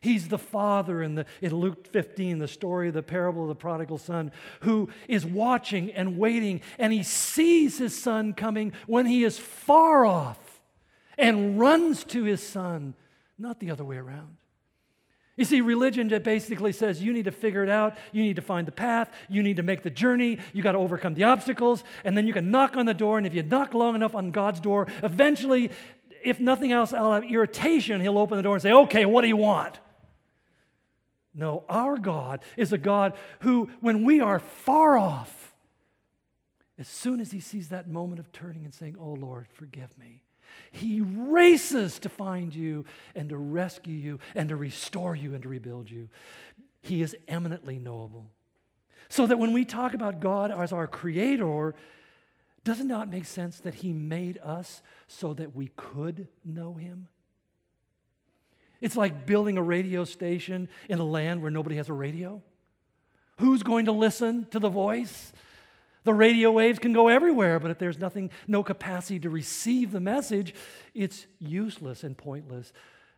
He's 0.00 0.28
the 0.28 0.38
father 0.38 1.02
in, 1.02 1.14
the, 1.14 1.26
in 1.42 1.54
Luke 1.54 1.86
15, 1.88 2.38
the 2.38 2.48
story 2.48 2.88
of 2.88 2.94
the 2.94 3.02
parable 3.02 3.42
of 3.42 3.48
the 3.48 3.54
prodigal 3.54 3.98
son, 3.98 4.32
who 4.60 4.88
is 5.08 5.26
watching 5.26 5.92
and 5.92 6.16
waiting, 6.16 6.62
and 6.78 6.90
he 6.90 7.02
sees 7.02 7.76
his 7.76 8.00
son 8.00 8.32
coming 8.32 8.72
when 8.86 9.04
he 9.04 9.24
is 9.24 9.38
far 9.38 10.06
off 10.06 10.38
and 11.18 11.60
runs 11.60 12.02
to 12.04 12.24
his 12.24 12.42
son, 12.42 12.94
not 13.38 13.60
the 13.60 13.70
other 13.70 13.84
way 13.84 13.98
around. 13.98 14.36
You 15.36 15.44
see, 15.44 15.60
religion 15.60 16.08
that 16.08 16.24
basically 16.24 16.72
says 16.72 17.02
you 17.02 17.12
need 17.12 17.26
to 17.26 17.30
figure 17.30 17.62
it 17.62 17.70
out, 17.70 17.96
you 18.10 18.22
need 18.22 18.36
to 18.36 18.42
find 18.42 18.66
the 18.66 18.72
path, 18.72 19.10
you 19.28 19.42
need 19.42 19.56
to 19.56 19.62
make 19.62 19.82
the 19.82 19.90
journey, 19.90 20.38
you 20.54 20.62
got 20.62 20.72
to 20.72 20.78
overcome 20.78 21.12
the 21.12 21.24
obstacles, 21.24 21.84
and 22.04 22.16
then 22.16 22.26
you 22.26 22.32
can 22.32 22.50
knock 22.50 22.74
on 22.76 22.86
the 22.86 22.94
door, 22.94 23.18
and 23.18 23.26
if 23.26 23.34
you 23.34 23.42
knock 23.42 23.74
long 23.74 23.94
enough 23.94 24.14
on 24.14 24.30
God's 24.30 24.60
door, 24.60 24.86
eventually, 25.02 25.70
if 26.24 26.40
nothing 26.40 26.72
else, 26.72 26.94
I'll 26.94 27.12
have 27.12 27.24
irritation, 27.24 28.00
he'll 28.00 28.18
open 28.18 28.38
the 28.38 28.42
door 28.42 28.54
and 28.54 28.62
say, 28.62 28.72
Okay, 28.72 29.04
what 29.04 29.22
do 29.22 29.28
you 29.28 29.36
want? 29.36 29.78
No, 31.34 31.64
our 31.68 31.96
God 31.96 32.40
is 32.56 32.72
a 32.72 32.78
God 32.78 33.14
who, 33.40 33.70
when 33.80 34.04
we 34.04 34.20
are 34.20 34.38
far 34.38 34.98
off, 34.98 35.54
as 36.78 36.88
soon 36.88 37.20
as 37.20 37.30
he 37.30 37.40
sees 37.40 37.68
that 37.68 37.88
moment 37.88 38.18
of 38.18 38.32
turning 38.32 38.64
and 38.64 38.74
saying, 38.74 38.96
Oh 38.98 39.12
Lord, 39.12 39.46
forgive 39.52 39.96
me, 39.98 40.22
he 40.72 41.00
races 41.00 41.98
to 42.00 42.08
find 42.08 42.54
you 42.54 42.84
and 43.14 43.28
to 43.28 43.36
rescue 43.36 43.94
you 43.94 44.18
and 44.34 44.48
to 44.48 44.56
restore 44.56 45.14
you 45.14 45.34
and 45.34 45.42
to 45.42 45.48
rebuild 45.48 45.90
you. 45.90 46.08
He 46.80 47.02
is 47.02 47.16
eminently 47.28 47.78
knowable. 47.78 48.30
So 49.08 49.26
that 49.26 49.38
when 49.38 49.52
we 49.52 49.64
talk 49.64 49.94
about 49.94 50.20
God 50.20 50.50
as 50.50 50.72
our 50.72 50.86
creator, 50.86 51.74
does 52.64 52.80
it 52.80 52.86
not 52.86 53.10
make 53.10 53.24
sense 53.24 53.58
that 53.60 53.74
he 53.74 53.92
made 53.92 54.38
us 54.38 54.82
so 55.08 55.34
that 55.34 55.54
we 55.54 55.68
could 55.76 56.28
know 56.44 56.74
him? 56.74 57.08
It's 58.80 58.96
like 58.96 59.26
building 59.26 59.58
a 59.58 59.62
radio 59.62 60.04
station 60.04 60.68
in 60.88 60.98
a 60.98 61.04
land 61.04 61.42
where 61.42 61.50
nobody 61.50 61.76
has 61.76 61.88
a 61.88 61.92
radio. 61.92 62.42
Who's 63.38 63.62
going 63.62 63.86
to 63.86 63.92
listen 63.92 64.46
to 64.50 64.58
the 64.58 64.68
voice? 64.68 65.32
The 66.04 66.14
radio 66.14 66.50
waves 66.50 66.78
can 66.78 66.92
go 66.92 67.08
everywhere, 67.08 67.58
but 67.58 67.70
if 67.70 67.78
there's 67.78 67.98
nothing, 67.98 68.30
no 68.48 68.62
capacity 68.62 69.20
to 69.20 69.30
receive 69.30 69.92
the 69.92 70.00
message, 70.00 70.54
it's 70.94 71.26
useless 71.38 72.04
and 72.04 72.16
pointless. 72.16 72.72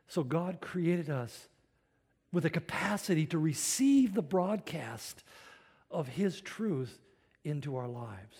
So 0.09 0.25
God 0.25 0.61
created 0.61 1.09
us 1.09 1.49
with 2.33 2.45
a 2.45 2.51
capacity 2.51 3.27
to 3.27 3.39
receive 3.39 4.15
the 4.15 4.23
broadcast 4.23 5.23
of 5.91 6.09
His 6.09 6.41
truth 6.41 6.99
into 7.45 7.77
our 7.77 7.89
lives. 7.89 8.37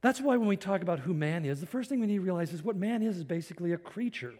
That's 0.00 0.20
why 0.20 0.36
when 0.36 0.48
we 0.48 0.56
talk 0.56 0.82
about 0.82 1.00
who 1.00 1.12
man 1.12 1.44
is, 1.44 1.60
the 1.60 1.66
first 1.66 1.88
thing 1.88 2.00
we 2.00 2.06
need 2.06 2.16
to 2.16 2.20
realize 2.20 2.52
is 2.52 2.62
what 2.62 2.76
man 2.76 3.02
is 3.02 3.16
is 3.16 3.24
basically 3.24 3.72
a 3.72 3.78
creature. 3.78 4.34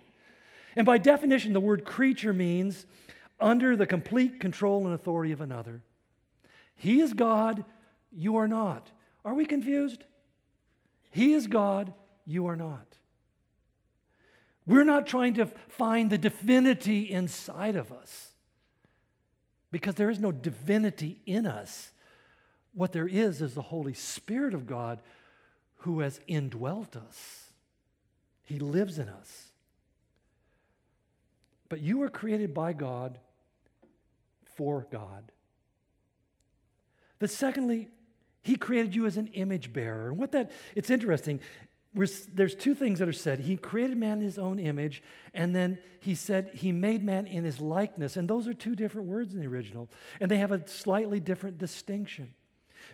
And 0.77 0.85
by 0.85 0.99
definition, 0.99 1.55
the 1.55 1.61
word 1.61 1.85
creature 1.85 2.35
means 2.35 2.87
under 3.41 3.77
the 3.77 3.87
complete 3.87 4.39
control 4.39 4.85
and 4.85 4.95
authority 4.95 5.33
of 5.33 5.41
another. 5.41 5.83
He 6.75 7.01
is 7.01 7.15
God, 7.15 7.65
you 8.13 8.37
are 8.37 8.49
not. 8.49 8.91
Are 9.25 9.35
we 9.35 9.47
confused? 9.47 10.05
He 11.11 11.33
is 11.33 11.47
God, 11.47 11.95
you 12.27 12.47
are 12.47 12.57
not. 12.57 12.99
We're 14.67 14.85
not 14.85 15.07
trying 15.07 15.35
to 15.35 15.47
find 15.69 16.11
the 16.11 16.19
divinity 16.19 17.11
inside 17.11 17.77
of 17.77 17.93
us 17.93 18.33
because 19.71 19.95
there 19.95 20.11
is 20.11 20.19
no 20.19 20.33
divinity 20.33 21.21
in 21.25 21.47
us. 21.47 21.93
What 22.75 22.93
there 22.93 23.09
is 23.09 23.41
is 23.41 23.55
the 23.55 23.63
Holy 23.63 23.95
Spirit 23.95 24.53
of 24.53 24.67
God 24.67 25.01
who 25.81 26.01
has 26.01 26.21
indwelt 26.27 26.97
us, 26.97 27.53
He 28.43 28.59
lives 28.59 28.99
in 28.99 29.09
us. 29.09 29.46
But 31.69 31.81
you 31.81 31.99
were 31.99 32.09
created 32.09 32.55
by 32.55 32.73
God 32.73 33.19
for 34.57 34.87
God. 34.91 35.33
But 37.19 37.31
secondly, 37.31 37.89
he 38.43 38.57
created 38.57 38.95
you 38.95 39.07
as 39.07 39.17
an 39.17 39.29
image 39.29 39.73
bearer. 39.73 40.09
And 40.09 40.19
what 40.19 40.33
that, 40.33 40.53
it's 40.75 40.91
interesting. 40.91 41.41
there's 41.95 42.55
two 42.55 42.75
things 42.75 42.99
that 43.01 43.09
are 43.09 43.13
said. 43.13 43.41
He 43.41 43.57
created 43.57 43.97
man 43.97 44.19
in 44.19 44.25
his 44.25 44.39
own 44.39 44.59
image, 44.59 45.03
and 45.35 45.55
then 45.55 45.79
he 46.01 46.15
said 46.15 46.51
he 46.55 46.73
made 46.73 47.03
man 47.03 47.27
in 47.27 47.45
his 47.45 47.61
likeness. 47.61 48.17
And 48.17 48.29
those 48.29 48.47
are 48.47 48.55
two 48.55 48.77
different 48.77 49.09
words 49.09 49.35
in 49.35 49.41
the 49.41 49.47
original, 49.47 49.89
and 50.21 50.31
they 50.31 50.37
have 50.37 50.53
a 50.53 50.67
slightly 50.69 51.21
different 51.21 51.59
distinction. 51.59 52.35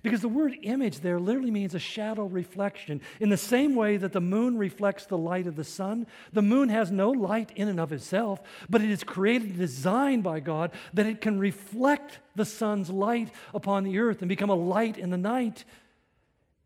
Because 0.02 0.20
the 0.20 0.28
word 0.28 0.56
image 0.62 1.00
there 1.00 1.20
literally 1.20 1.50
means 1.50 1.74
a 1.74 1.78
shadow 1.78 2.26
reflection. 2.26 3.00
In 3.20 3.28
the 3.28 3.36
same 3.36 3.74
way 3.74 3.96
that 3.96 4.12
the 4.12 4.20
moon 4.20 4.56
reflects 4.56 5.06
the 5.06 5.18
light 5.18 5.46
of 5.46 5.56
the 5.56 5.64
sun, 5.64 6.06
the 6.32 6.42
moon 6.42 6.68
has 6.70 6.90
no 6.90 7.10
light 7.10 7.52
in 7.54 7.68
and 7.68 7.78
of 7.78 7.92
itself, 7.92 8.40
but 8.70 8.80
it 8.80 8.90
is 8.90 9.04
created 9.04 9.50
and 9.50 9.58
designed 9.58 10.22
by 10.22 10.40
God 10.40 10.72
that 10.94 11.06
it 11.06 11.20
can 11.20 11.38
reflect 11.38 12.18
the 12.34 12.44
sun's 12.44 12.90
light 12.90 13.30
upon 13.54 13.84
the 13.84 13.98
earth 13.98 14.22
and 14.22 14.28
become 14.28 14.50
a 14.50 14.54
light 14.54 14.98
in 14.98 15.10
the 15.10 15.18
night 15.18 15.64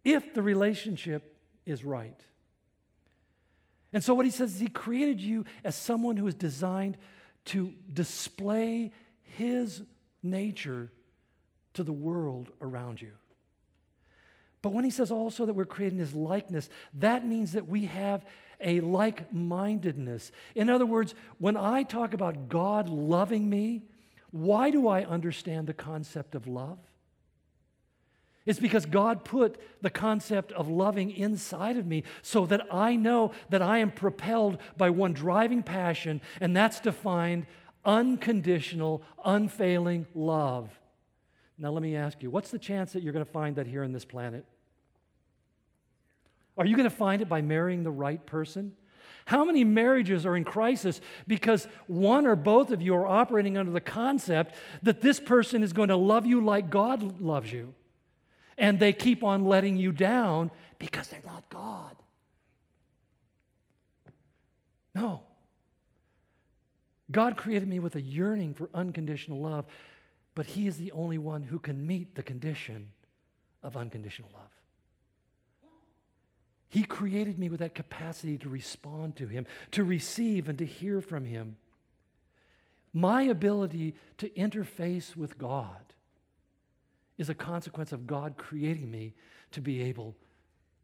if 0.04 0.32
the 0.32 0.42
relationship 0.42 1.36
is 1.66 1.84
right. 1.84 2.20
And 3.92 4.04
so, 4.04 4.14
what 4.14 4.24
he 4.24 4.30
says 4.30 4.54
is, 4.54 4.60
he 4.60 4.68
created 4.68 5.20
you 5.20 5.44
as 5.64 5.74
someone 5.74 6.16
who 6.16 6.26
is 6.26 6.34
designed 6.34 6.96
to 7.46 7.72
display 7.92 8.92
his 9.22 9.82
nature 10.22 10.90
to 11.76 11.84
the 11.84 11.92
world 11.92 12.50
around 12.60 13.00
you. 13.00 13.12
But 14.62 14.72
when 14.72 14.84
he 14.84 14.90
says 14.90 15.10
also 15.10 15.46
that 15.46 15.54
we're 15.54 15.64
creating 15.64 15.98
his 15.98 16.14
likeness, 16.14 16.68
that 16.94 17.26
means 17.26 17.52
that 17.52 17.68
we 17.68 17.84
have 17.86 18.24
a 18.60 18.80
like 18.80 19.32
mindedness. 19.32 20.32
In 20.54 20.68
other 20.68 20.86
words, 20.86 21.14
when 21.38 21.56
I 21.56 21.82
talk 21.82 22.14
about 22.14 22.48
God 22.48 22.88
loving 22.88 23.48
me, 23.48 23.82
why 24.32 24.70
do 24.70 24.88
I 24.88 25.04
understand 25.04 25.66
the 25.66 25.74
concept 25.74 26.34
of 26.34 26.46
love? 26.46 26.78
It's 28.44 28.60
because 28.60 28.86
God 28.86 29.24
put 29.24 29.60
the 29.82 29.90
concept 29.90 30.52
of 30.52 30.68
loving 30.68 31.10
inside 31.10 31.76
of 31.76 31.86
me 31.86 32.04
so 32.22 32.46
that 32.46 32.72
I 32.72 32.96
know 32.96 33.32
that 33.50 33.60
I 33.60 33.78
am 33.78 33.90
propelled 33.90 34.58
by 34.76 34.90
one 34.90 35.12
driving 35.12 35.62
passion, 35.62 36.20
and 36.40 36.56
that's 36.56 36.80
defined 36.80 37.46
unconditional, 37.84 39.02
unfailing 39.24 40.06
love. 40.14 40.70
Now, 41.58 41.70
let 41.70 41.82
me 41.82 41.96
ask 41.96 42.22
you 42.22 42.30
what's 42.30 42.50
the 42.50 42.58
chance 42.58 42.92
that 42.92 43.02
you're 43.02 43.12
going 43.12 43.24
to 43.24 43.30
find 43.30 43.56
that 43.56 43.66
here 43.66 43.82
on 43.82 43.92
this 43.92 44.04
planet? 44.04 44.44
Are 46.58 46.66
you 46.66 46.76
going 46.76 46.88
to 46.88 46.94
find 46.94 47.22
it 47.22 47.28
by 47.28 47.42
marrying 47.42 47.82
the 47.82 47.90
right 47.90 48.24
person? 48.24 48.72
How 49.26 49.44
many 49.44 49.64
marriages 49.64 50.24
are 50.24 50.36
in 50.36 50.44
crisis 50.44 51.00
because 51.26 51.66
one 51.86 52.26
or 52.26 52.36
both 52.36 52.70
of 52.70 52.80
you 52.80 52.94
are 52.94 53.06
operating 53.06 53.58
under 53.58 53.72
the 53.72 53.80
concept 53.80 54.54
that 54.82 55.00
this 55.00 55.18
person 55.18 55.62
is 55.62 55.72
going 55.72 55.88
to 55.88 55.96
love 55.96 56.26
you 56.26 56.44
like 56.44 56.70
God 56.70 57.20
loves 57.20 57.52
you? 57.52 57.74
and 58.58 58.78
they 58.78 58.92
keep 58.92 59.22
on 59.22 59.44
letting 59.44 59.76
you 59.76 59.92
down 59.92 60.50
because 60.78 61.08
they're 61.08 61.20
not 61.24 61.48
God. 61.48 61.96
No. 64.94 65.22
God 67.10 67.36
created 67.36 67.68
me 67.68 67.78
with 67.78 67.96
a 67.96 68.00
yearning 68.00 68.54
for 68.54 68.70
unconditional 68.74 69.40
love, 69.40 69.66
but 70.36 70.46
He 70.46 70.68
is 70.68 70.76
the 70.76 70.92
only 70.92 71.18
one 71.18 71.42
who 71.42 71.58
can 71.58 71.84
meet 71.84 72.14
the 72.14 72.22
condition 72.22 72.92
of 73.64 73.76
unconditional 73.76 74.30
love. 74.34 74.52
He 76.68 76.84
created 76.84 77.38
me 77.38 77.48
with 77.48 77.60
that 77.60 77.74
capacity 77.74 78.36
to 78.38 78.48
respond 78.48 79.16
to 79.16 79.26
Him, 79.26 79.46
to 79.72 79.82
receive 79.82 80.48
and 80.48 80.58
to 80.58 80.66
hear 80.66 81.00
from 81.00 81.24
Him. 81.24 81.56
My 82.92 83.22
ability 83.22 83.94
to 84.18 84.28
interface 84.30 85.16
with 85.16 85.38
God 85.38 85.94
is 87.16 87.30
a 87.30 87.34
consequence 87.34 87.92
of 87.92 88.06
God 88.06 88.36
creating 88.36 88.90
me 88.90 89.14
to 89.52 89.62
be 89.62 89.82
able 89.84 90.14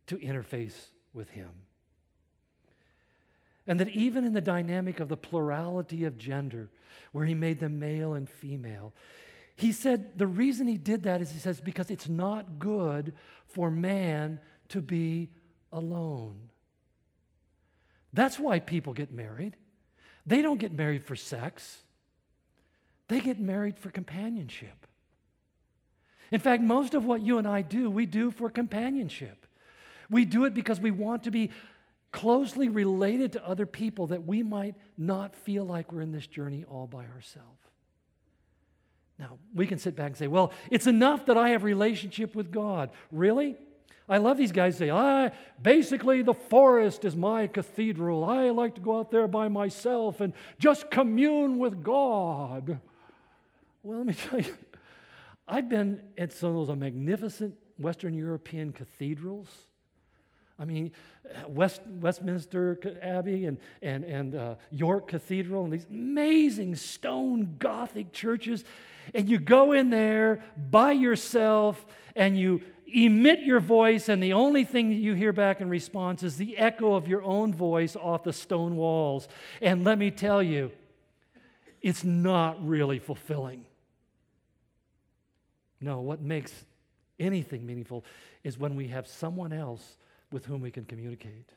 to 0.06 0.16
interface 0.16 0.86
with 1.12 1.28
Him. 1.30 1.50
And 3.66 3.78
that 3.80 3.90
even 3.90 4.24
in 4.24 4.32
the 4.32 4.40
dynamic 4.40 4.98
of 4.98 5.10
the 5.10 5.16
plurality 5.16 6.04
of 6.04 6.16
gender, 6.16 6.70
where 7.12 7.26
He 7.26 7.34
made 7.34 7.60
them 7.60 7.78
male 7.78 8.14
and 8.14 8.26
female, 8.26 8.94
He 9.56 9.72
said 9.72 10.18
the 10.18 10.26
reason 10.26 10.66
He 10.66 10.78
did 10.78 11.04
that 11.04 11.20
is 11.20 11.30
He 11.30 11.38
says, 11.38 11.60
because 11.60 11.90
it's 11.90 12.08
not 12.08 12.58
good 12.58 13.14
for 13.46 13.70
man 13.70 14.40
to 14.68 14.80
be 14.80 15.30
alone. 15.72 16.50
That's 18.12 18.38
why 18.38 18.60
people 18.60 18.92
get 18.92 19.12
married. 19.12 19.56
They 20.26 20.42
don't 20.42 20.58
get 20.58 20.72
married 20.72 21.04
for 21.04 21.16
sex, 21.16 21.82
they 23.08 23.20
get 23.20 23.40
married 23.40 23.78
for 23.78 23.90
companionship. 23.90 24.86
In 26.30 26.40
fact, 26.40 26.62
most 26.62 26.94
of 26.94 27.04
what 27.04 27.20
you 27.20 27.36
and 27.36 27.46
I 27.46 27.60
do, 27.60 27.90
we 27.90 28.06
do 28.06 28.30
for 28.30 28.48
companionship. 28.48 29.46
We 30.08 30.24
do 30.24 30.46
it 30.46 30.54
because 30.54 30.80
we 30.80 30.90
want 30.90 31.24
to 31.24 31.30
be 31.30 31.50
closely 32.10 32.68
related 32.68 33.32
to 33.32 33.46
other 33.46 33.66
people 33.66 34.06
that 34.08 34.26
we 34.26 34.42
might 34.42 34.74
not 34.96 35.34
feel 35.34 35.64
like 35.64 35.92
we're 35.92 36.00
in 36.00 36.12
this 36.12 36.26
journey 36.26 36.64
all 36.64 36.86
by 36.86 37.04
ourselves. 37.06 37.71
Now, 39.18 39.38
we 39.54 39.66
can 39.66 39.78
sit 39.78 39.94
back 39.94 40.08
and 40.08 40.16
say, 40.16 40.26
well, 40.26 40.52
it's 40.70 40.86
enough 40.86 41.26
that 41.26 41.36
I 41.36 41.50
have 41.50 41.62
a 41.62 41.66
relationship 41.66 42.34
with 42.34 42.50
God. 42.50 42.90
Really? 43.10 43.56
I 44.08 44.18
love 44.18 44.36
these 44.36 44.52
guys 44.52 44.76
say, 44.76 44.90
I 44.90 45.32
basically 45.62 46.22
the 46.22 46.34
forest 46.34 47.04
is 47.04 47.14
my 47.14 47.46
cathedral. 47.46 48.24
I 48.24 48.50
like 48.50 48.74
to 48.74 48.80
go 48.80 48.98
out 48.98 49.10
there 49.10 49.28
by 49.28 49.48
myself 49.48 50.20
and 50.20 50.32
just 50.58 50.90
commune 50.90 51.58
with 51.58 51.82
God. 51.82 52.80
Well, 53.82 53.98
let 53.98 54.06
me 54.06 54.14
tell 54.28 54.40
you, 54.40 54.54
I've 55.46 55.68
been 55.68 56.00
at 56.18 56.32
some 56.32 56.56
of 56.56 56.66
those 56.66 56.76
magnificent 56.76 57.54
Western 57.78 58.14
European 58.14 58.72
cathedrals. 58.72 59.48
I 60.58 60.64
mean, 60.64 60.92
West, 61.48 61.80
Westminster 62.00 62.78
Abbey 63.02 63.46
and, 63.46 63.58
and, 63.80 64.04
and 64.04 64.34
uh, 64.34 64.54
York 64.70 65.08
Cathedral 65.08 65.64
and 65.64 65.72
these 65.72 65.86
amazing 65.90 66.76
stone 66.76 67.56
Gothic 67.58 68.12
churches. 68.12 68.64
And 69.14 69.28
you 69.28 69.38
go 69.38 69.72
in 69.72 69.90
there 69.90 70.42
by 70.56 70.92
yourself 70.92 71.84
and 72.14 72.38
you 72.38 72.62
emit 72.94 73.40
your 73.40 73.60
voice, 73.60 74.08
and 74.08 74.22
the 74.22 74.34
only 74.34 74.64
thing 74.64 74.90
that 74.90 74.96
you 74.96 75.14
hear 75.14 75.32
back 75.32 75.60
in 75.60 75.68
response 75.68 76.22
is 76.22 76.36
the 76.36 76.58
echo 76.58 76.94
of 76.94 77.08
your 77.08 77.22
own 77.22 77.54
voice 77.54 77.96
off 77.96 78.22
the 78.22 78.32
stone 78.32 78.76
walls. 78.76 79.28
And 79.62 79.82
let 79.82 79.98
me 79.98 80.10
tell 80.10 80.42
you, 80.42 80.70
it's 81.80 82.04
not 82.04 82.64
really 82.66 82.98
fulfilling. 82.98 83.64
No, 85.80 86.00
what 86.00 86.20
makes 86.20 86.52
anything 87.18 87.66
meaningful 87.66 88.04
is 88.44 88.58
when 88.58 88.76
we 88.76 88.88
have 88.88 89.06
someone 89.06 89.52
else 89.52 89.96
with 90.30 90.46
whom 90.46 90.60
we 90.60 90.70
can 90.70 90.84
communicate. 90.84 91.50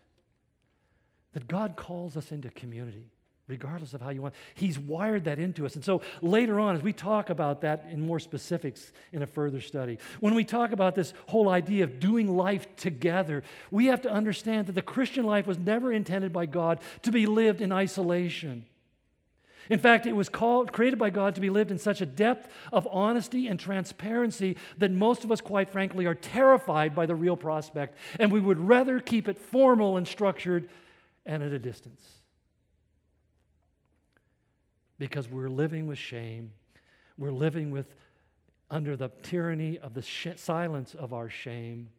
That 1.33 1.47
God 1.47 1.75
calls 1.75 2.15
us 2.15 2.31
into 2.31 2.49
community, 2.49 3.11
regardless 3.47 3.93
of 3.93 4.01
how 4.01 4.09
you 4.09 4.21
want. 4.21 4.33
He's 4.55 4.79
wired 4.79 5.25
that 5.25 5.37
into 5.37 5.65
us. 5.65 5.75
And 5.75 5.85
so 5.85 6.01
later 6.21 6.59
on, 6.59 6.75
as 6.75 6.81
we 6.81 6.93
talk 6.93 7.29
about 7.29 7.61
that 7.61 7.85
in 7.91 8.05
more 8.05 8.19
specifics 8.19 8.91
in 9.11 9.21
a 9.21 9.27
further 9.27 9.61
study, 9.61 9.99
when 10.19 10.33
we 10.33 10.43
talk 10.43 10.71
about 10.71 10.95
this 10.95 11.13
whole 11.27 11.49
idea 11.49 11.83
of 11.83 11.99
doing 11.99 12.35
life 12.35 12.75
together, 12.75 13.43
we 13.69 13.85
have 13.85 14.01
to 14.01 14.11
understand 14.11 14.67
that 14.67 14.73
the 14.73 14.81
Christian 14.81 15.25
life 15.25 15.45
was 15.45 15.59
never 15.59 15.93
intended 15.93 16.33
by 16.33 16.47
God 16.47 16.79
to 17.03 17.11
be 17.11 17.27
lived 17.27 17.61
in 17.61 17.71
isolation. 17.71 18.65
In 19.69 19.79
fact, 19.79 20.05
it 20.05 20.13
was 20.13 20.29
called, 20.29 20.71
created 20.71 20.99
by 20.99 21.09
God 21.09 21.35
to 21.35 21.41
be 21.41 21.49
lived 21.49 21.71
in 21.71 21.79
such 21.79 22.01
a 22.01 22.05
depth 22.05 22.51
of 22.71 22.87
honesty 22.91 23.47
and 23.47 23.59
transparency 23.59 24.57
that 24.77 24.91
most 24.91 25.23
of 25.23 25.31
us, 25.31 25.41
quite 25.41 25.69
frankly, 25.69 26.05
are 26.05 26.15
terrified 26.15 26.93
by 26.93 27.05
the 27.05 27.15
real 27.15 27.35
prospect, 27.35 27.97
and 28.19 28.31
we 28.31 28.39
would 28.39 28.59
rather 28.59 28.99
keep 28.99 29.27
it 29.27 29.37
formal 29.37 29.97
and 29.97 30.07
structured 30.07 30.69
and 31.25 31.41
at 31.41 31.51
a 31.51 31.59
distance. 31.59 32.14
Because 34.97 35.29
we're 35.29 35.49
living 35.49 35.87
with 35.87 35.97
shame, 35.97 36.51
we're 37.17 37.31
living 37.31 37.71
with 37.71 37.93
under 38.69 38.95
the 38.95 39.09
tyranny 39.21 39.77
of 39.77 39.93
the 39.93 40.01
sh- 40.01 40.27
silence 40.37 40.95
of 40.95 41.13
our 41.13 41.29
shame. 41.29 41.89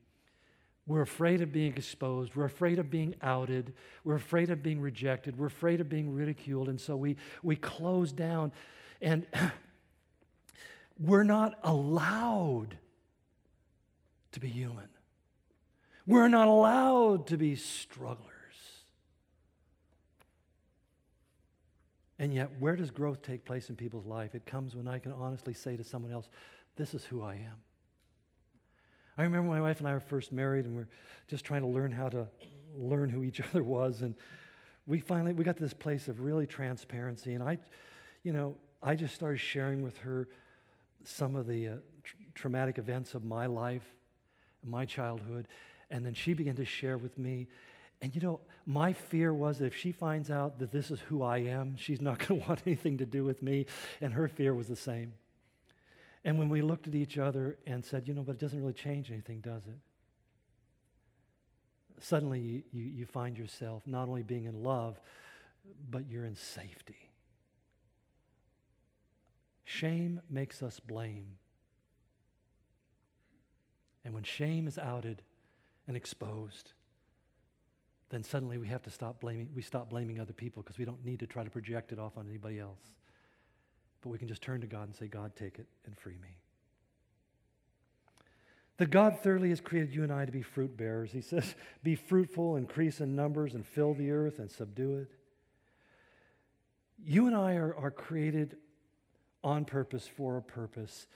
We're 0.86 1.02
afraid 1.02 1.40
of 1.40 1.52
being 1.52 1.72
exposed. 1.72 2.36
We're 2.36 2.44
afraid 2.44 2.78
of 2.78 2.90
being 2.90 3.16
outed. 3.20 3.72
We're 4.04 4.16
afraid 4.16 4.50
of 4.50 4.62
being 4.62 4.80
rejected. 4.80 5.36
We're 5.36 5.46
afraid 5.46 5.80
of 5.80 5.88
being 5.88 6.14
ridiculed. 6.14 6.68
And 6.68 6.80
so 6.80 6.96
we, 6.96 7.16
we 7.42 7.56
close 7.56 8.12
down. 8.12 8.52
And 9.00 9.26
we're 11.00 11.24
not 11.24 11.58
allowed 11.64 12.78
to 14.32 14.40
be 14.40 14.48
human. 14.48 14.88
We're 16.06 16.28
not 16.28 16.46
allowed 16.46 17.26
to 17.28 17.36
be 17.36 17.56
strugglers. 17.56 18.35
And 22.18 22.32
yet, 22.32 22.50
where 22.58 22.76
does 22.76 22.90
growth 22.90 23.22
take 23.22 23.44
place 23.44 23.68
in 23.68 23.76
people's 23.76 24.06
life? 24.06 24.34
It 24.34 24.46
comes 24.46 24.74
when 24.74 24.88
I 24.88 24.98
can 24.98 25.12
honestly 25.12 25.52
say 25.52 25.76
to 25.76 25.84
someone 25.84 26.12
else, 26.12 26.28
This 26.76 26.94
is 26.94 27.04
who 27.04 27.22
I 27.22 27.34
am. 27.34 27.56
I 29.18 29.22
remember 29.22 29.48
my 29.48 29.60
wife 29.60 29.78
and 29.80 29.88
I 29.88 29.92
were 29.92 30.00
first 30.00 30.32
married, 30.32 30.64
and 30.64 30.74
we 30.74 30.82
we're 30.82 30.88
just 31.28 31.44
trying 31.44 31.62
to 31.62 31.68
learn 31.68 31.90
how 31.90 32.08
to 32.08 32.26
learn 32.74 33.08
who 33.10 33.22
each 33.22 33.40
other 33.48 33.62
was. 33.62 34.02
And 34.02 34.14
we 34.86 35.00
finally 35.00 35.32
we 35.32 35.44
got 35.44 35.56
to 35.56 35.62
this 35.62 35.74
place 35.74 36.08
of 36.08 36.20
really 36.20 36.46
transparency. 36.46 37.34
And 37.34 37.42
I, 37.42 37.58
you 38.22 38.32
know, 38.32 38.56
I 38.82 38.94
just 38.94 39.14
started 39.14 39.38
sharing 39.38 39.82
with 39.82 39.98
her 39.98 40.28
some 41.04 41.34
of 41.34 41.46
the 41.46 41.68
uh, 41.68 41.74
tr- 42.02 42.16
traumatic 42.34 42.78
events 42.78 43.14
of 43.14 43.24
my 43.24 43.46
life, 43.46 43.84
my 44.64 44.84
childhood, 44.84 45.48
and 45.90 46.04
then 46.04 46.14
she 46.14 46.34
began 46.34 46.56
to 46.56 46.64
share 46.64 46.98
with 46.98 47.16
me. 47.18 47.48
And 48.02 48.14
you 48.14 48.20
know, 48.20 48.40
my 48.66 48.92
fear 48.92 49.32
was 49.32 49.58
that 49.58 49.66
if 49.66 49.76
she 49.76 49.92
finds 49.92 50.30
out 50.30 50.58
that 50.58 50.70
this 50.70 50.90
is 50.90 51.00
who 51.00 51.22
I 51.22 51.38
am, 51.38 51.76
she's 51.76 52.00
not 52.00 52.18
going 52.26 52.40
to 52.40 52.46
want 52.46 52.62
anything 52.66 52.98
to 52.98 53.06
do 53.06 53.24
with 53.24 53.42
me. 53.42 53.66
And 54.00 54.12
her 54.12 54.28
fear 54.28 54.54
was 54.54 54.68
the 54.68 54.76
same. 54.76 55.14
And 56.24 56.38
when 56.38 56.48
we 56.48 56.60
looked 56.60 56.88
at 56.88 56.94
each 56.94 57.18
other 57.18 57.56
and 57.66 57.84
said, 57.84 58.08
you 58.08 58.14
know, 58.14 58.22
but 58.22 58.32
it 58.32 58.40
doesn't 58.40 58.60
really 58.60 58.72
change 58.72 59.10
anything, 59.10 59.40
does 59.40 59.66
it? 59.66 59.78
Suddenly 62.00 62.40
you, 62.40 62.62
you, 62.72 62.82
you 62.82 63.06
find 63.06 63.38
yourself 63.38 63.84
not 63.86 64.08
only 64.08 64.22
being 64.22 64.44
in 64.44 64.62
love, 64.62 65.00
but 65.88 66.08
you're 66.08 66.24
in 66.24 66.36
safety. 66.36 67.10
Shame 69.64 70.20
makes 70.28 70.62
us 70.62 70.80
blame. 70.80 71.38
And 74.04 74.14
when 74.14 74.22
shame 74.22 74.68
is 74.68 74.78
outed 74.78 75.22
and 75.88 75.96
exposed, 75.96 76.72
then 78.10 78.22
suddenly 78.22 78.58
we 78.58 78.68
have 78.68 78.82
to 78.82 78.90
stop 78.90 79.20
blaming, 79.20 79.48
we 79.54 79.62
stop 79.62 79.90
blaming 79.90 80.20
other 80.20 80.32
people 80.32 80.62
because 80.62 80.78
we 80.78 80.84
don't 80.84 81.04
need 81.04 81.20
to 81.20 81.26
try 81.26 81.42
to 81.42 81.50
project 81.50 81.92
it 81.92 81.98
off 81.98 82.16
on 82.16 82.28
anybody 82.28 82.60
else. 82.60 82.80
But 84.00 84.10
we 84.10 84.18
can 84.18 84.28
just 84.28 84.42
turn 84.42 84.60
to 84.60 84.66
God 84.66 84.84
and 84.84 84.94
say, 84.94 85.08
God, 85.08 85.34
take 85.34 85.58
it 85.58 85.66
and 85.84 85.96
free 85.98 86.16
me. 86.22 86.36
That 88.78 88.90
God 88.90 89.20
thoroughly 89.22 89.48
has 89.48 89.60
created 89.60 89.94
you 89.94 90.02
and 90.02 90.12
I 90.12 90.26
to 90.26 90.32
be 90.32 90.42
fruit 90.42 90.76
bearers. 90.76 91.10
He 91.10 91.22
says, 91.22 91.54
Be 91.82 91.94
fruitful, 91.94 92.56
increase 92.56 93.00
in 93.00 93.16
numbers, 93.16 93.54
and 93.54 93.66
fill 93.66 93.94
the 93.94 94.10
earth 94.10 94.38
and 94.38 94.50
subdue 94.50 94.98
it. 94.98 95.10
You 97.02 97.26
and 97.26 97.34
I 97.34 97.54
are, 97.54 97.74
are 97.74 97.90
created 97.90 98.56
on 99.42 99.64
purpose 99.64 100.06
for 100.06 100.36
a 100.36 100.42
purpose 100.42 101.06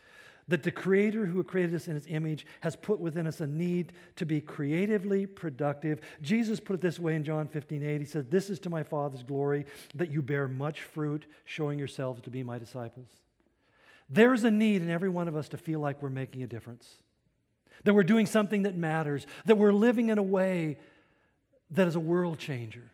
that 0.50 0.64
the 0.64 0.70
Creator 0.70 1.26
who 1.26 1.42
created 1.44 1.74
us 1.76 1.86
in 1.86 1.94
His 1.94 2.06
image 2.08 2.44
has 2.60 2.74
put 2.74 2.98
within 2.98 3.26
us 3.26 3.40
a 3.40 3.46
need 3.46 3.92
to 4.16 4.26
be 4.26 4.40
creatively 4.40 5.24
productive. 5.24 6.00
Jesus 6.20 6.58
put 6.58 6.74
it 6.74 6.80
this 6.80 6.98
way 6.98 7.14
in 7.14 7.22
John 7.24 7.46
15 7.46 7.82
8. 7.82 8.00
He 8.00 8.04
said, 8.04 8.30
This 8.30 8.50
is 8.50 8.58
to 8.60 8.70
my 8.70 8.82
Father's 8.82 9.22
glory 9.22 9.64
that 9.94 10.10
you 10.10 10.22
bear 10.22 10.48
much 10.48 10.82
fruit, 10.82 11.26
showing 11.44 11.78
yourselves 11.78 12.20
to 12.22 12.30
be 12.30 12.42
my 12.42 12.58
disciples. 12.58 13.08
There's 14.10 14.42
a 14.42 14.50
need 14.50 14.82
in 14.82 14.90
every 14.90 15.08
one 15.08 15.28
of 15.28 15.36
us 15.36 15.48
to 15.50 15.56
feel 15.56 15.78
like 15.78 16.02
we're 16.02 16.10
making 16.10 16.42
a 16.42 16.48
difference, 16.48 16.96
that 17.84 17.94
we're 17.94 18.02
doing 18.02 18.26
something 18.26 18.64
that 18.64 18.76
matters, 18.76 19.26
that 19.46 19.56
we're 19.56 19.72
living 19.72 20.08
in 20.08 20.18
a 20.18 20.22
way 20.22 20.78
that 21.70 21.86
is 21.86 21.94
a 21.94 22.00
world 22.00 22.40
changer. 22.40 22.90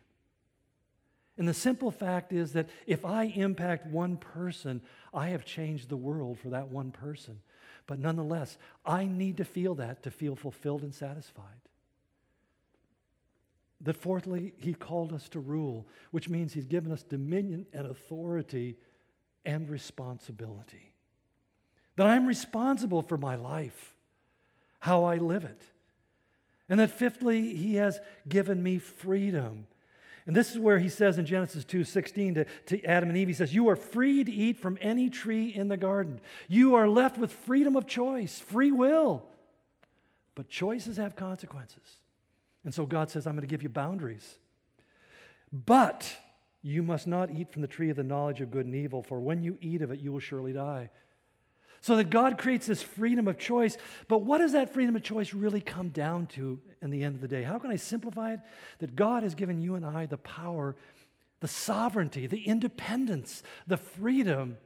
And 1.37 1.47
the 1.47 1.53
simple 1.53 1.91
fact 1.91 2.33
is 2.33 2.53
that 2.53 2.67
if 2.87 3.05
I 3.05 3.25
impact 3.25 3.85
one 3.85 4.17
person, 4.17 4.81
I 5.13 5.29
have 5.29 5.45
changed 5.45 5.89
the 5.89 5.97
world 5.97 6.39
for 6.39 6.49
that 6.49 6.69
one 6.69 6.91
person. 6.91 7.39
But 7.85 7.99
nonetheless, 7.99 8.57
I 8.85 9.05
need 9.05 9.37
to 9.37 9.45
feel 9.45 9.75
that 9.75 10.03
to 10.03 10.11
feel 10.11 10.35
fulfilled 10.35 10.81
and 10.81 10.93
satisfied. 10.93 11.45
That 13.81 13.95
fourthly, 13.95 14.53
he 14.57 14.73
called 14.73 15.13
us 15.13 15.29
to 15.29 15.39
rule, 15.39 15.87
which 16.09 16.27
means 16.27 16.53
he's 16.53 16.65
given 16.65 16.91
us 16.91 17.03
dominion 17.03 17.67
and 17.71 17.85
authority 17.85 18.77
and 19.45 19.69
responsibility. 19.69 20.91
That 21.95 22.07
I'm 22.07 22.25
responsible 22.25 23.03
for 23.03 23.17
my 23.17 23.35
life, 23.35 23.95
how 24.79 25.03
I 25.03 25.17
live 25.17 25.43
it. 25.43 25.61
And 26.67 26.79
that 26.79 26.91
fifthly, 26.91 27.55
he 27.55 27.75
has 27.75 27.99
given 28.27 28.61
me 28.61 28.79
freedom 28.79 29.67
and 30.27 30.35
this 30.35 30.51
is 30.51 30.59
where 30.59 30.77
he 30.77 30.89
says 30.89 31.17
in 31.17 31.25
Genesis 31.25 31.63
2 31.63 31.85
16 31.85 32.35
to, 32.35 32.45
to 32.65 32.83
Adam 32.83 33.07
and 33.09 33.17
Eve, 33.17 33.29
he 33.29 33.33
says, 33.33 33.55
You 33.55 33.69
are 33.69 33.77
free 33.77 34.25
to 34.25 34.31
eat 34.31 34.59
from 34.59 34.77
any 34.81 35.09
tree 35.09 35.47
in 35.47 35.69
the 35.69 35.77
garden. 35.77 36.19
You 36.49 36.75
are 36.75 36.87
left 36.87 37.17
with 37.17 37.31
freedom 37.31 37.77
of 37.77 37.87
choice, 37.87 38.37
free 38.37 38.71
will. 38.71 39.23
But 40.35 40.49
choices 40.49 40.97
have 40.97 41.15
consequences. 41.15 42.01
And 42.65 42.73
so 42.73 42.85
God 42.85 43.09
says, 43.09 43.25
I'm 43.25 43.33
going 43.33 43.47
to 43.47 43.51
give 43.51 43.63
you 43.63 43.69
boundaries. 43.69 44.37
But 45.51 46.13
you 46.61 46.83
must 46.83 47.07
not 47.07 47.31
eat 47.31 47.49
from 47.53 47.61
the 47.61 47.67
tree 47.67 47.89
of 47.89 47.95
the 47.95 48.03
knowledge 48.03 48.41
of 48.41 48.51
good 48.51 48.65
and 48.65 48.75
evil, 48.75 49.01
for 49.01 49.21
when 49.21 49.41
you 49.41 49.57
eat 49.61 49.81
of 49.81 49.91
it, 49.91 50.01
you 50.01 50.11
will 50.11 50.19
surely 50.19 50.51
die. 50.51 50.89
So 51.81 51.95
that 51.95 52.09
God 52.09 52.37
creates 52.37 52.65
this 52.65 52.81
freedom 52.81 53.27
of 53.27 53.37
choice. 53.37 53.77
But 54.07 54.23
what 54.23 54.39
does 54.39 54.53
that 54.53 54.73
freedom 54.73 54.95
of 54.95 55.03
choice 55.03 55.33
really 55.33 55.61
come 55.61 55.89
down 55.89 56.27
to 56.27 56.59
in 56.81 56.89
the 56.89 57.03
end 57.03 57.15
of 57.15 57.21
the 57.21 57.27
day? 57.27 57.43
How 57.43 57.59
can 57.59 57.71
I 57.71 57.75
simplify 57.75 58.33
it? 58.33 58.39
That 58.79 58.95
God 58.95 59.23
has 59.23 59.35
given 59.35 59.61
you 59.61 59.75
and 59.75 59.85
I 59.85 60.05
the 60.05 60.17
power, 60.17 60.75
the 61.39 61.47
sovereignty, 61.47 62.27
the 62.27 62.43
independence, 62.43 63.43
the 63.67 63.77
freedom 63.77 64.57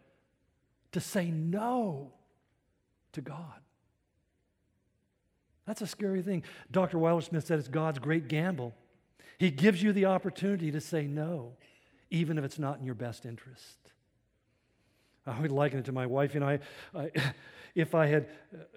to 0.93 0.99
say 0.99 1.29
no 1.29 2.11
to 3.13 3.21
God. 3.21 3.59
That's 5.65 5.81
a 5.81 5.87
scary 5.87 6.21
thing. 6.21 6.43
Dr. 6.71 6.97
Wilder-Smith 6.97 7.45
said 7.45 7.59
it's 7.59 7.67
God's 7.67 7.99
great 7.99 8.27
gamble. 8.27 8.73
He 9.37 9.51
gives 9.51 9.81
you 9.81 9.93
the 9.93 10.05
opportunity 10.05 10.71
to 10.71 10.81
say 10.81 11.07
no, 11.07 11.53
even 12.09 12.37
if 12.37 12.43
it's 12.43 12.59
not 12.59 12.79
in 12.79 12.85
your 12.85 12.95
best 12.95 13.25
interest. 13.25 13.77
I 15.25 15.39
would 15.39 15.51
liken 15.51 15.79
it 15.79 15.85
to 15.85 15.91
my 15.91 16.05
wife. 16.05 16.33
You 16.33 16.39
know, 16.39 16.49
I, 16.49 16.59
I, 16.95 17.11
if 17.75 17.95
I 17.95 18.07
had 18.07 18.27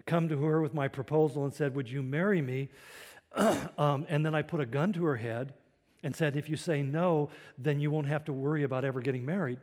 come 0.07 0.29
to 0.29 0.39
her 0.43 0.61
with 0.61 0.75
my 0.75 0.89
proposal 0.89 1.45
and 1.45 1.55
said, 1.55 1.75
Would 1.75 1.91
you 1.91 2.03
marry 2.03 2.43
me? 2.43 2.69
um, 3.79 4.07
and 4.09 4.25
then 4.25 4.35
I 4.35 4.43
put 4.43 4.61
a 4.61 4.67
gun 4.67 4.93
to 4.95 5.05
her 5.05 5.17
head 5.17 5.55
and 6.03 6.15
said, 6.15 6.37
If 6.37 6.49
you 6.49 6.57
say 6.57 6.83
no, 6.83 7.31
then 7.59 7.81
you 7.81 7.91
won't 7.91 8.07
have 8.07 8.25
to 8.27 8.33
worry 8.33 8.63
about 8.63 8.85
ever 8.85 9.01
getting 9.01 9.25
married. 9.25 9.59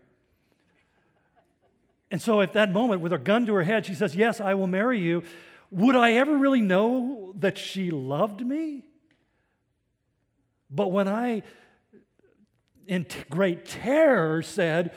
And 2.10 2.22
so 2.22 2.42
at 2.42 2.54
that 2.54 2.74
moment, 2.74 3.02
with 3.02 3.14
a 3.14 3.18
gun 3.18 3.46
to 3.46 3.54
her 3.54 3.64
head, 3.64 3.86
she 3.86 3.94
says, 3.94 4.16
Yes, 4.16 4.42
I 4.42 4.54
will 4.56 4.68
marry 4.68 5.00
you. 5.00 5.24
Would 5.70 5.96
I 5.96 6.14
ever 6.14 6.38
really 6.38 6.60
know 6.60 7.34
that 7.40 7.58
she 7.58 7.92
loved 7.92 8.46
me? 8.46 8.84
But 10.70 10.92
when 10.92 11.08
I, 11.08 11.44
in 12.88 13.06
t- 13.06 13.24
great 13.30 13.66
terror, 13.66 14.42
said, 14.42 14.94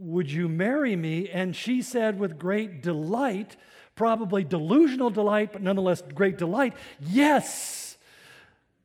would 0.00 0.30
you 0.30 0.48
marry 0.48 0.96
me? 0.96 1.28
And 1.28 1.54
she 1.54 1.82
said, 1.82 2.18
with 2.18 2.38
great 2.38 2.82
delight, 2.82 3.56
probably 3.94 4.44
delusional 4.44 5.10
delight, 5.10 5.52
but 5.52 5.62
nonetheless 5.62 6.02
great 6.14 6.38
delight, 6.38 6.74
Yes. 7.00 7.84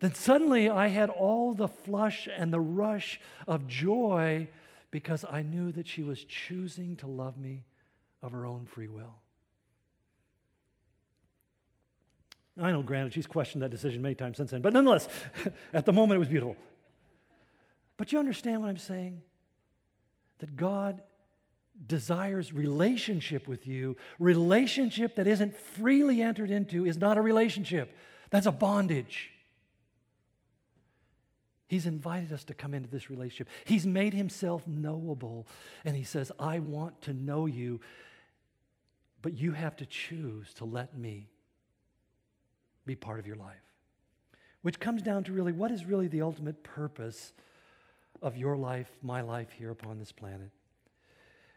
Then 0.02 0.16
suddenly 0.16 0.68
I 0.68 0.88
had 0.88 1.12
all 1.12 1.54
the 1.54 1.68
flush 1.68 2.28
and 2.36 2.52
the 2.52 2.60
rush 2.60 3.22
of 3.48 3.68
joy 3.68 4.50
because 4.90 5.24
I 5.30 5.44
knew 5.44 5.72
that 5.74 5.88
she 5.88 6.02
was 6.02 6.24
choosing 6.24 6.96
to 6.98 7.08
love 7.08 7.38
me 7.38 7.66
of 8.24 8.32
her 8.32 8.46
own 8.46 8.66
free 8.66 8.88
will. 8.88 9.14
I 12.60 12.72
know, 12.72 12.82
granted, 12.82 13.14
she's 13.14 13.28
questioned 13.28 13.62
that 13.62 13.70
decision 13.70 14.02
many 14.02 14.16
times 14.16 14.38
since 14.38 14.52
then, 14.52 14.62
but 14.62 14.74
nonetheless, 14.74 15.08
at 15.74 15.86
the 15.86 15.94
moment 15.94 16.18
it 16.18 16.20
was 16.20 16.28
beautiful. 16.28 16.58
But 17.96 18.12
you 18.12 18.18
understand 18.18 18.62
what 18.62 18.70
I'm 18.70 18.78
saying? 18.78 19.22
That 20.42 20.58
God 20.58 21.02
desires 21.88 22.52
relationship 22.52 23.48
with 23.48 23.66
you. 23.66 23.96
Relationship 24.20 25.16
that 25.16 25.28
isn't 25.28 25.56
freely 25.56 26.22
entered 26.22 26.52
into 26.52 26.86
is 26.86 26.98
not 26.98 27.18
a 27.18 27.22
relationship, 27.22 27.96
that's 28.30 28.46
a 28.46 28.52
bondage. 28.52 29.32
He's 31.68 31.86
invited 31.86 32.34
us 32.34 32.44
to 32.46 32.54
come 32.54 32.74
into 32.74 32.90
this 32.90 33.10
relationship. 33.10 33.48
He's 33.64 33.86
made 33.86 34.14
himself 34.14 34.68
knowable. 34.68 35.48
And 35.86 35.96
he 35.96 36.04
says, 36.04 36.30
I 36.38 36.60
want 36.60 37.02
to 37.04 37.14
know 37.14 37.46
you, 37.46 37.80
but 39.22 39.38
you 39.38 39.54
have 39.54 39.78
to 39.78 39.86
choose 39.86 40.54
to 40.56 40.66
let 40.66 40.98
me 40.98 41.30
be 42.86 42.96
part 42.96 43.20
of 43.20 43.28
your 43.28 43.38
life. 43.38 43.64
Which 44.64 44.82
comes 44.82 45.02
down 45.02 45.24
to 45.24 45.32
really 45.32 45.54
what 45.54 45.72
is 45.72 45.86
really 45.86 46.10
the 46.10 46.24
ultimate 46.24 46.62
purpose 46.62 47.32
of 48.22 48.38
your 48.38 48.56
life, 48.56 48.92
my 49.02 49.22
life 49.22 49.52
here 49.58 49.72
upon 49.72 50.00
this 50.00 50.12
planet. 50.12 50.52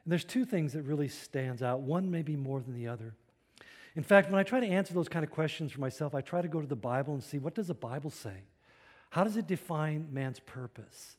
And 0.05 0.12
there's 0.12 0.25
two 0.25 0.45
things 0.45 0.73
that 0.75 0.83
really 0.83 1.09
stands 1.09 1.62
out. 1.62 1.81
One 1.81 2.11
maybe 2.11 2.37
more 2.37 2.61
than 2.61 2.75
the 2.75 2.89
other. 2.89 3.15
In 3.97 4.03
fact, 4.03 4.31
when 4.31 4.39
I 4.39 4.43
try 4.43 4.61
to 4.61 4.67
answer 4.67 4.93
those 4.93 5.09
kind 5.09 5.25
of 5.25 5.31
questions 5.31 5.73
for 5.73 5.81
myself, 5.81 6.15
I 6.15 6.21
try 6.21 6.43
to 6.43 6.49
go 6.49 6.61
to 6.61 6.67
the 6.67 6.77
Bible 6.77 7.15
and 7.15 7.23
see 7.23 7.39
what 7.39 7.55
does 7.55 7.69
the 7.69 7.75
Bible 7.75 8.11
say? 8.11 8.43
How 9.11 9.25
does 9.25 9.37
it 9.37 9.47
define 9.47 10.09
man's 10.12 10.41
purpose? 10.41 11.17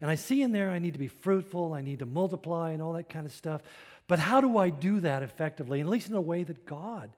And 0.00 0.10
I 0.10 0.16
see 0.16 0.42
in 0.42 0.52
there 0.52 0.70
I 0.70 0.78
need 0.78 0.94
to 0.94 0.98
be 0.98 1.08
fruitful, 1.08 1.72
I 1.72 1.80
need 1.80 2.00
to 2.00 2.06
multiply 2.06 2.72
and 2.72 2.82
all 2.82 2.92
that 2.94 3.08
kind 3.08 3.26
of 3.26 3.32
stuff. 3.32 3.62
But 4.08 4.18
how 4.18 4.40
do 4.40 4.58
I 4.58 4.70
do 4.70 5.00
that 5.00 5.22
effectively, 5.22 5.80
at 5.80 5.88
least 5.88 6.08
in 6.08 6.14
a 6.14 6.20
way 6.20 6.42
that 6.44 6.66
God 6.66 7.10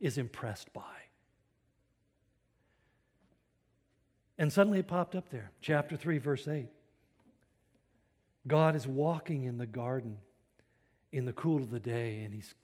is 0.00 0.18
impressed 0.18 0.72
by? 0.72 0.82
And 4.38 4.52
suddenly 4.52 4.80
it 4.80 4.88
popped 4.88 5.14
up 5.14 5.30
there, 5.30 5.50
chapter 5.60 5.96
3, 5.96 6.18
verse 6.18 6.48
8. 6.48 6.66
God 8.46 8.74
is 8.74 8.86
walking 8.86 9.44
in 9.44 9.58
the 9.58 9.66
garden 9.66 10.18
in 11.12 11.24
the 11.24 11.32
cool 11.32 11.62
of 11.62 11.70
the 11.70 11.80
day, 11.80 12.22
and 12.24 12.34
he's 12.34 12.54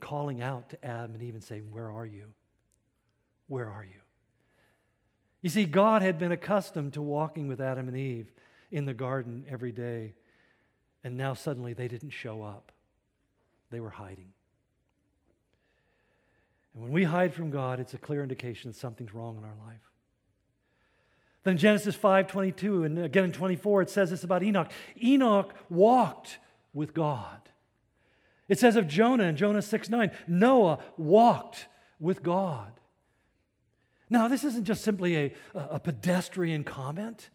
calling 0.00 0.42
out 0.42 0.70
to 0.70 0.84
Adam 0.84 1.14
and 1.14 1.22
Eve 1.22 1.34
and 1.34 1.44
saying, 1.44 1.68
Where 1.70 1.90
are 1.90 2.06
you? 2.06 2.26
Where 3.46 3.70
are 3.70 3.84
you? 3.84 4.00
You 5.40 5.50
see, 5.50 5.64
God 5.64 6.02
had 6.02 6.18
been 6.18 6.32
accustomed 6.32 6.92
to 6.94 7.02
walking 7.02 7.48
with 7.48 7.60
Adam 7.60 7.88
and 7.88 7.96
Eve 7.96 8.32
in 8.70 8.84
the 8.84 8.94
garden 8.94 9.44
every 9.48 9.72
day, 9.72 10.14
and 11.02 11.16
now 11.16 11.34
suddenly 11.34 11.72
they 11.72 11.88
didn't 11.88 12.10
show 12.10 12.42
up. 12.42 12.72
They 13.70 13.80
were 13.80 13.90
hiding. 13.90 14.32
And 16.74 16.82
when 16.82 16.92
we 16.92 17.04
hide 17.04 17.34
from 17.34 17.50
God, 17.50 17.80
it's 17.80 17.94
a 17.94 17.98
clear 17.98 18.22
indication 18.22 18.70
that 18.70 18.78
something's 18.78 19.12
wrong 19.12 19.36
in 19.36 19.44
our 19.44 19.66
life. 19.66 19.91
Then 21.44 21.56
Genesis 21.56 21.94
5 21.96 22.28
22, 22.28 22.84
and 22.84 22.98
again 22.98 23.24
in 23.24 23.32
24, 23.32 23.82
it 23.82 23.90
says 23.90 24.10
this 24.10 24.24
about 24.24 24.42
Enoch 24.42 24.70
Enoch 25.02 25.54
walked 25.68 26.38
with 26.72 26.94
God. 26.94 27.40
It 28.48 28.58
says 28.58 28.76
of 28.76 28.86
Jonah 28.86 29.24
in 29.24 29.36
Jonah 29.36 29.62
6 29.62 29.88
9, 29.88 30.10
Noah 30.26 30.78
walked 30.96 31.66
with 31.98 32.22
God. 32.22 32.72
Now, 34.10 34.28
this 34.28 34.44
isn't 34.44 34.64
just 34.64 34.84
simply 34.84 35.16
a, 35.16 35.34
a 35.54 35.80
pedestrian 35.80 36.64
comment. 36.64 37.30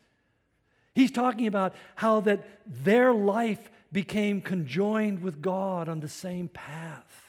He's 0.94 1.12
talking 1.12 1.48
about 1.48 1.74
how 1.96 2.20
that 2.22 2.46
their 2.68 3.14
life 3.14 3.72
became 3.92 4.42
conjoined 4.42 5.24
with 5.24 5.42
God 5.42 5.90
on 5.90 6.02
the 6.02 6.08
same 6.08 6.48
path. 6.48 7.27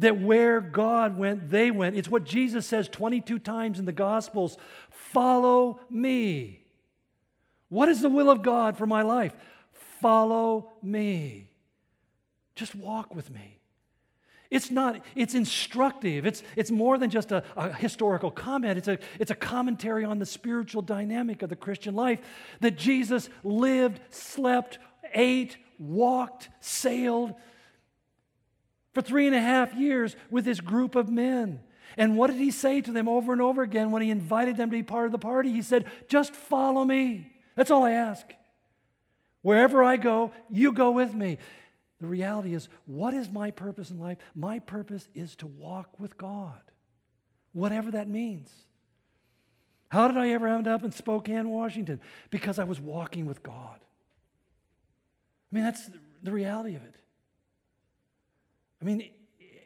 That 0.00 0.20
where 0.20 0.60
God 0.60 1.16
went, 1.16 1.50
they 1.50 1.70
went. 1.70 1.96
It's 1.96 2.08
what 2.08 2.24
Jesus 2.24 2.66
says 2.66 2.88
22 2.88 3.38
times 3.38 3.78
in 3.78 3.84
the 3.84 3.92
Gospels 3.92 4.58
follow 4.90 5.80
me. 5.88 6.64
What 7.68 7.88
is 7.88 8.00
the 8.00 8.08
will 8.08 8.30
of 8.30 8.42
God 8.42 8.76
for 8.76 8.86
my 8.86 9.02
life? 9.02 9.34
Follow 10.00 10.72
me. 10.82 11.48
Just 12.54 12.74
walk 12.74 13.14
with 13.14 13.30
me. 13.30 13.60
It's 14.50 14.70
not, 14.70 15.04
it's 15.14 15.34
instructive. 15.34 16.26
It's, 16.26 16.42
it's 16.56 16.72
more 16.72 16.98
than 16.98 17.08
just 17.08 17.30
a, 17.30 17.44
a, 17.56 17.72
historical 17.72 18.30
comment. 18.32 18.78
It's 18.78 18.88
a, 18.88 18.98
it's 19.20 19.30
a 19.30 19.36
commentary 19.36 20.04
on 20.04 20.18
the 20.18 20.26
spiritual 20.26 20.82
dynamic 20.82 21.42
of 21.42 21.50
the 21.50 21.56
Christian 21.56 21.94
life 21.94 22.20
that 22.60 22.76
Jesus 22.76 23.30
lived, 23.44 24.00
slept, 24.10 24.78
ate, 25.14 25.56
walked, 25.78 26.48
sailed 26.60 27.34
for 28.92 29.02
three 29.02 29.26
and 29.26 29.36
a 29.36 29.40
half 29.40 29.74
years 29.74 30.16
with 30.30 30.44
this 30.44 30.60
group 30.60 30.94
of 30.94 31.08
men. 31.08 31.60
And 31.96 32.16
what 32.16 32.28
did 32.28 32.38
he 32.38 32.50
say 32.50 32.80
to 32.80 32.92
them 32.92 33.08
over 33.08 33.32
and 33.32 33.42
over 33.42 33.62
again 33.62 33.90
when 33.90 34.02
he 34.02 34.10
invited 34.10 34.56
them 34.56 34.70
to 34.70 34.76
be 34.76 34.82
part 34.82 35.06
of 35.06 35.12
the 35.12 35.18
party? 35.18 35.50
He 35.52 35.62
said, 35.62 35.86
Just 36.08 36.34
follow 36.34 36.84
me. 36.84 37.32
That's 37.56 37.70
all 37.70 37.84
I 37.84 37.92
ask. 37.92 38.26
Wherever 39.42 39.82
I 39.82 39.96
go, 39.96 40.32
you 40.50 40.72
go 40.72 40.90
with 40.90 41.14
me. 41.14 41.38
The 42.00 42.06
reality 42.06 42.54
is, 42.54 42.68
what 42.86 43.12
is 43.12 43.30
my 43.30 43.50
purpose 43.50 43.90
in 43.90 43.98
life? 43.98 44.18
My 44.34 44.58
purpose 44.58 45.08
is 45.14 45.36
to 45.36 45.46
walk 45.46 45.98
with 45.98 46.16
God, 46.16 46.60
whatever 47.52 47.90
that 47.90 48.08
means. 48.08 48.50
How 49.90 50.08
did 50.08 50.16
I 50.16 50.30
ever 50.30 50.46
end 50.46 50.68
up 50.68 50.84
in 50.84 50.92
Spokane, 50.92 51.48
Washington? 51.48 52.00
Because 52.30 52.58
I 52.58 52.64
was 52.64 52.80
walking 52.80 53.26
with 53.26 53.42
God. 53.42 53.78
I 55.52 55.54
mean, 55.54 55.64
that's 55.64 55.90
the 56.22 56.32
reality 56.32 56.76
of 56.76 56.84
it. 56.84 56.94
I 58.80 58.84
mean, 58.84 59.10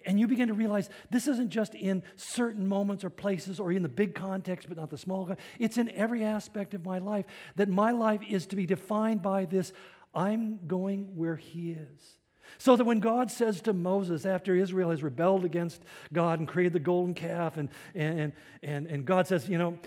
and 0.06 0.20
you 0.20 0.26
begin 0.26 0.48
to 0.48 0.54
realize 0.54 0.90
this 1.10 1.28
isn't 1.28 1.50
just 1.50 1.74
in 1.74 2.02
certain 2.16 2.66
moments 2.66 3.04
or 3.04 3.10
places 3.10 3.58
or 3.58 3.72
in 3.72 3.82
the 3.82 3.88
big 3.88 4.14
context, 4.14 4.68
but 4.68 4.76
not 4.76 4.90
the 4.90 4.98
small. 4.98 5.34
It's 5.58 5.78
in 5.78 5.90
every 5.90 6.24
aspect 6.24 6.74
of 6.74 6.84
my 6.84 6.98
life 6.98 7.24
that 7.56 7.68
my 7.68 7.90
life 7.90 8.20
is 8.28 8.46
to 8.46 8.56
be 8.56 8.66
defined 8.66 9.22
by 9.22 9.46
this 9.46 9.72
I'm 10.14 10.60
going 10.66 11.16
where 11.16 11.36
He 11.36 11.72
is. 11.72 12.18
So 12.58 12.76
that 12.76 12.84
when 12.84 13.00
God 13.00 13.30
says 13.30 13.60
to 13.62 13.72
Moses, 13.72 14.26
after 14.26 14.54
Israel 14.54 14.90
has 14.90 15.02
rebelled 15.02 15.44
against 15.44 15.82
God 16.12 16.38
and 16.38 16.46
created 16.46 16.72
the 16.72 16.80
golden 16.80 17.14
calf, 17.14 17.56
and, 17.56 17.68
and, 17.94 18.32
and, 18.62 18.86
and 18.86 19.04
God 19.04 19.26
says, 19.26 19.48
you 19.48 19.58
know, 19.58 19.78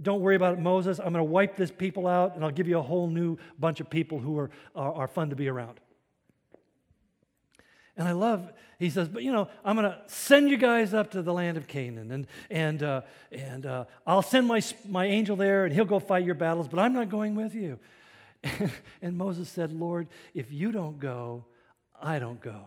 don't 0.00 0.20
worry 0.20 0.36
about 0.36 0.54
it, 0.54 0.60
Moses. 0.60 0.98
I'm 0.98 1.12
going 1.12 1.16
to 1.16 1.24
wipe 1.24 1.56
this 1.56 1.70
people 1.70 2.06
out, 2.06 2.34
and 2.34 2.44
I'll 2.44 2.52
give 2.52 2.68
you 2.68 2.78
a 2.78 2.82
whole 2.82 3.08
new 3.08 3.36
bunch 3.58 3.80
of 3.80 3.90
people 3.90 4.20
who 4.20 4.38
are, 4.38 4.50
are, 4.74 4.92
are 4.92 5.08
fun 5.08 5.30
to 5.30 5.36
be 5.36 5.48
around. 5.48 5.80
And 7.98 8.06
I 8.06 8.12
love, 8.12 8.52
he 8.78 8.90
says, 8.90 9.08
but 9.08 9.24
you 9.24 9.32
know, 9.32 9.48
I'm 9.64 9.76
going 9.76 9.90
to 9.90 9.98
send 10.06 10.50
you 10.50 10.56
guys 10.56 10.94
up 10.94 11.10
to 11.10 11.22
the 11.22 11.32
land 11.32 11.56
of 11.56 11.66
Canaan, 11.66 12.12
and, 12.12 12.26
and, 12.48 12.82
uh, 12.82 13.00
and 13.32 13.66
uh, 13.66 13.84
I'll 14.06 14.22
send 14.22 14.46
my, 14.46 14.62
my 14.88 15.06
angel 15.06 15.34
there, 15.34 15.64
and 15.64 15.74
he'll 15.74 15.84
go 15.84 15.98
fight 15.98 16.24
your 16.24 16.36
battles, 16.36 16.68
but 16.68 16.78
I'm 16.78 16.92
not 16.92 17.08
going 17.08 17.34
with 17.34 17.56
you. 17.56 17.80
and 19.02 19.18
Moses 19.18 19.48
said, 19.48 19.72
Lord, 19.72 20.06
if 20.32 20.52
you 20.52 20.70
don't 20.70 21.00
go, 21.00 21.44
I 22.00 22.20
don't 22.20 22.40
go. 22.40 22.66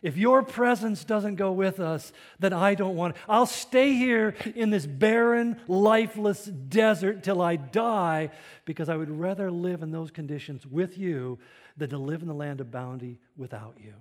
If 0.00 0.16
your 0.16 0.42
presence 0.42 1.04
doesn't 1.04 1.34
go 1.34 1.50
with 1.52 1.80
us, 1.80 2.12
then 2.38 2.52
I 2.52 2.74
don't 2.74 2.94
want. 2.94 3.16
I'll 3.28 3.46
stay 3.46 3.94
here 3.94 4.36
in 4.54 4.70
this 4.70 4.86
barren, 4.86 5.60
lifeless 5.66 6.44
desert 6.44 7.24
till 7.24 7.42
I 7.42 7.56
die 7.56 8.30
because 8.64 8.88
I 8.88 8.96
would 8.96 9.10
rather 9.10 9.50
live 9.50 9.82
in 9.82 9.90
those 9.90 10.12
conditions 10.12 10.64
with 10.64 10.96
you 10.96 11.40
than 11.78 11.90
to 11.90 11.98
live 11.98 12.22
in 12.22 12.28
the 12.28 12.34
land 12.34 12.60
of 12.60 12.70
bounty 12.70 13.18
without 13.36 13.76
you. 13.82 13.94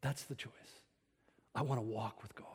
That's 0.00 0.22
the 0.22 0.34
choice. 0.34 0.52
I 1.54 1.62
want 1.62 1.80
to 1.80 1.86
walk 1.86 2.22
with 2.22 2.34
God. 2.34 2.46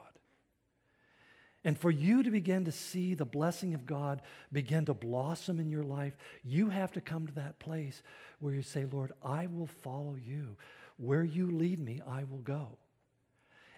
And 1.64 1.78
for 1.78 1.92
you 1.92 2.24
to 2.24 2.32
begin 2.32 2.66
to 2.66 2.72
see 2.72 3.14
the 3.14 3.26
blessing 3.26 3.74
of 3.76 3.86
God 3.86 4.22
begin 4.52 4.86
to 4.86 4.94
blossom 4.94 5.60
in 5.60 5.70
your 5.70 5.84
life, 5.84 6.18
you 6.44 6.70
have 6.70 6.92
to 6.94 7.02
come 7.02 7.28
to 7.28 7.34
that 7.34 7.60
place 7.60 8.02
where 8.40 8.54
you 8.54 8.64
say, 8.64 8.86
Lord, 8.92 9.12
I 9.24 9.48
will 9.48 9.68
follow 9.68 10.16
you. 10.16 10.56
Where 10.98 11.24
you 11.24 11.52
lead 11.52 11.80
me, 11.80 12.02
I 12.08 12.24
will 12.24 12.40
go. 12.40 12.78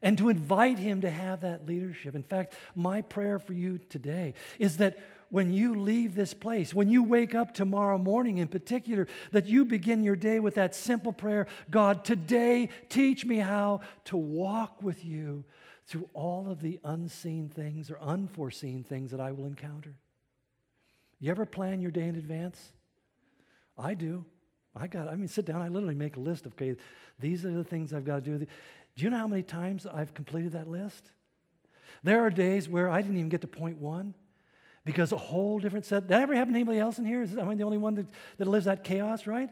And 0.02 0.18
to 0.18 0.30
invite 0.30 0.78
Him 0.80 1.02
to 1.02 1.10
have 1.10 1.42
that 1.42 1.66
leadership. 1.66 2.16
In 2.16 2.24
fact, 2.24 2.54
my 2.76 3.02
prayer 3.02 3.40
for 3.40 3.54
you 3.54 3.80
today 3.90 4.34
is 4.60 4.78
that 4.78 4.98
when 5.34 5.52
you 5.52 5.74
leave 5.74 6.14
this 6.14 6.32
place, 6.32 6.76
when 6.76 6.92
you 6.92 7.02
wake 7.02 7.34
up 7.34 7.56
tomorrow 7.56 7.98
morning 7.98 8.38
in 8.38 8.48
particular, 8.48 9.08
that 9.32 9.48
you 9.48 9.66
begin 9.66 10.04
your 10.04 10.16
day 10.16 10.40
with 10.40 10.54
that 10.54 10.76
simple 10.76 11.12
prayer 11.12 11.48
God, 11.72 12.06
today 12.06 12.70
teach 12.88 13.26
me 13.26 13.38
how 13.38 13.82
to 14.06 14.16
walk 14.16 14.84
with 14.84 15.04
you 15.04 15.44
through 15.88 16.08
all 16.14 16.52
of 16.52 16.62
the 16.62 16.80
unseen 16.84 17.50
things 17.50 17.90
or 17.90 18.00
unforeseen 18.00 18.84
things 18.84 19.10
that 19.10 19.20
I 19.20 19.32
will 19.32 19.48
encounter. 19.48 19.96
You 21.20 21.32
ever 21.32 21.48
plan 21.48 21.82
your 21.82 21.90
day 21.90 22.08
in 22.08 22.16
advance? 22.16 22.72
I 23.76 23.96
do. 23.96 24.26
I 24.76 24.86
got, 24.86 25.08
I 25.08 25.16
mean, 25.16 25.28
sit 25.28 25.46
down, 25.46 25.64
I 25.64 25.68
literally 25.68 25.96
make 25.96 26.16
a 26.16 26.20
list 26.20 26.46
of, 26.46 26.52
okay, 26.54 26.76
these 27.20 27.44
are 27.44 27.52
the 27.52 27.64
things 27.64 27.92
I've 27.92 28.06
got 28.06 28.24
to 28.24 28.38
do. 28.38 28.38
Do 28.38 28.48
you 29.04 29.10
know 29.10 29.18
how 29.18 29.28
many 29.28 29.42
times 29.42 29.88
I've 29.88 30.14
completed 30.14 30.52
that 30.52 30.68
list? 30.68 31.12
There 32.04 32.24
are 32.24 32.30
days 32.30 32.70
where 32.70 32.88
I 32.88 33.02
didn't 33.02 33.18
even 33.18 33.30
get 33.30 33.42
to 33.42 33.48
point 33.48 33.80
one 33.80 34.14
because 34.86 35.12
a 35.12 35.18
whole 35.18 35.60
different 35.60 35.86
set. 35.86 36.08
That 36.10 36.22
ever 36.22 36.36
happen 36.36 36.54
to 36.54 36.60
anybody 36.60 36.80
else 36.80 37.00
in 37.00 37.06
here? 37.06 37.22
Is, 37.22 37.38
am 37.38 37.50
I 37.50 37.56
the 37.56 37.64
only 37.64 37.78
one 37.78 37.96
that, 37.96 38.08
that 38.38 38.48
lives 38.48 38.66
that 38.66 38.84
chaos, 38.84 39.28
right? 39.28 39.50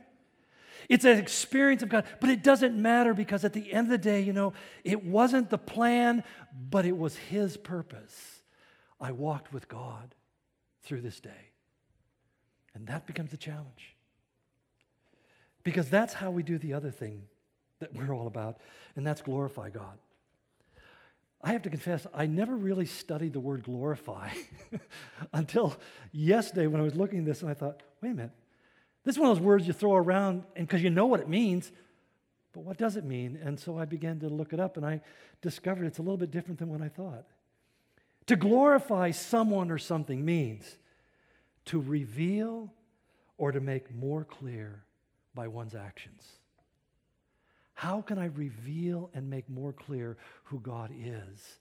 It's 0.89 1.05
an 1.05 1.17
experience 1.17 1.83
of 1.83 1.89
God, 1.89 2.05
but 2.19 2.29
it 2.29 2.43
doesn't 2.43 2.75
matter 2.75 3.13
because 3.13 3.45
at 3.45 3.53
the 3.53 3.71
end 3.71 3.87
of 3.87 3.91
the 3.91 3.97
day, 3.97 4.21
you 4.21 4.33
know, 4.33 4.53
it 4.83 5.05
wasn't 5.05 5.49
the 5.49 5.57
plan, 5.57 6.23
but 6.69 6.85
it 6.85 6.97
was 6.97 7.15
His 7.15 7.55
purpose. 7.55 8.41
I 8.99 9.11
walked 9.11 9.53
with 9.53 9.67
God 9.67 10.15
through 10.83 11.01
this 11.01 11.19
day. 11.19 11.51
And 12.73 12.87
that 12.87 13.05
becomes 13.05 13.31
the 13.31 13.37
challenge. 13.37 13.95
Because 15.63 15.89
that's 15.89 16.13
how 16.13 16.31
we 16.31 16.43
do 16.43 16.57
the 16.57 16.73
other 16.73 16.91
thing 16.91 17.23
that 17.79 17.93
we're 17.93 18.13
all 18.13 18.27
about, 18.27 18.59
and 18.95 19.05
that's 19.05 19.21
glorify 19.21 19.69
God. 19.69 19.97
I 21.43 21.53
have 21.53 21.63
to 21.63 21.69
confess, 21.69 22.05
I 22.13 22.27
never 22.27 22.55
really 22.55 22.85
studied 22.85 23.33
the 23.33 23.39
word 23.39 23.63
glorify 23.63 24.29
until 25.33 25.75
yesterday 26.11 26.67
when 26.67 26.79
I 26.79 26.83
was 26.83 26.95
looking 26.95 27.19
at 27.19 27.25
this 27.25 27.41
and 27.41 27.49
I 27.49 27.53
thought, 27.53 27.81
wait 28.01 28.11
a 28.11 28.13
minute, 28.13 28.31
this 29.03 29.15
is 29.15 29.19
one 29.19 29.31
of 29.31 29.37
those 29.37 29.45
words 29.45 29.65
you 29.65 29.73
throw 29.73 29.95
around 29.95 30.43
and 30.55 30.67
because 30.67 30.83
you 30.83 30.91
know 30.91 31.07
what 31.07 31.19
it 31.19 31.27
means, 31.27 31.71
but 32.53 32.61
what 32.61 32.77
does 32.77 32.95
it 32.95 33.05
mean? 33.05 33.39
And 33.43 33.59
so 33.59 33.77
I 33.77 33.85
began 33.85 34.19
to 34.19 34.29
look 34.29 34.53
it 34.53 34.59
up 34.59 34.77
and 34.77 34.85
I 34.85 35.01
discovered 35.41 35.85
it's 35.85 35.97
a 35.97 36.01
little 36.01 36.17
bit 36.17 36.31
different 36.31 36.59
than 36.59 36.69
what 36.69 36.81
I 36.81 36.89
thought. 36.89 37.25
To 38.27 38.35
glorify 38.35 39.11
someone 39.11 39.71
or 39.71 39.79
something 39.79 40.23
means 40.23 40.77
to 41.65 41.79
reveal 41.79 42.71
or 43.37 43.51
to 43.51 43.59
make 43.59 43.93
more 43.93 44.23
clear 44.23 44.83
by 45.33 45.47
one's 45.47 45.73
actions. 45.73 46.27
How 47.81 48.01
can 48.01 48.19
I 48.19 48.25
reveal 48.25 49.09
and 49.15 49.27
make 49.27 49.49
more 49.49 49.73
clear 49.73 50.15
who 50.43 50.59
God 50.59 50.91
is? 50.95 51.57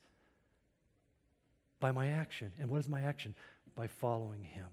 By 1.80 1.92
my 1.92 2.08
action. 2.08 2.52
And 2.60 2.68
what 2.68 2.80
is 2.80 2.90
my 2.90 3.00
action? 3.00 3.34
By 3.74 3.86
following 3.86 4.44
Him. 4.44 4.66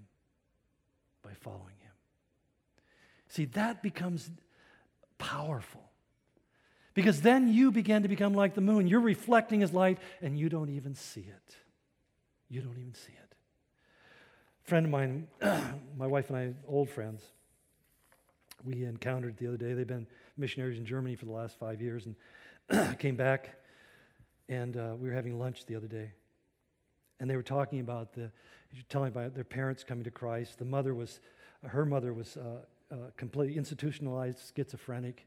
By 1.23 1.31
following 1.39 1.77
Him. 1.79 1.93
See, 3.29 3.45
that 3.45 3.81
becomes 3.81 4.29
powerful. 5.19 5.89
Because 6.93 7.21
then 7.21 7.47
you 7.53 7.71
begin 7.71 8.03
to 8.03 8.09
become 8.09 8.33
like 8.33 8.53
the 8.53 8.59
moon. 8.59 8.85
You're 8.85 8.99
reflecting 8.99 9.61
his 9.61 9.71
light 9.71 9.99
and 10.21 10.37
you 10.37 10.49
don't 10.49 10.71
even 10.71 10.95
see 10.95 11.21
it. 11.21 11.55
You 12.49 12.59
don't 12.59 12.77
even 12.77 12.93
see 12.93 13.13
it. 13.13 13.35
A 14.65 14.67
friend 14.67 14.85
of 14.85 14.91
mine, 14.91 15.27
my 15.97 16.07
wife 16.07 16.29
and 16.29 16.37
I, 16.37 16.53
old 16.67 16.89
friends, 16.89 17.21
we 18.65 18.83
encountered 18.83 19.37
the 19.37 19.47
other 19.47 19.55
day. 19.55 19.73
They've 19.73 19.87
been 19.87 20.07
missionaries 20.37 20.77
in 20.77 20.85
Germany 20.85 21.15
for 21.15 21.25
the 21.25 21.31
last 21.31 21.57
five 21.59 21.81
years 21.81 22.07
and 22.69 22.99
came 22.99 23.15
back 23.15 23.57
and 24.49 24.77
uh, 24.77 24.95
we 24.99 25.09
were 25.09 25.13
having 25.13 25.37
lunch 25.37 25.65
the 25.65 25.75
other 25.75 25.87
day. 25.87 26.11
And 27.19 27.29
they 27.29 27.35
were 27.35 27.43
talking 27.43 27.79
about 27.79 28.13
the, 28.13 28.31
telling 28.89 29.09
about 29.09 29.33
their 29.33 29.43
parents 29.43 29.83
coming 29.83 30.03
to 30.03 30.11
Christ. 30.11 30.59
The 30.59 30.65
mother 30.65 30.93
was, 30.93 31.19
her 31.65 31.85
mother 31.85 32.13
was 32.13 32.37
uh, 32.37 32.93
uh, 32.93 32.95
completely 33.17 33.57
institutionalized 33.57 34.53
schizophrenic. 34.55 35.25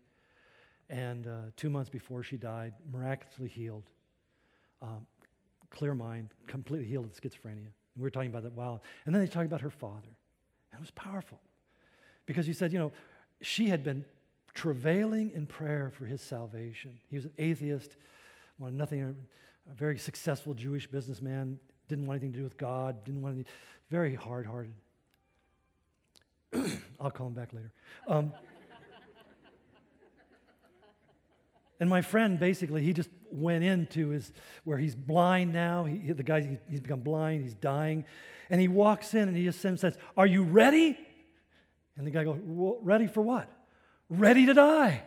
And 0.88 1.26
uh, 1.26 1.30
two 1.56 1.70
months 1.70 1.90
before 1.90 2.22
she 2.22 2.36
died, 2.36 2.74
miraculously 2.90 3.48
healed. 3.48 3.84
Um, 4.82 5.06
clear 5.70 5.94
mind, 5.94 6.30
completely 6.46 6.86
healed 6.86 7.06
of 7.06 7.12
schizophrenia. 7.12 7.66
And 7.66 7.96
We 7.96 8.02
were 8.02 8.10
talking 8.10 8.30
about 8.30 8.44
that. 8.44 8.52
Wow. 8.52 8.80
And 9.04 9.14
then 9.14 9.22
they 9.22 9.28
talked 9.28 9.46
about 9.46 9.60
her 9.60 9.70
father. 9.70 10.16
And 10.72 10.78
it 10.78 10.80
was 10.80 10.90
powerful 10.92 11.40
because 12.26 12.46
he 12.46 12.52
said, 12.52 12.72
you 12.72 12.78
know, 12.78 12.92
she 13.42 13.68
had 13.68 13.82
been 13.82 14.04
travailing 14.54 15.30
in 15.34 15.46
prayer 15.46 15.90
for 15.96 16.06
his 16.06 16.20
salvation. 16.20 16.98
He 17.08 17.16
was 17.16 17.24
an 17.26 17.32
atheist, 17.38 17.96
wanted 18.58 18.76
nothing, 18.76 19.02
a 19.02 19.74
very 19.74 19.98
successful 19.98 20.54
Jewish 20.54 20.86
businessman, 20.86 21.58
didn't 21.88 22.06
want 22.06 22.16
anything 22.16 22.32
to 22.32 22.38
do 22.38 22.44
with 22.44 22.56
God, 22.56 23.04
didn't 23.04 23.22
want 23.22 23.34
anything, 23.34 23.52
very 23.90 24.14
hard 24.14 24.46
hearted. 24.46 24.74
I'll 27.00 27.10
call 27.10 27.28
him 27.28 27.34
back 27.34 27.52
later. 27.52 27.72
Um, 28.06 28.32
and 31.78 31.88
my 31.88 32.02
friend 32.02 32.38
basically, 32.38 32.82
he 32.82 32.92
just 32.92 33.10
went 33.30 33.64
into 33.64 34.10
his, 34.10 34.32
where 34.64 34.78
he's 34.78 34.94
blind 34.94 35.52
now. 35.52 35.84
He, 35.84 36.12
the 36.12 36.22
guy, 36.22 36.58
he's 36.68 36.80
become 36.80 37.00
blind, 37.00 37.42
he's 37.42 37.54
dying. 37.54 38.04
And 38.50 38.60
he 38.60 38.68
walks 38.68 39.14
in 39.14 39.28
and 39.28 39.36
he 39.36 39.44
just 39.44 39.60
says, 39.60 39.96
Are 40.16 40.26
you 40.26 40.42
ready? 40.42 40.98
And 41.96 42.06
the 42.06 42.10
guy 42.10 42.24
goes, 42.24 42.38
Ready 42.42 43.06
for 43.06 43.22
what? 43.22 43.48
Ready 44.10 44.46
to 44.46 44.54
die. 44.54 45.04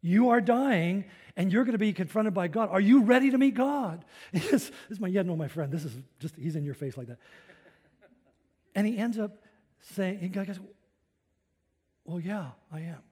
You 0.00 0.30
are 0.30 0.40
dying 0.40 1.04
and 1.36 1.52
you're 1.52 1.64
going 1.64 1.72
to 1.72 1.78
be 1.78 1.92
confronted 1.92 2.32
by 2.32 2.48
God. 2.48 2.70
Are 2.70 2.80
you 2.80 3.02
ready 3.02 3.30
to 3.30 3.38
meet 3.38 3.54
God? 3.54 4.04
This 4.32 4.70
is 4.88 5.00
my, 5.00 5.08
yeah, 5.08 5.22
no, 5.22 5.36
my 5.36 5.48
friend. 5.48 5.72
This 5.72 5.84
is 5.84 5.92
just, 6.20 6.36
he's 6.36 6.56
in 6.56 6.64
your 6.64 6.74
face 6.74 6.96
like 6.96 7.08
that. 7.08 7.18
And 8.74 8.86
he 8.86 8.96
ends 8.96 9.18
up 9.18 9.36
saying, 9.80 10.20
he 10.20 10.28
goes, 10.28 10.58
Well, 12.04 12.20
yeah, 12.20 12.50
I 12.72 12.80
am. 12.80 13.02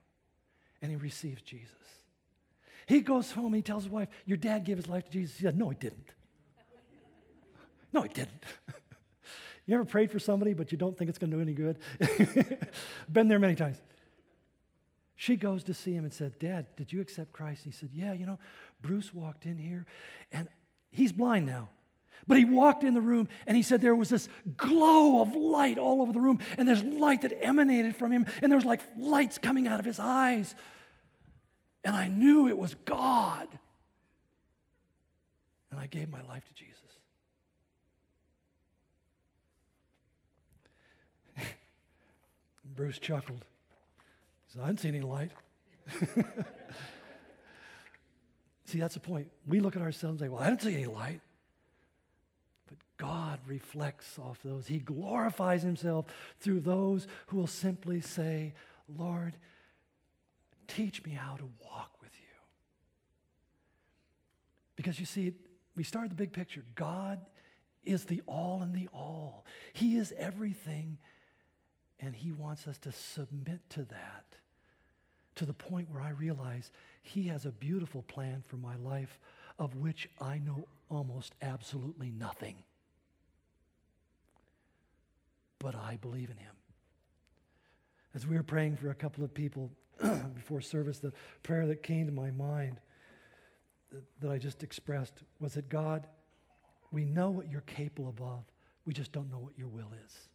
And 0.81 0.89
he 0.89 0.97
receives 0.97 1.41
Jesus. 1.41 1.69
He 2.87 3.01
goes 3.01 3.31
home, 3.31 3.53
he 3.53 3.61
tells 3.61 3.83
his 3.83 3.91
wife, 3.91 4.07
Your 4.25 4.37
dad 4.37 4.63
gave 4.63 4.77
his 4.77 4.87
life 4.87 5.05
to 5.05 5.11
Jesus. 5.11 5.37
He 5.37 5.43
said, 5.43 5.57
No, 5.57 5.69
he 5.69 5.75
didn't. 5.75 6.09
No, 7.93 8.03
he 8.03 8.07
didn't. 8.07 8.45
you 9.65 9.75
ever 9.75 9.83
prayed 9.83 10.11
for 10.11 10.19
somebody, 10.19 10.53
but 10.53 10.71
you 10.71 10.77
don't 10.77 10.97
think 10.97 11.09
it's 11.09 11.19
going 11.19 11.29
to 11.29 11.35
do 11.35 11.41
any 11.41 11.51
good? 11.51 11.77
Been 13.11 13.27
there 13.27 13.37
many 13.37 13.53
times. 13.53 13.81
She 15.21 15.35
goes 15.35 15.63
to 15.65 15.75
see 15.75 15.93
him 15.93 16.03
and 16.03 16.11
said, 16.11 16.39
Dad, 16.39 16.65
did 16.75 16.91
you 16.91 16.99
accept 16.99 17.31
Christ? 17.31 17.65
And 17.65 17.71
he 17.71 17.79
said, 17.79 17.91
Yeah, 17.93 18.11
you 18.11 18.25
know, 18.25 18.39
Bruce 18.81 19.13
walked 19.13 19.45
in 19.45 19.55
here 19.55 19.85
and 20.31 20.47
he's 20.89 21.11
blind 21.11 21.45
now. 21.45 21.69
But 22.25 22.39
he 22.39 22.45
walked 22.45 22.83
in 22.83 22.95
the 22.95 23.01
room 23.01 23.29
and 23.45 23.55
he 23.55 23.61
said 23.61 23.81
there 23.81 23.93
was 23.93 24.09
this 24.09 24.27
glow 24.57 25.21
of 25.21 25.35
light 25.35 25.77
all 25.77 26.01
over 26.01 26.11
the 26.11 26.19
room, 26.19 26.39
and 26.57 26.67
there's 26.67 26.83
light 26.83 27.21
that 27.21 27.37
emanated 27.39 27.95
from 27.95 28.11
him, 28.11 28.25
and 28.41 28.51
there 28.51 28.57
was 28.57 28.65
like 28.65 28.81
lights 28.97 29.37
coming 29.37 29.67
out 29.67 29.79
of 29.79 29.85
his 29.85 29.99
eyes. 29.99 30.55
And 31.83 31.95
I 31.95 32.07
knew 32.07 32.47
it 32.47 32.57
was 32.57 32.73
God. 32.85 33.47
And 35.69 35.79
I 35.79 35.85
gave 35.85 36.09
my 36.09 36.23
life 36.23 36.45
to 36.47 36.53
Jesus. 36.55 36.79
Bruce 42.75 42.97
chuckled. 42.97 43.45
Said, 44.53 44.61
I 44.63 44.67
didn't 44.67 44.79
see 44.81 44.87
any 44.89 45.01
light. 45.01 45.31
see, 48.65 48.79
that's 48.79 48.93
the 48.95 48.99
point. 48.99 49.27
We 49.47 49.59
look 49.59 49.75
at 49.75 49.81
ourselves 49.81 50.21
and 50.21 50.27
say, 50.27 50.29
Well, 50.29 50.43
I 50.43 50.49
didn't 50.49 50.61
see 50.61 50.73
any 50.75 50.85
light. 50.85 51.21
But 52.67 52.77
God 52.97 53.39
reflects 53.47 54.19
off 54.19 54.39
those. 54.43 54.67
He 54.67 54.79
glorifies 54.79 55.63
Himself 55.63 56.05
through 56.39 56.61
those 56.61 57.07
who 57.27 57.37
will 57.37 57.47
simply 57.47 58.01
say, 58.01 58.53
Lord, 58.97 59.35
Teach 60.75 61.03
me 61.03 61.11
how 61.11 61.35
to 61.35 61.43
walk 61.61 61.91
with 62.01 62.11
you. 62.13 62.37
Because 64.77 65.01
you 65.01 65.05
see, 65.05 65.33
we 65.75 65.83
started 65.83 66.11
the 66.11 66.15
big 66.15 66.31
picture. 66.31 66.63
God 66.75 67.19
is 67.83 68.05
the 68.05 68.21
all 68.25 68.61
and 68.61 68.73
the 68.73 68.87
all, 68.93 69.45
He 69.73 69.97
is 69.97 70.13
everything, 70.17 70.97
and 71.99 72.15
He 72.15 72.31
wants 72.31 72.67
us 72.67 72.77
to 72.79 72.93
submit 72.93 73.59
to 73.71 73.83
that 73.83 74.25
to 75.35 75.45
the 75.45 75.53
point 75.53 75.89
where 75.91 76.01
I 76.01 76.09
realize 76.09 76.71
He 77.03 77.23
has 77.27 77.45
a 77.45 77.51
beautiful 77.51 78.03
plan 78.03 78.43
for 78.47 78.57
my 78.57 78.75
life 78.75 79.19
of 79.59 79.75
which 79.75 80.09
I 80.19 80.39
know 80.39 80.67
almost 80.89 81.35
absolutely 81.41 82.11
nothing. 82.11 82.55
But 85.59 85.75
I 85.75 85.97
believe 86.01 86.29
in 86.29 86.37
Him. 86.37 86.55
As 88.13 88.27
we 88.27 88.35
were 88.35 88.43
praying 88.43 88.77
for 88.77 88.89
a 88.89 88.95
couple 88.95 89.23
of 89.23 89.33
people 89.33 89.71
before 90.35 90.61
service, 90.61 90.99
the 90.99 91.13
prayer 91.43 91.67
that 91.67 91.83
came 91.83 92.07
to 92.07 92.11
my 92.11 92.31
mind 92.31 92.79
that, 94.19 94.31
I 94.31 94.37
just 94.37 94.63
expressed 94.63 95.21
was 95.39 95.53
that 95.53 95.69
God, 95.69 96.07
we 96.91 97.05
know 97.05 97.29
what 97.29 97.49
you're 97.49 97.61
capable 97.61 98.25
of, 98.25 98.43
we 98.85 98.93
just 98.93 99.11
don't 99.11 99.29
know 99.29 99.37
what 99.37 99.57
your 99.57 99.67
will 99.67 99.91
is. 100.05 100.30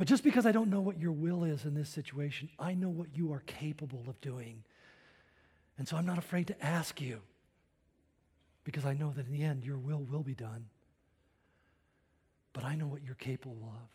But 0.00 0.08
just 0.08 0.24
because 0.24 0.46
I 0.46 0.52
don't 0.52 0.70
know 0.70 0.80
what 0.80 0.98
your 0.98 1.12
will 1.12 1.44
is 1.44 1.66
in 1.66 1.74
this 1.74 1.90
situation, 1.90 2.48
I 2.58 2.72
know 2.72 2.88
what 2.88 3.08
you 3.14 3.34
are 3.34 3.40
capable 3.40 4.02
of 4.08 4.18
doing. 4.22 4.64
And 5.76 5.86
so 5.86 5.94
I'm 5.98 6.06
not 6.06 6.16
afraid 6.16 6.46
to 6.46 6.64
ask 6.64 7.02
you 7.02 7.20
because 8.64 8.86
I 8.86 8.94
know 8.94 9.12
that 9.14 9.26
in 9.26 9.32
the 9.32 9.42
end 9.42 9.62
your 9.62 9.76
will 9.76 9.98
will 9.98 10.22
be 10.22 10.32
done. 10.32 10.70
But 12.54 12.64
I 12.64 12.76
know 12.76 12.86
what 12.86 13.02
you're 13.04 13.14
capable 13.14 13.58
of. 13.62 13.88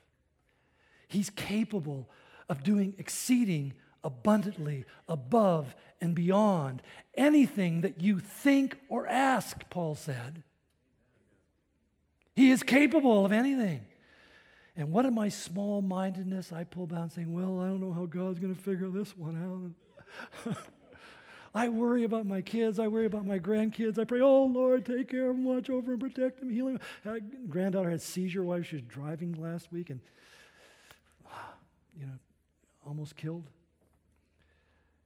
He's 1.08 1.32
capable 1.32 2.08
of 2.50 2.62
doing 2.62 2.94
exceeding 3.00 3.74
abundantly 4.04 4.86
above 5.08 5.76
and 6.02 6.14
beyond 6.14 6.84
anything 7.16 7.82
that 7.82 8.00
you 8.00 8.20
think 8.20 8.78
or 8.90 9.08
ask, 9.08 9.68
Paul 9.72 9.96
said. 9.96 10.44
He 12.36 12.52
is 12.52 12.62
capable 12.62 13.26
of 13.26 13.32
anything. 13.32 13.88
And 14.78 14.92
what 14.92 15.06
in 15.06 15.14
my 15.14 15.30
small 15.30 15.82
mindedness, 15.82 16.52
I 16.52 16.66
pull 16.66 16.86
down 16.86 17.10
saying, 17.10 17.34
Well, 17.34 17.62
I 17.62 17.68
don't 17.68 17.82
know 17.82 17.94
how 17.94 18.06
God's 18.06 18.40
going 18.40 18.54
to 18.54 18.62
figure 18.62 18.90
this 18.90 19.16
one 19.18 19.74
out. 20.46 20.58
I 21.56 21.70
worry 21.70 22.04
about 22.04 22.26
my 22.26 22.42
kids. 22.42 22.80
I 22.80 22.90
worry 22.90 23.06
about 23.06 23.26
my 23.26 23.40
grandkids. 23.40 23.98
I 23.98 24.04
pray, 24.04 24.20
oh 24.20 24.44
Lord, 24.44 24.86
take 24.86 25.10
care 25.10 25.30
of 25.30 25.38
them, 25.38 25.46
watch 25.46 25.70
over 25.70 25.94
and 25.94 26.02
protect 26.02 26.42
them, 26.42 26.50
heal 26.50 26.66
them. 26.66 26.80
Uh, 27.06 27.16
granddaughter 27.48 27.90
had 27.90 28.02
seizure 28.02 28.44
while 28.44 28.62
she 28.62 28.76
was 28.76 28.84
driving 28.84 29.42
last 29.42 29.72
week, 29.72 29.90
and 29.90 30.02
you 31.98 32.06
know, 32.06 32.20
almost 32.86 33.16
killed. 33.16 33.46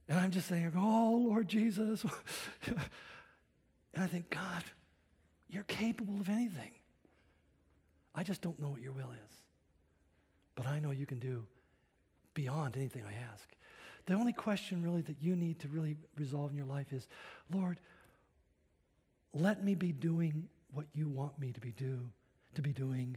And 0.08 0.20
I'm 0.20 0.32
just 0.32 0.48
saying, 0.48 0.74
oh, 0.76 1.24
Lord 1.28 1.48
Jesus. 1.48 2.04
and 2.66 4.04
I 4.04 4.08
think, 4.08 4.32
God, 4.32 4.64
you're 5.50 5.64
capable 5.64 6.20
of 6.20 6.30
anything. 6.30 6.72
I 8.16 8.24
just 8.24 8.42
don't 8.42 8.60
know 8.60 8.70
what 8.70 8.82
your 8.82 8.92
will 8.92 9.12
is. 9.12 9.39
But 10.60 10.68
I 10.68 10.80
know 10.80 10.92
you 10.92 11.06
can 11.06 11.20
do 11.20 11.46
beyond 12.34 12.76
anything 12.76 13.04
I 13.08 13.14
ask. 13.32 13.48
The 14.08 14.14
only 14.14 14.34
question 14.34 14.84
really 14.84 15.00
that 15.04 15.16
you 15.22 15.34
need 15.34 15.58
to 15.60 15.70
really 15.70 15.96
resolve 16.18 16.52
in 16.52 16.58
your 16.58 16.66
life 16.66 16.92
is, 16.92 17.08
Lord, 17.50 17.80
let 19.34 19.64
me 19.64 19.74
be 19.74 19.94
doing 19.94 20.50
what 20.74 20.86
you 20.94 21.08
want 21.08 21.40
me 21.40 21.54
to 21.54 21.62
be 21.62 21.72
do, 21.72 22.02
to 22.56 22.62
be 22.62 22.74
doing 22.74 23.16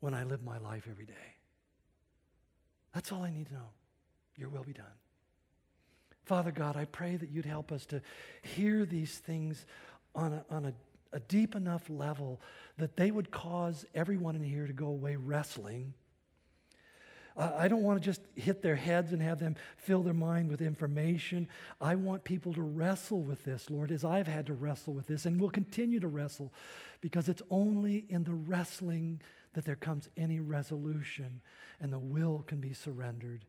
when 0.00 0.14
I 0.14 0.24
live 0.24 0.42
my 0.42 0.56
life 0.56 0.86
every 0.90 1.04
day. 1.04 1.34
That's 2.94 3.12
all 3.12 3.24
I 3.24 3.30
need 3.30 3.48
to 3.48 3.52
know. 3.52 3.68
Your 4.38 4.48
will 4.48 4.64
be 4.64 4.72
done. 4.72 4.86
Father 6.24 6.50
God, 6.50 6.78
I 6.78 6.86
pray 6.86 7.16
that 7.16 7.28
you'd 7.28 7.44
help 7.44 7.72
us 7.72 7.84
to 7.86 8.00
hear 8.40 8.86
these 8.86 9.18
things 9.18 9.66
on 10.14 10.32
a, 10.32 10.44
on 10.48 10.64
a, 10.64 10.72
a 11.12 11.20
deep 11.20 11.54
enough 11.54 11.88
level 11.90 12.40
that 12.78 12.96
they 12.96 13.10
would 13.10 13.30
cause 13.30 13.84
everyone 13.94 14.36
in 14.36 14.42
here 14.42 14.66
to 14.66 14.72
go 14.72 14.86
away 14.86 15.16
wrestling. 15.16 15.94
I 17.34 17.68
don't 17.68 17.82
want 17.82 17.98
to 18.00 18.04
just 18.04 18.20
hit 18.34 18.60
their 18.60 18.76
heads 18.76 19.12
and 19.12 19.22
have 19.22 19.38
them 19.38 19.56
fill 19.76 20.02
their 20.02 20.12
mind 20.12 20.50
with 20.50 20.60
information. 20.60 21.48
I 21.80 21.94
want 21.94 22.24
people 22.24 22.52
to 22.52 22.62
wrestle 22.62 23.22
with 23.22 23.42
this, 23.44 23.70
Lord, 23.70 23.90
as 23.90 24.04
I've 24.04 24.26
had 24.26 24.46
to 24.46 24.54
wrestle 24.54 24.92
with 24.92 25.06
this 25.06 25.24
and 25.24 25.40
will 25.40 25.50
continue 25.50 25.98
to 26.00 26.08
wrestle 26.08 26.52
because 27.00 27.30
it's 27.30 27.42
only 27.50 28.04
in 28.10 28.24
the 28.24 28.34
wrestling 28.34 29.22
that 29.54 29.64
there 29.64 29.76
comes 29.76 30.10
any 30.16 30.40
resolution 30.40 31.40
and 31.80 31.90
the 31.90 31.98
will 31.98 32.44
can 32.46 32.60
be 32.60 32.74
surrendered. 32.74 33.46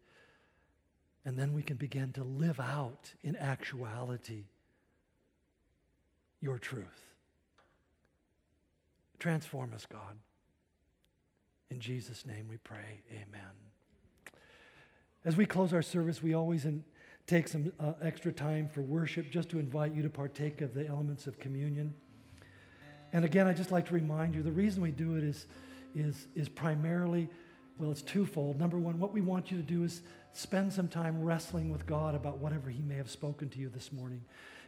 And 1.26 1.38
then 1.38 1.51
we 1.53 1.61
can 1.61 1.76
begin 1.76 2.14
to 2.14 2.24
live 2.24 2.59
out 2.61 3.14
in 3.22 3.36
actuality 3.36 4.45
your 6.39 6.57
truth. 6.57 7.12
Transform 9.24 9.71
us, 9.74 9.86
God. 9.86 10.17
In 11.71 11.80
Jesus' 11.80 12.26
name 12.26 12.45
we 12.49 12.57
pray. 12.57 13.03
Amen. 13.09 13.53
As 15.24 15.38
we 15.38 15.45
close 15.45 15.74
our 15.74 15.82
service, 15.82 16.21
we 16.21 16.34
always 16.34 16.65
in, 16.65 16.84
take 17.26 17.47
some 17.47 17.71
uh, 17.80 17.93
extra 18.01 18.34
time 18.34 18.67
for 18.67 18.82
worship 18.82 19.32
just 19.32 19.47
to 19.51 19.59
invite 19.59 19.95
you 19.95 20.03
to 20.03 20.09
partake 20.09 20.59
of 20.59 20.74
the 20.74 20.86
elements 20.86 21.26
of 21.26 21.39
communion. 21.39 21.93
And 23.13 23.24
again, 23.24 23.47
I'd 23.47 23.55
just 23.55 23.71
like 23.71 23.88
to 23.88 23.93
remind 23.93 24.36
you 24.36 24.43
the 24.43 24.51
reason 24.51 24.84
we 24.84 24.91
do 24.91 25.15
it 25.15 25.24
is 25.24 25.45
is, 25.95 26.28
is 26.36 26.49
primarily, 26.49 27.30
well, 27.78 27.91
it's 27.91 28.01
twofold. 28.01 28.59
Number 28.59 28.78
one, 28.78 28.99
what 28.99 29.13
we 29.13 29.21
want 29.21 29.51
you 29.51 29.55
to 29.55 29.63
do 29.63 29.86
is 29.86 30.01
spend 30.34 30.74
some 30.74 30.89
time 30.89 31.24
wrestling 31.24 31.71
with 31.71 31.86
God 31.86 32.13
about 32.13 32.39
whatever 32.39 32.69
He 32.69 32.82
may 32.82 32.95
have 32.95 33.09
spoken 33.09 33.47
to 33.51 33.59
you 33.59 33.69
this 33.69 33.93
morning. 33.93 34.21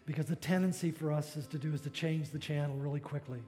Because 0.05 0.27
the 0.27 0.37
tendency 0.37 0.91
for 0.91 1.11
us 1.11 1.35
is 1.35 1.45
to 1.47 1.57
do 1.57 1.73
is 1.73 1.81
to 1.81 1.89
change 1.89 2.29
the 2.29 2.39
channel 2.39 2.77
really 2.77 3.01
quickly. 3.01 3.41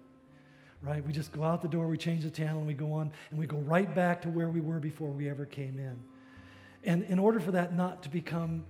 Right? 0.82 1.06
We 1.06 1.12
just 1.12 1.32
go 1.32 1.44
out 1.44 1.62
the 1.62 1.68
door, 1.68 1.88
we 1.88 1.98
change 1.98 2.24
the 2.24 2.30
channel, 2.30 2.60
and 2.60 2.68
we 2.68 2.74
go 2.74 2.94
on, 2.94 3.12
and 3.32 3.40
we 3.40 3.48
go 3.48 3.58
right 3.58 3.94
back 3.94 4.22
to 4.22 4.30
where 4.30 4.50
we 4.50 4.62
were 4.62 4.80
before 4.80 5.10
we 5.10 5.30
ever 5.30 5.46
came 5.46 5.80
in. 5.80 6.00
And 6.84 7.04
in 7.06 7.20
order 7.20 7.40
for 7.40 7.52
that 7.52 7.76
not 7.76 8.04
to 8.04 8.10
become 8.10 8.64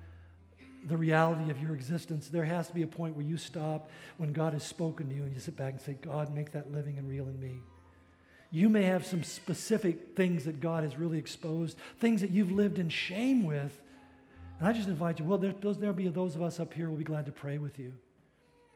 the 0.86 0.98
reality 0.98 1.52
of 1.52 1.62
your 1.62 1.74
existence, 1.76 2.30
there 2.30 2.46
has 2.46 2.68
to 2.68 2.74
be 2.74 2.82
a 2.82 2.88
point 2.88 3.16
where 3.16 3.26
you 3.26 3.38
stop 3.38 3.90
when 4.18 4.32
God 4.32 4.54
has 4.54 4.64
spoken 4.64 5.10
to 5.10 5.16
you 5.16 5.24
and 5.24 5.34
you 5.34 5.40
sit 5.40 5.58
back 5.58 5.74
and 5.74 5.82
say, 5.82 5.98
God, 6.02 6.34
make 6.34 6.52
that 6.54 6.72
living 6.72 6.98
and 6.98 7.10
real 7.10 7.28
in 7.28 7.40
me. 7.40 7.60
You 8.52 8.70
may 8.70 8.84
have 8.84 9.06
some 9.06 9.24
specific 9.24 10.16
things 10.16 10.46
that 10.46 10.62
God 10.62 10.84
has 10.84 10.98
really 10.98 11.18
exposed, 11.18 11.78
things 12.00 12.22
that 12.22 12.32
you've 12.32 12.52
lived 12.52 12.80
in 12.80 12.88
shame 12.88 13.44
with. 13.44 13.82
And 14.60 14.68
I 14.68 14.72
just 14.72 14.88
invite 14.88 15.20
you, 15.20 15.26
well, 15.26 15.38
there, 15.38 15.54
there'll 15.54 15.94
be 15.94 16.08
those 16.08 16.36
of 16.36 16.42
us 16.42 16.60
up 16.60 16.74
here 16.74 16.90
will 16.90 16.98
be 16.98 17.04
glad 17.04 17.26
to 17.26 17.32
pray 17.32 17.58
with 17.58 17.78
you. 17.78 17.94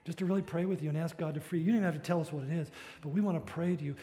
Just 0.04 0.18
to 0.20 0.26
really 0.26 0.42
pray 0.42 0.66
with 0.66 0.82
you 0.82 0.90
and 0.90 0.98
ask 0.98 1.18
God 1.18 1.36
to 1.36 1.40
free 1.40 1.60
you. 1.60 1.66
You 1.66 1.72
don't 1.72 1.82
even 1.82 1.94
have 1.94 2.02
to 2.02 2.06
tell 2.06 2.22
us 2.22 2.34
what 2.34 2.44
it 2.44 2.52
is, 2.52 2.72
but 3.02 3.10
we 3.10 3.22
want 3.22 3.44
to 3.44 3.52
pray 3.52 3.76
to 3.76 3.84
you. 3.84 3.96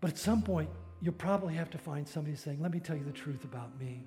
But 0.00 0.10
at 0.10 0.18
some 0.18 0.42
point, 0.42 0.70
you'll 1.00 1.14
probably 1.14 1.54
have 1.54 1.70
to 1.70 1.78
find 1.78 2.08
somebody 2.08 2.36
saying, 2.36 2.60
Let 2.60 2.72
me 2.72 2.80
tell 2.80 2.96
you 2.96 3.04
the 3.04 3.12
truth 3.12 3.44
about 3.44 3.78
me. 3.78 4.02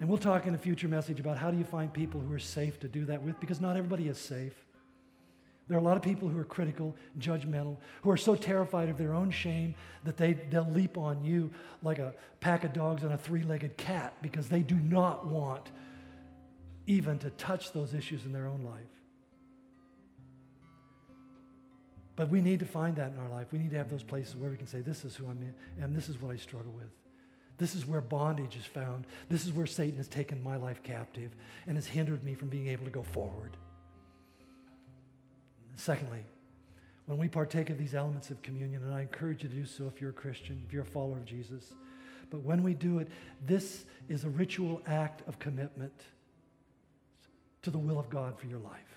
And 0.00 0.08
we'll 0.08 0.18
talk 0.18 0.46
in 0.46 0.54
a 0.54 0.58
future 0.58 0.88
message 0.88 1.20
about 1.20 1.38
how 1.38 1.50
do 1.50 1.56
you 1.56 1.64
find 1.64 1.92
people 1.92 2.20
who 2.20 2.32
are 2.32 2.38
safe 2.38 2.78
to 2.80 2.88
do 2.88 3.06
that 3.06 3.22
with, 3.22 3.40
because 3.40 3.60
not 3.62 3.76
everybody 3.76 4.08
is 4.08 4.18
safe. 4.18 4.52
There 5.68 5.76
are 5.76 5.80
a 5.80 5.84
lot 5.84 5.96
of 5.96 6.02
people 6.02 6.28
who 6.28 6.38
are 6.38 6.44
critical, 6.44 6.94
judgmental, 7.18 7.78
who 8.02 8.10
are 8.10 8.16
so 8.16 8.36
terrified 8.36 8.88
of 8.88 8.98
their 8.98 9.14
own 9.14 9.30
shame 9.30 9.74
that 10.04 10.16
they, 10.16 10.34
they'll 10.34 10.70
leap 10.70 10.96
on 10.96 11.24
you 11.24 11.50
like 11.82 11.98
a 11.98 12.14
pack 12.40 12.62
of 12.62 12.72
dogs 12.72 13.02
on 13.02 13.12
a 13.12 13.18
three 13.18 13.42
legged 13.42 13.76
cat 13.76 14.14
because 14.22 14.48
they 14.48 14.60
do 14.60 14.76
not 14.76 15.26
want 15.26 15.72
even 16.86 17.18
to 17.18 17.30
touch 17.30 17.72
those 17.72 17.94
issues 17.94 18.24
in 18.26 18.32
their 18.32 18.46
own 18.46 18.62
life. 18.62 18.95
But 22.16 22.30
we 22.30 22.40
need 22.40 22.60
to 22.60 22.66
find 22.66 22.96
that 22.96 23.12
in 23.12 23.18
our 23.18 23.28
life. 23.28 23.48
We 23.52 23.58
need 23.58 23.70
to 23.70 23.76
have 23.76 23.90
those 23.90 24.02
places 24.02 24.36
where 24.36 24.50
we 24.50 24.56
can 24.56 24.66
say, 24.66 24.80
This 24.80 25.04
is 25.04 25.14
who 25.14 25.26
I'm 25.26 25.42
in, 25.42 25.54
and 25.82 25.94
this 25.94 26.08
is 26.08 26.20
what 26.20 26.32
I 26.32 26.36
struggle 26.36 26.72
with. 26.72 26.88
This 27.58 27.74
is 27.74 27.86
where 27.86 28.00
bondage 28.00 28.56
is 28.56 28.64
found. 28.64 29.06
This 29.28 29.46
is 29.46 29.52
where 29.52 29.66
Satan 29.66 29.96
has 29.96 30.08
taken 30.08 30.42
my 30.42 30.56
life 30.56 30.82
captive 30.82 31.30
and 31.66 31.76
has 31.76 31.86
hindered 31.86 32.22
me 32.24 32.34
from 32.34 32.48
being 32.48 32.68
able 32.68 32.84
to 32.84 32.90
go 32.90 33.02
forward. 33.02 33.56
Secondly, 35.76 36.24
when 37.06 37.18
we 37.18 37.28
partake 37.28 37.70
of 37.70 37.78
these 37.78 37.94
elements 37.94 38.30
of 38.30 38.42
communion, 38.42 38.82
and 38.82 38.92
I 38.92 39.02
encourage 39.02 39.42
you 39.42 39.48
to 39.48 39.54
do 39.54 39.64
so 39.64 39.86
if 39.86 40.00
you're 40.00 40.10
a 40.10 40.14
Christian, 40.14 40.62
if 40.66 40.72
you're 40.72 40.82
a 40.82 40.86
follower 40.86 41.18
of 41.18 41.24
Jesus, 41.24 41.72
but 42.30 42.42
when 42.42 42.62
we 42.62 42.74
do 42.74 42.98
it, 42.98 43.08
this 43.46 43.84
is 44.08 44.24
a 44.24 44.28
ritual 44.28 44.82
act 44.86 45.26
of 45.28 45.38
commitment 45.38 45.92
to 47.62 47.70
the 47.70 47.78
will 47.78 47.98
of 47.98 48.10
God 48.10 48.38
for 48.38 48.46
your 48.46 48.58
life. 48.58 48.95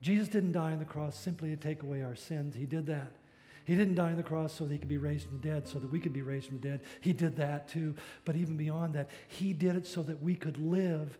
Jesus 0.00 0.28
didn't 0.28 0.52
die 0.52 0.72
on 0.72 0.78
the 0.78 0.84
cross 0.84 1.18
simply 1.18 1.50
to 1.50 1.56
take 1.56 1.82
away 1.82 2.02
our 2.02 2.14
sins. 2.14 2.54
He 2.54 2.66
did 2.66 2.86
that 2.86 3.12
he 3.66 3.74
didn't 3.74 3.96
die 3.96 4.10
on 4.10 4.16
the 4.16 4.22
cross 4.22 4.52
so 4.52 4.64
that 4.64 4.72
he 4.72 4.78
could 4.78 4.88
be 4.88 4.96
raised 4.96 5.26
from 5.26 5.40
the 5.40 5.48
dead, 5.48 5.66
so 5.66 5.80
that 5.80 5.90
we 5.90 5.98
could 5.98 6.12
be 6.12 6.22
raised 6.22 6.46
from 6.46 6.60
the 6.60 6.68
dead. 6.68 6.80
He 7.00 7.12
did 7.12 7.34
that 7.36 7.68
too. 7.68 7.96
But 8.24 8.36
even 8.36 8.56
beyond 8.56 8.94
that, 8.94 9.10
he 9.26 9.52
did 9.52 9.74
it 9.74 9.88
so 9.88 10.04
that 10.04 10.22
we 10.22 10.36
could 10.36 10.56
live 10.56 11.18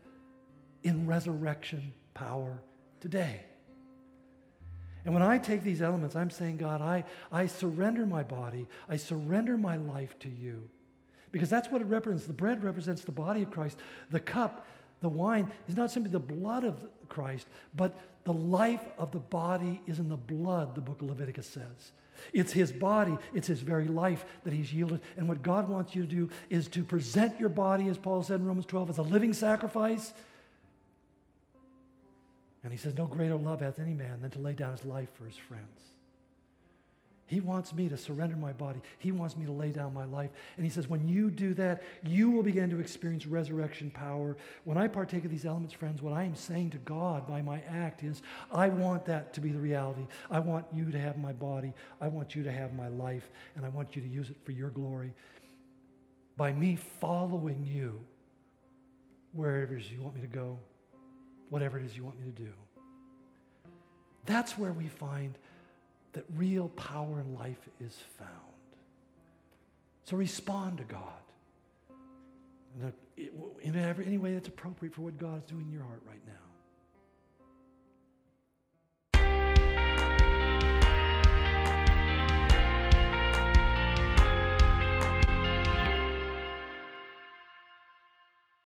in 0.85 1.09
resurrection 1.09 1.93
power 2.15 2.63
today. 3.01 3.41
And 5.05 5.13
when 5.13 5.25
I 5.25 5.39
take 5.39 5.65
these 5.65 5.83
elements, 5.83 6.15
I'm 6.15 6.31
saying, 6.31 6.59
God, 6.59 6.81
I, 6.81 7.05
I 7.33 7.47
surrender 7.47 8.07
my 8.07 8.23
body, 8.23 8.69
I 8.89 8.97
surrender 8.97 9.59
my 9.59 9.77
life 9.77 10.17
to 10.21 10.29
you. 10.29 10.69
Because 11.33 11.51
that's 11.51 11.69
what 11.69 11.83
it 11.83 11.87
represents. 11.87 12.27
The 12.27 12.33
bread 12.33 12.63
represents 12.63 13.03
the 13.03 13.13
body 13.13 13.43
of 13.43 13.51
Christ. 13.51 13.77
The 14.11 14.21
cup, 14.21 14.69
the 15.01 15.09
wine, 15.09 15.51
is 15.69 15.77
not 15.77 15.91
simply 15.91 16.13
the 16.13 16.21
blood 16.21 16.63
of 16.63 16.79
Christ, 17.09 17.49
but 17.75 17.99
the 18.27 18.33
life 18.33 18.85
of 18.99 19.13
the 19.13 19.21
body 19.21 19.81
is 19.87 20.01
in 20.01 20.09
the 20.09 20.17
blood, 20.17 20.75
the 20.75 20.81
book 20.81 21.01
of 21.01 21.09
Leviticus 21.09 21.47
says. 21.47 21.93
It's 22.33 22.53
his 22.53 22.73
body, 22.73 23.17
it's 23.33 23.47
his 23.47 23.61
very 23.61 23.87
life 23.87 24.25
that 24.43 24.53
he's 24.53 24.73
yielded. 24.73 25.01
And 25.17 25.29
what 25.29 25.45
God 25.45 25.69
wants 25.69 25.95
you 25.95 26.03
to 26.03 26.09
do 26.09 26.29
is 26.51 26.67
to 26.69 26.83
present 26.83 27.39
your 27.39 27.49
body, 27.49 27.89
as 27.89 27.97
Paul 27.97 28.25
said 28.25 28.41
in 28.41 28.47
Romans 28.47 28.67
12, 28.67 28.91
as 28.91 28.99
a 28.99 29.03
living 29.03 29.33
sacrifice. 29.33 30.13
And 32.65 32.73
he 32.73 32.79
says, 32.79 32.97
No 32.97 33.07
greater 33.07 33.37
love 33.37 33.61
hath 33.61 33.79
any 33.79 33.95
man 33.95 34.21
than 34.21 34.31
to 34.33 34.41
lay 34.41 34.55
down 34.55 34.73
his 34.73 34.85
life 34.85 35.09
for 35.15 35.25
his 35.25 35.37
friends. 35.37 35.96
He 37.29 37.41
wants 37.41 37.75
me 37.75 37.89
to 37.89 37.97
surrender 37.97 38.37
my 38.37 38.53
body. 38.53 38.81
He 38.99 39.11
wants 39.11 39.37
me 39.37 39.47
to 39.47 39.53
lay 39.53 39.71
down 39.71 39.93
my 39.93 40.05
life. 40.05 40.31
And 40.57 40.65
he 40.65 40.71
says, 40.71 40.89
when 40.89 41.09
you 41.09 41.29
do 41.29 41.55
that, 41.55 41.83
you 42.05 42.31
will 42.31 42.45
begin 42.45 42.71
to 42.71 42.79
experience 42.79 43.27
resurrection 43.27 43.91
power. 43.91 44.37
When 44.63 44.79
I 44.79 44.87
partake 44.87 45.25
of 45.25 45.33
these 45.33 45.45
elements, 45.45 45.75
friends, 45.75 46.01
what 46.01 46.13
I 46.13 46.23
am 46.23 46.37
saying 46.37 46.71
to 46.71 46.79
God 46.79 47.27
by 47.27 47.43
my 47.43 47.61
act 47.69 48.05
is, 48.05 48.23
I 48.53 48.69
want 48.69 49.05
that 49.07 49.35
to 49.35 49.41
be 49.41 49.51
the 49.51 49.59
reality. 49.59 50.07
I 50.31 50.39
want 50.39 50.67
you 50.73 50.93
to 50.93 51.01
have 51.01 51.19
my 51.19 51.33
body. 51.33 51.75
I 52.01 52.07
want 52.07 52.37
you 52.37 52.45
to 52.45 52.53
have 52.53 52.75
my 52.75 52.89
life. 52.89 53.29
And 53.57 53.67
I 53.67 53.71
want 53.71 53.97
you 53.97 54.03
to 54.03 54.09
use 54.09 54.31
it 54.31 54.37
for 54.45 54.53
your 54.53 54.71
glory. 54.71 55.13
By 56.37 56.53
me 56.53 56.77
following 56.77 57.65
you 57.65 57.99
wherever 59.33 59.75
it 59.75 59.81
is 59.81 59.91
you 59.91 60.01
want 60.01 60.15
me 60.15 60.21
to 60.21 60.29
go, 60.29 60.61
whatever 61.51 61.77
it 61.77 61.85
is 61.85 61.97
you 61.97 62.05
want 62.05 62.21
me 62.21 62.27
to 62.27 62.43
do. 62.43 62.53
That's 64.27 64.57
where 64.57 64.73
we 64.73 64.87
find 64.87 65.37
that 66.17 66.25
real 66.35 66.69
power 66.71 67.21
in 67.21 67.35
life 67.35 67.69
is 67.79 67.95
found. 68.19 68.31
So 70.05 70.17
respond 70.17 70.79
to 70.79 70.85
God 70.85 71.03
in, 73.19 73.75
in 73.75 73.77
any 73.77 74.17
way 74.17 74.33
that's 74.33 74.49
appropriate 74.49 74.95
for 74.95 75.03
what 75.03 75.19
God 75.19 75.45
is 75.45 75.51
doing 75.51 75.67
in 75.67 75.73
your 75.73 75.83
heart 75.83 76.01
right 76.09 76.27
now. 76.27 76.46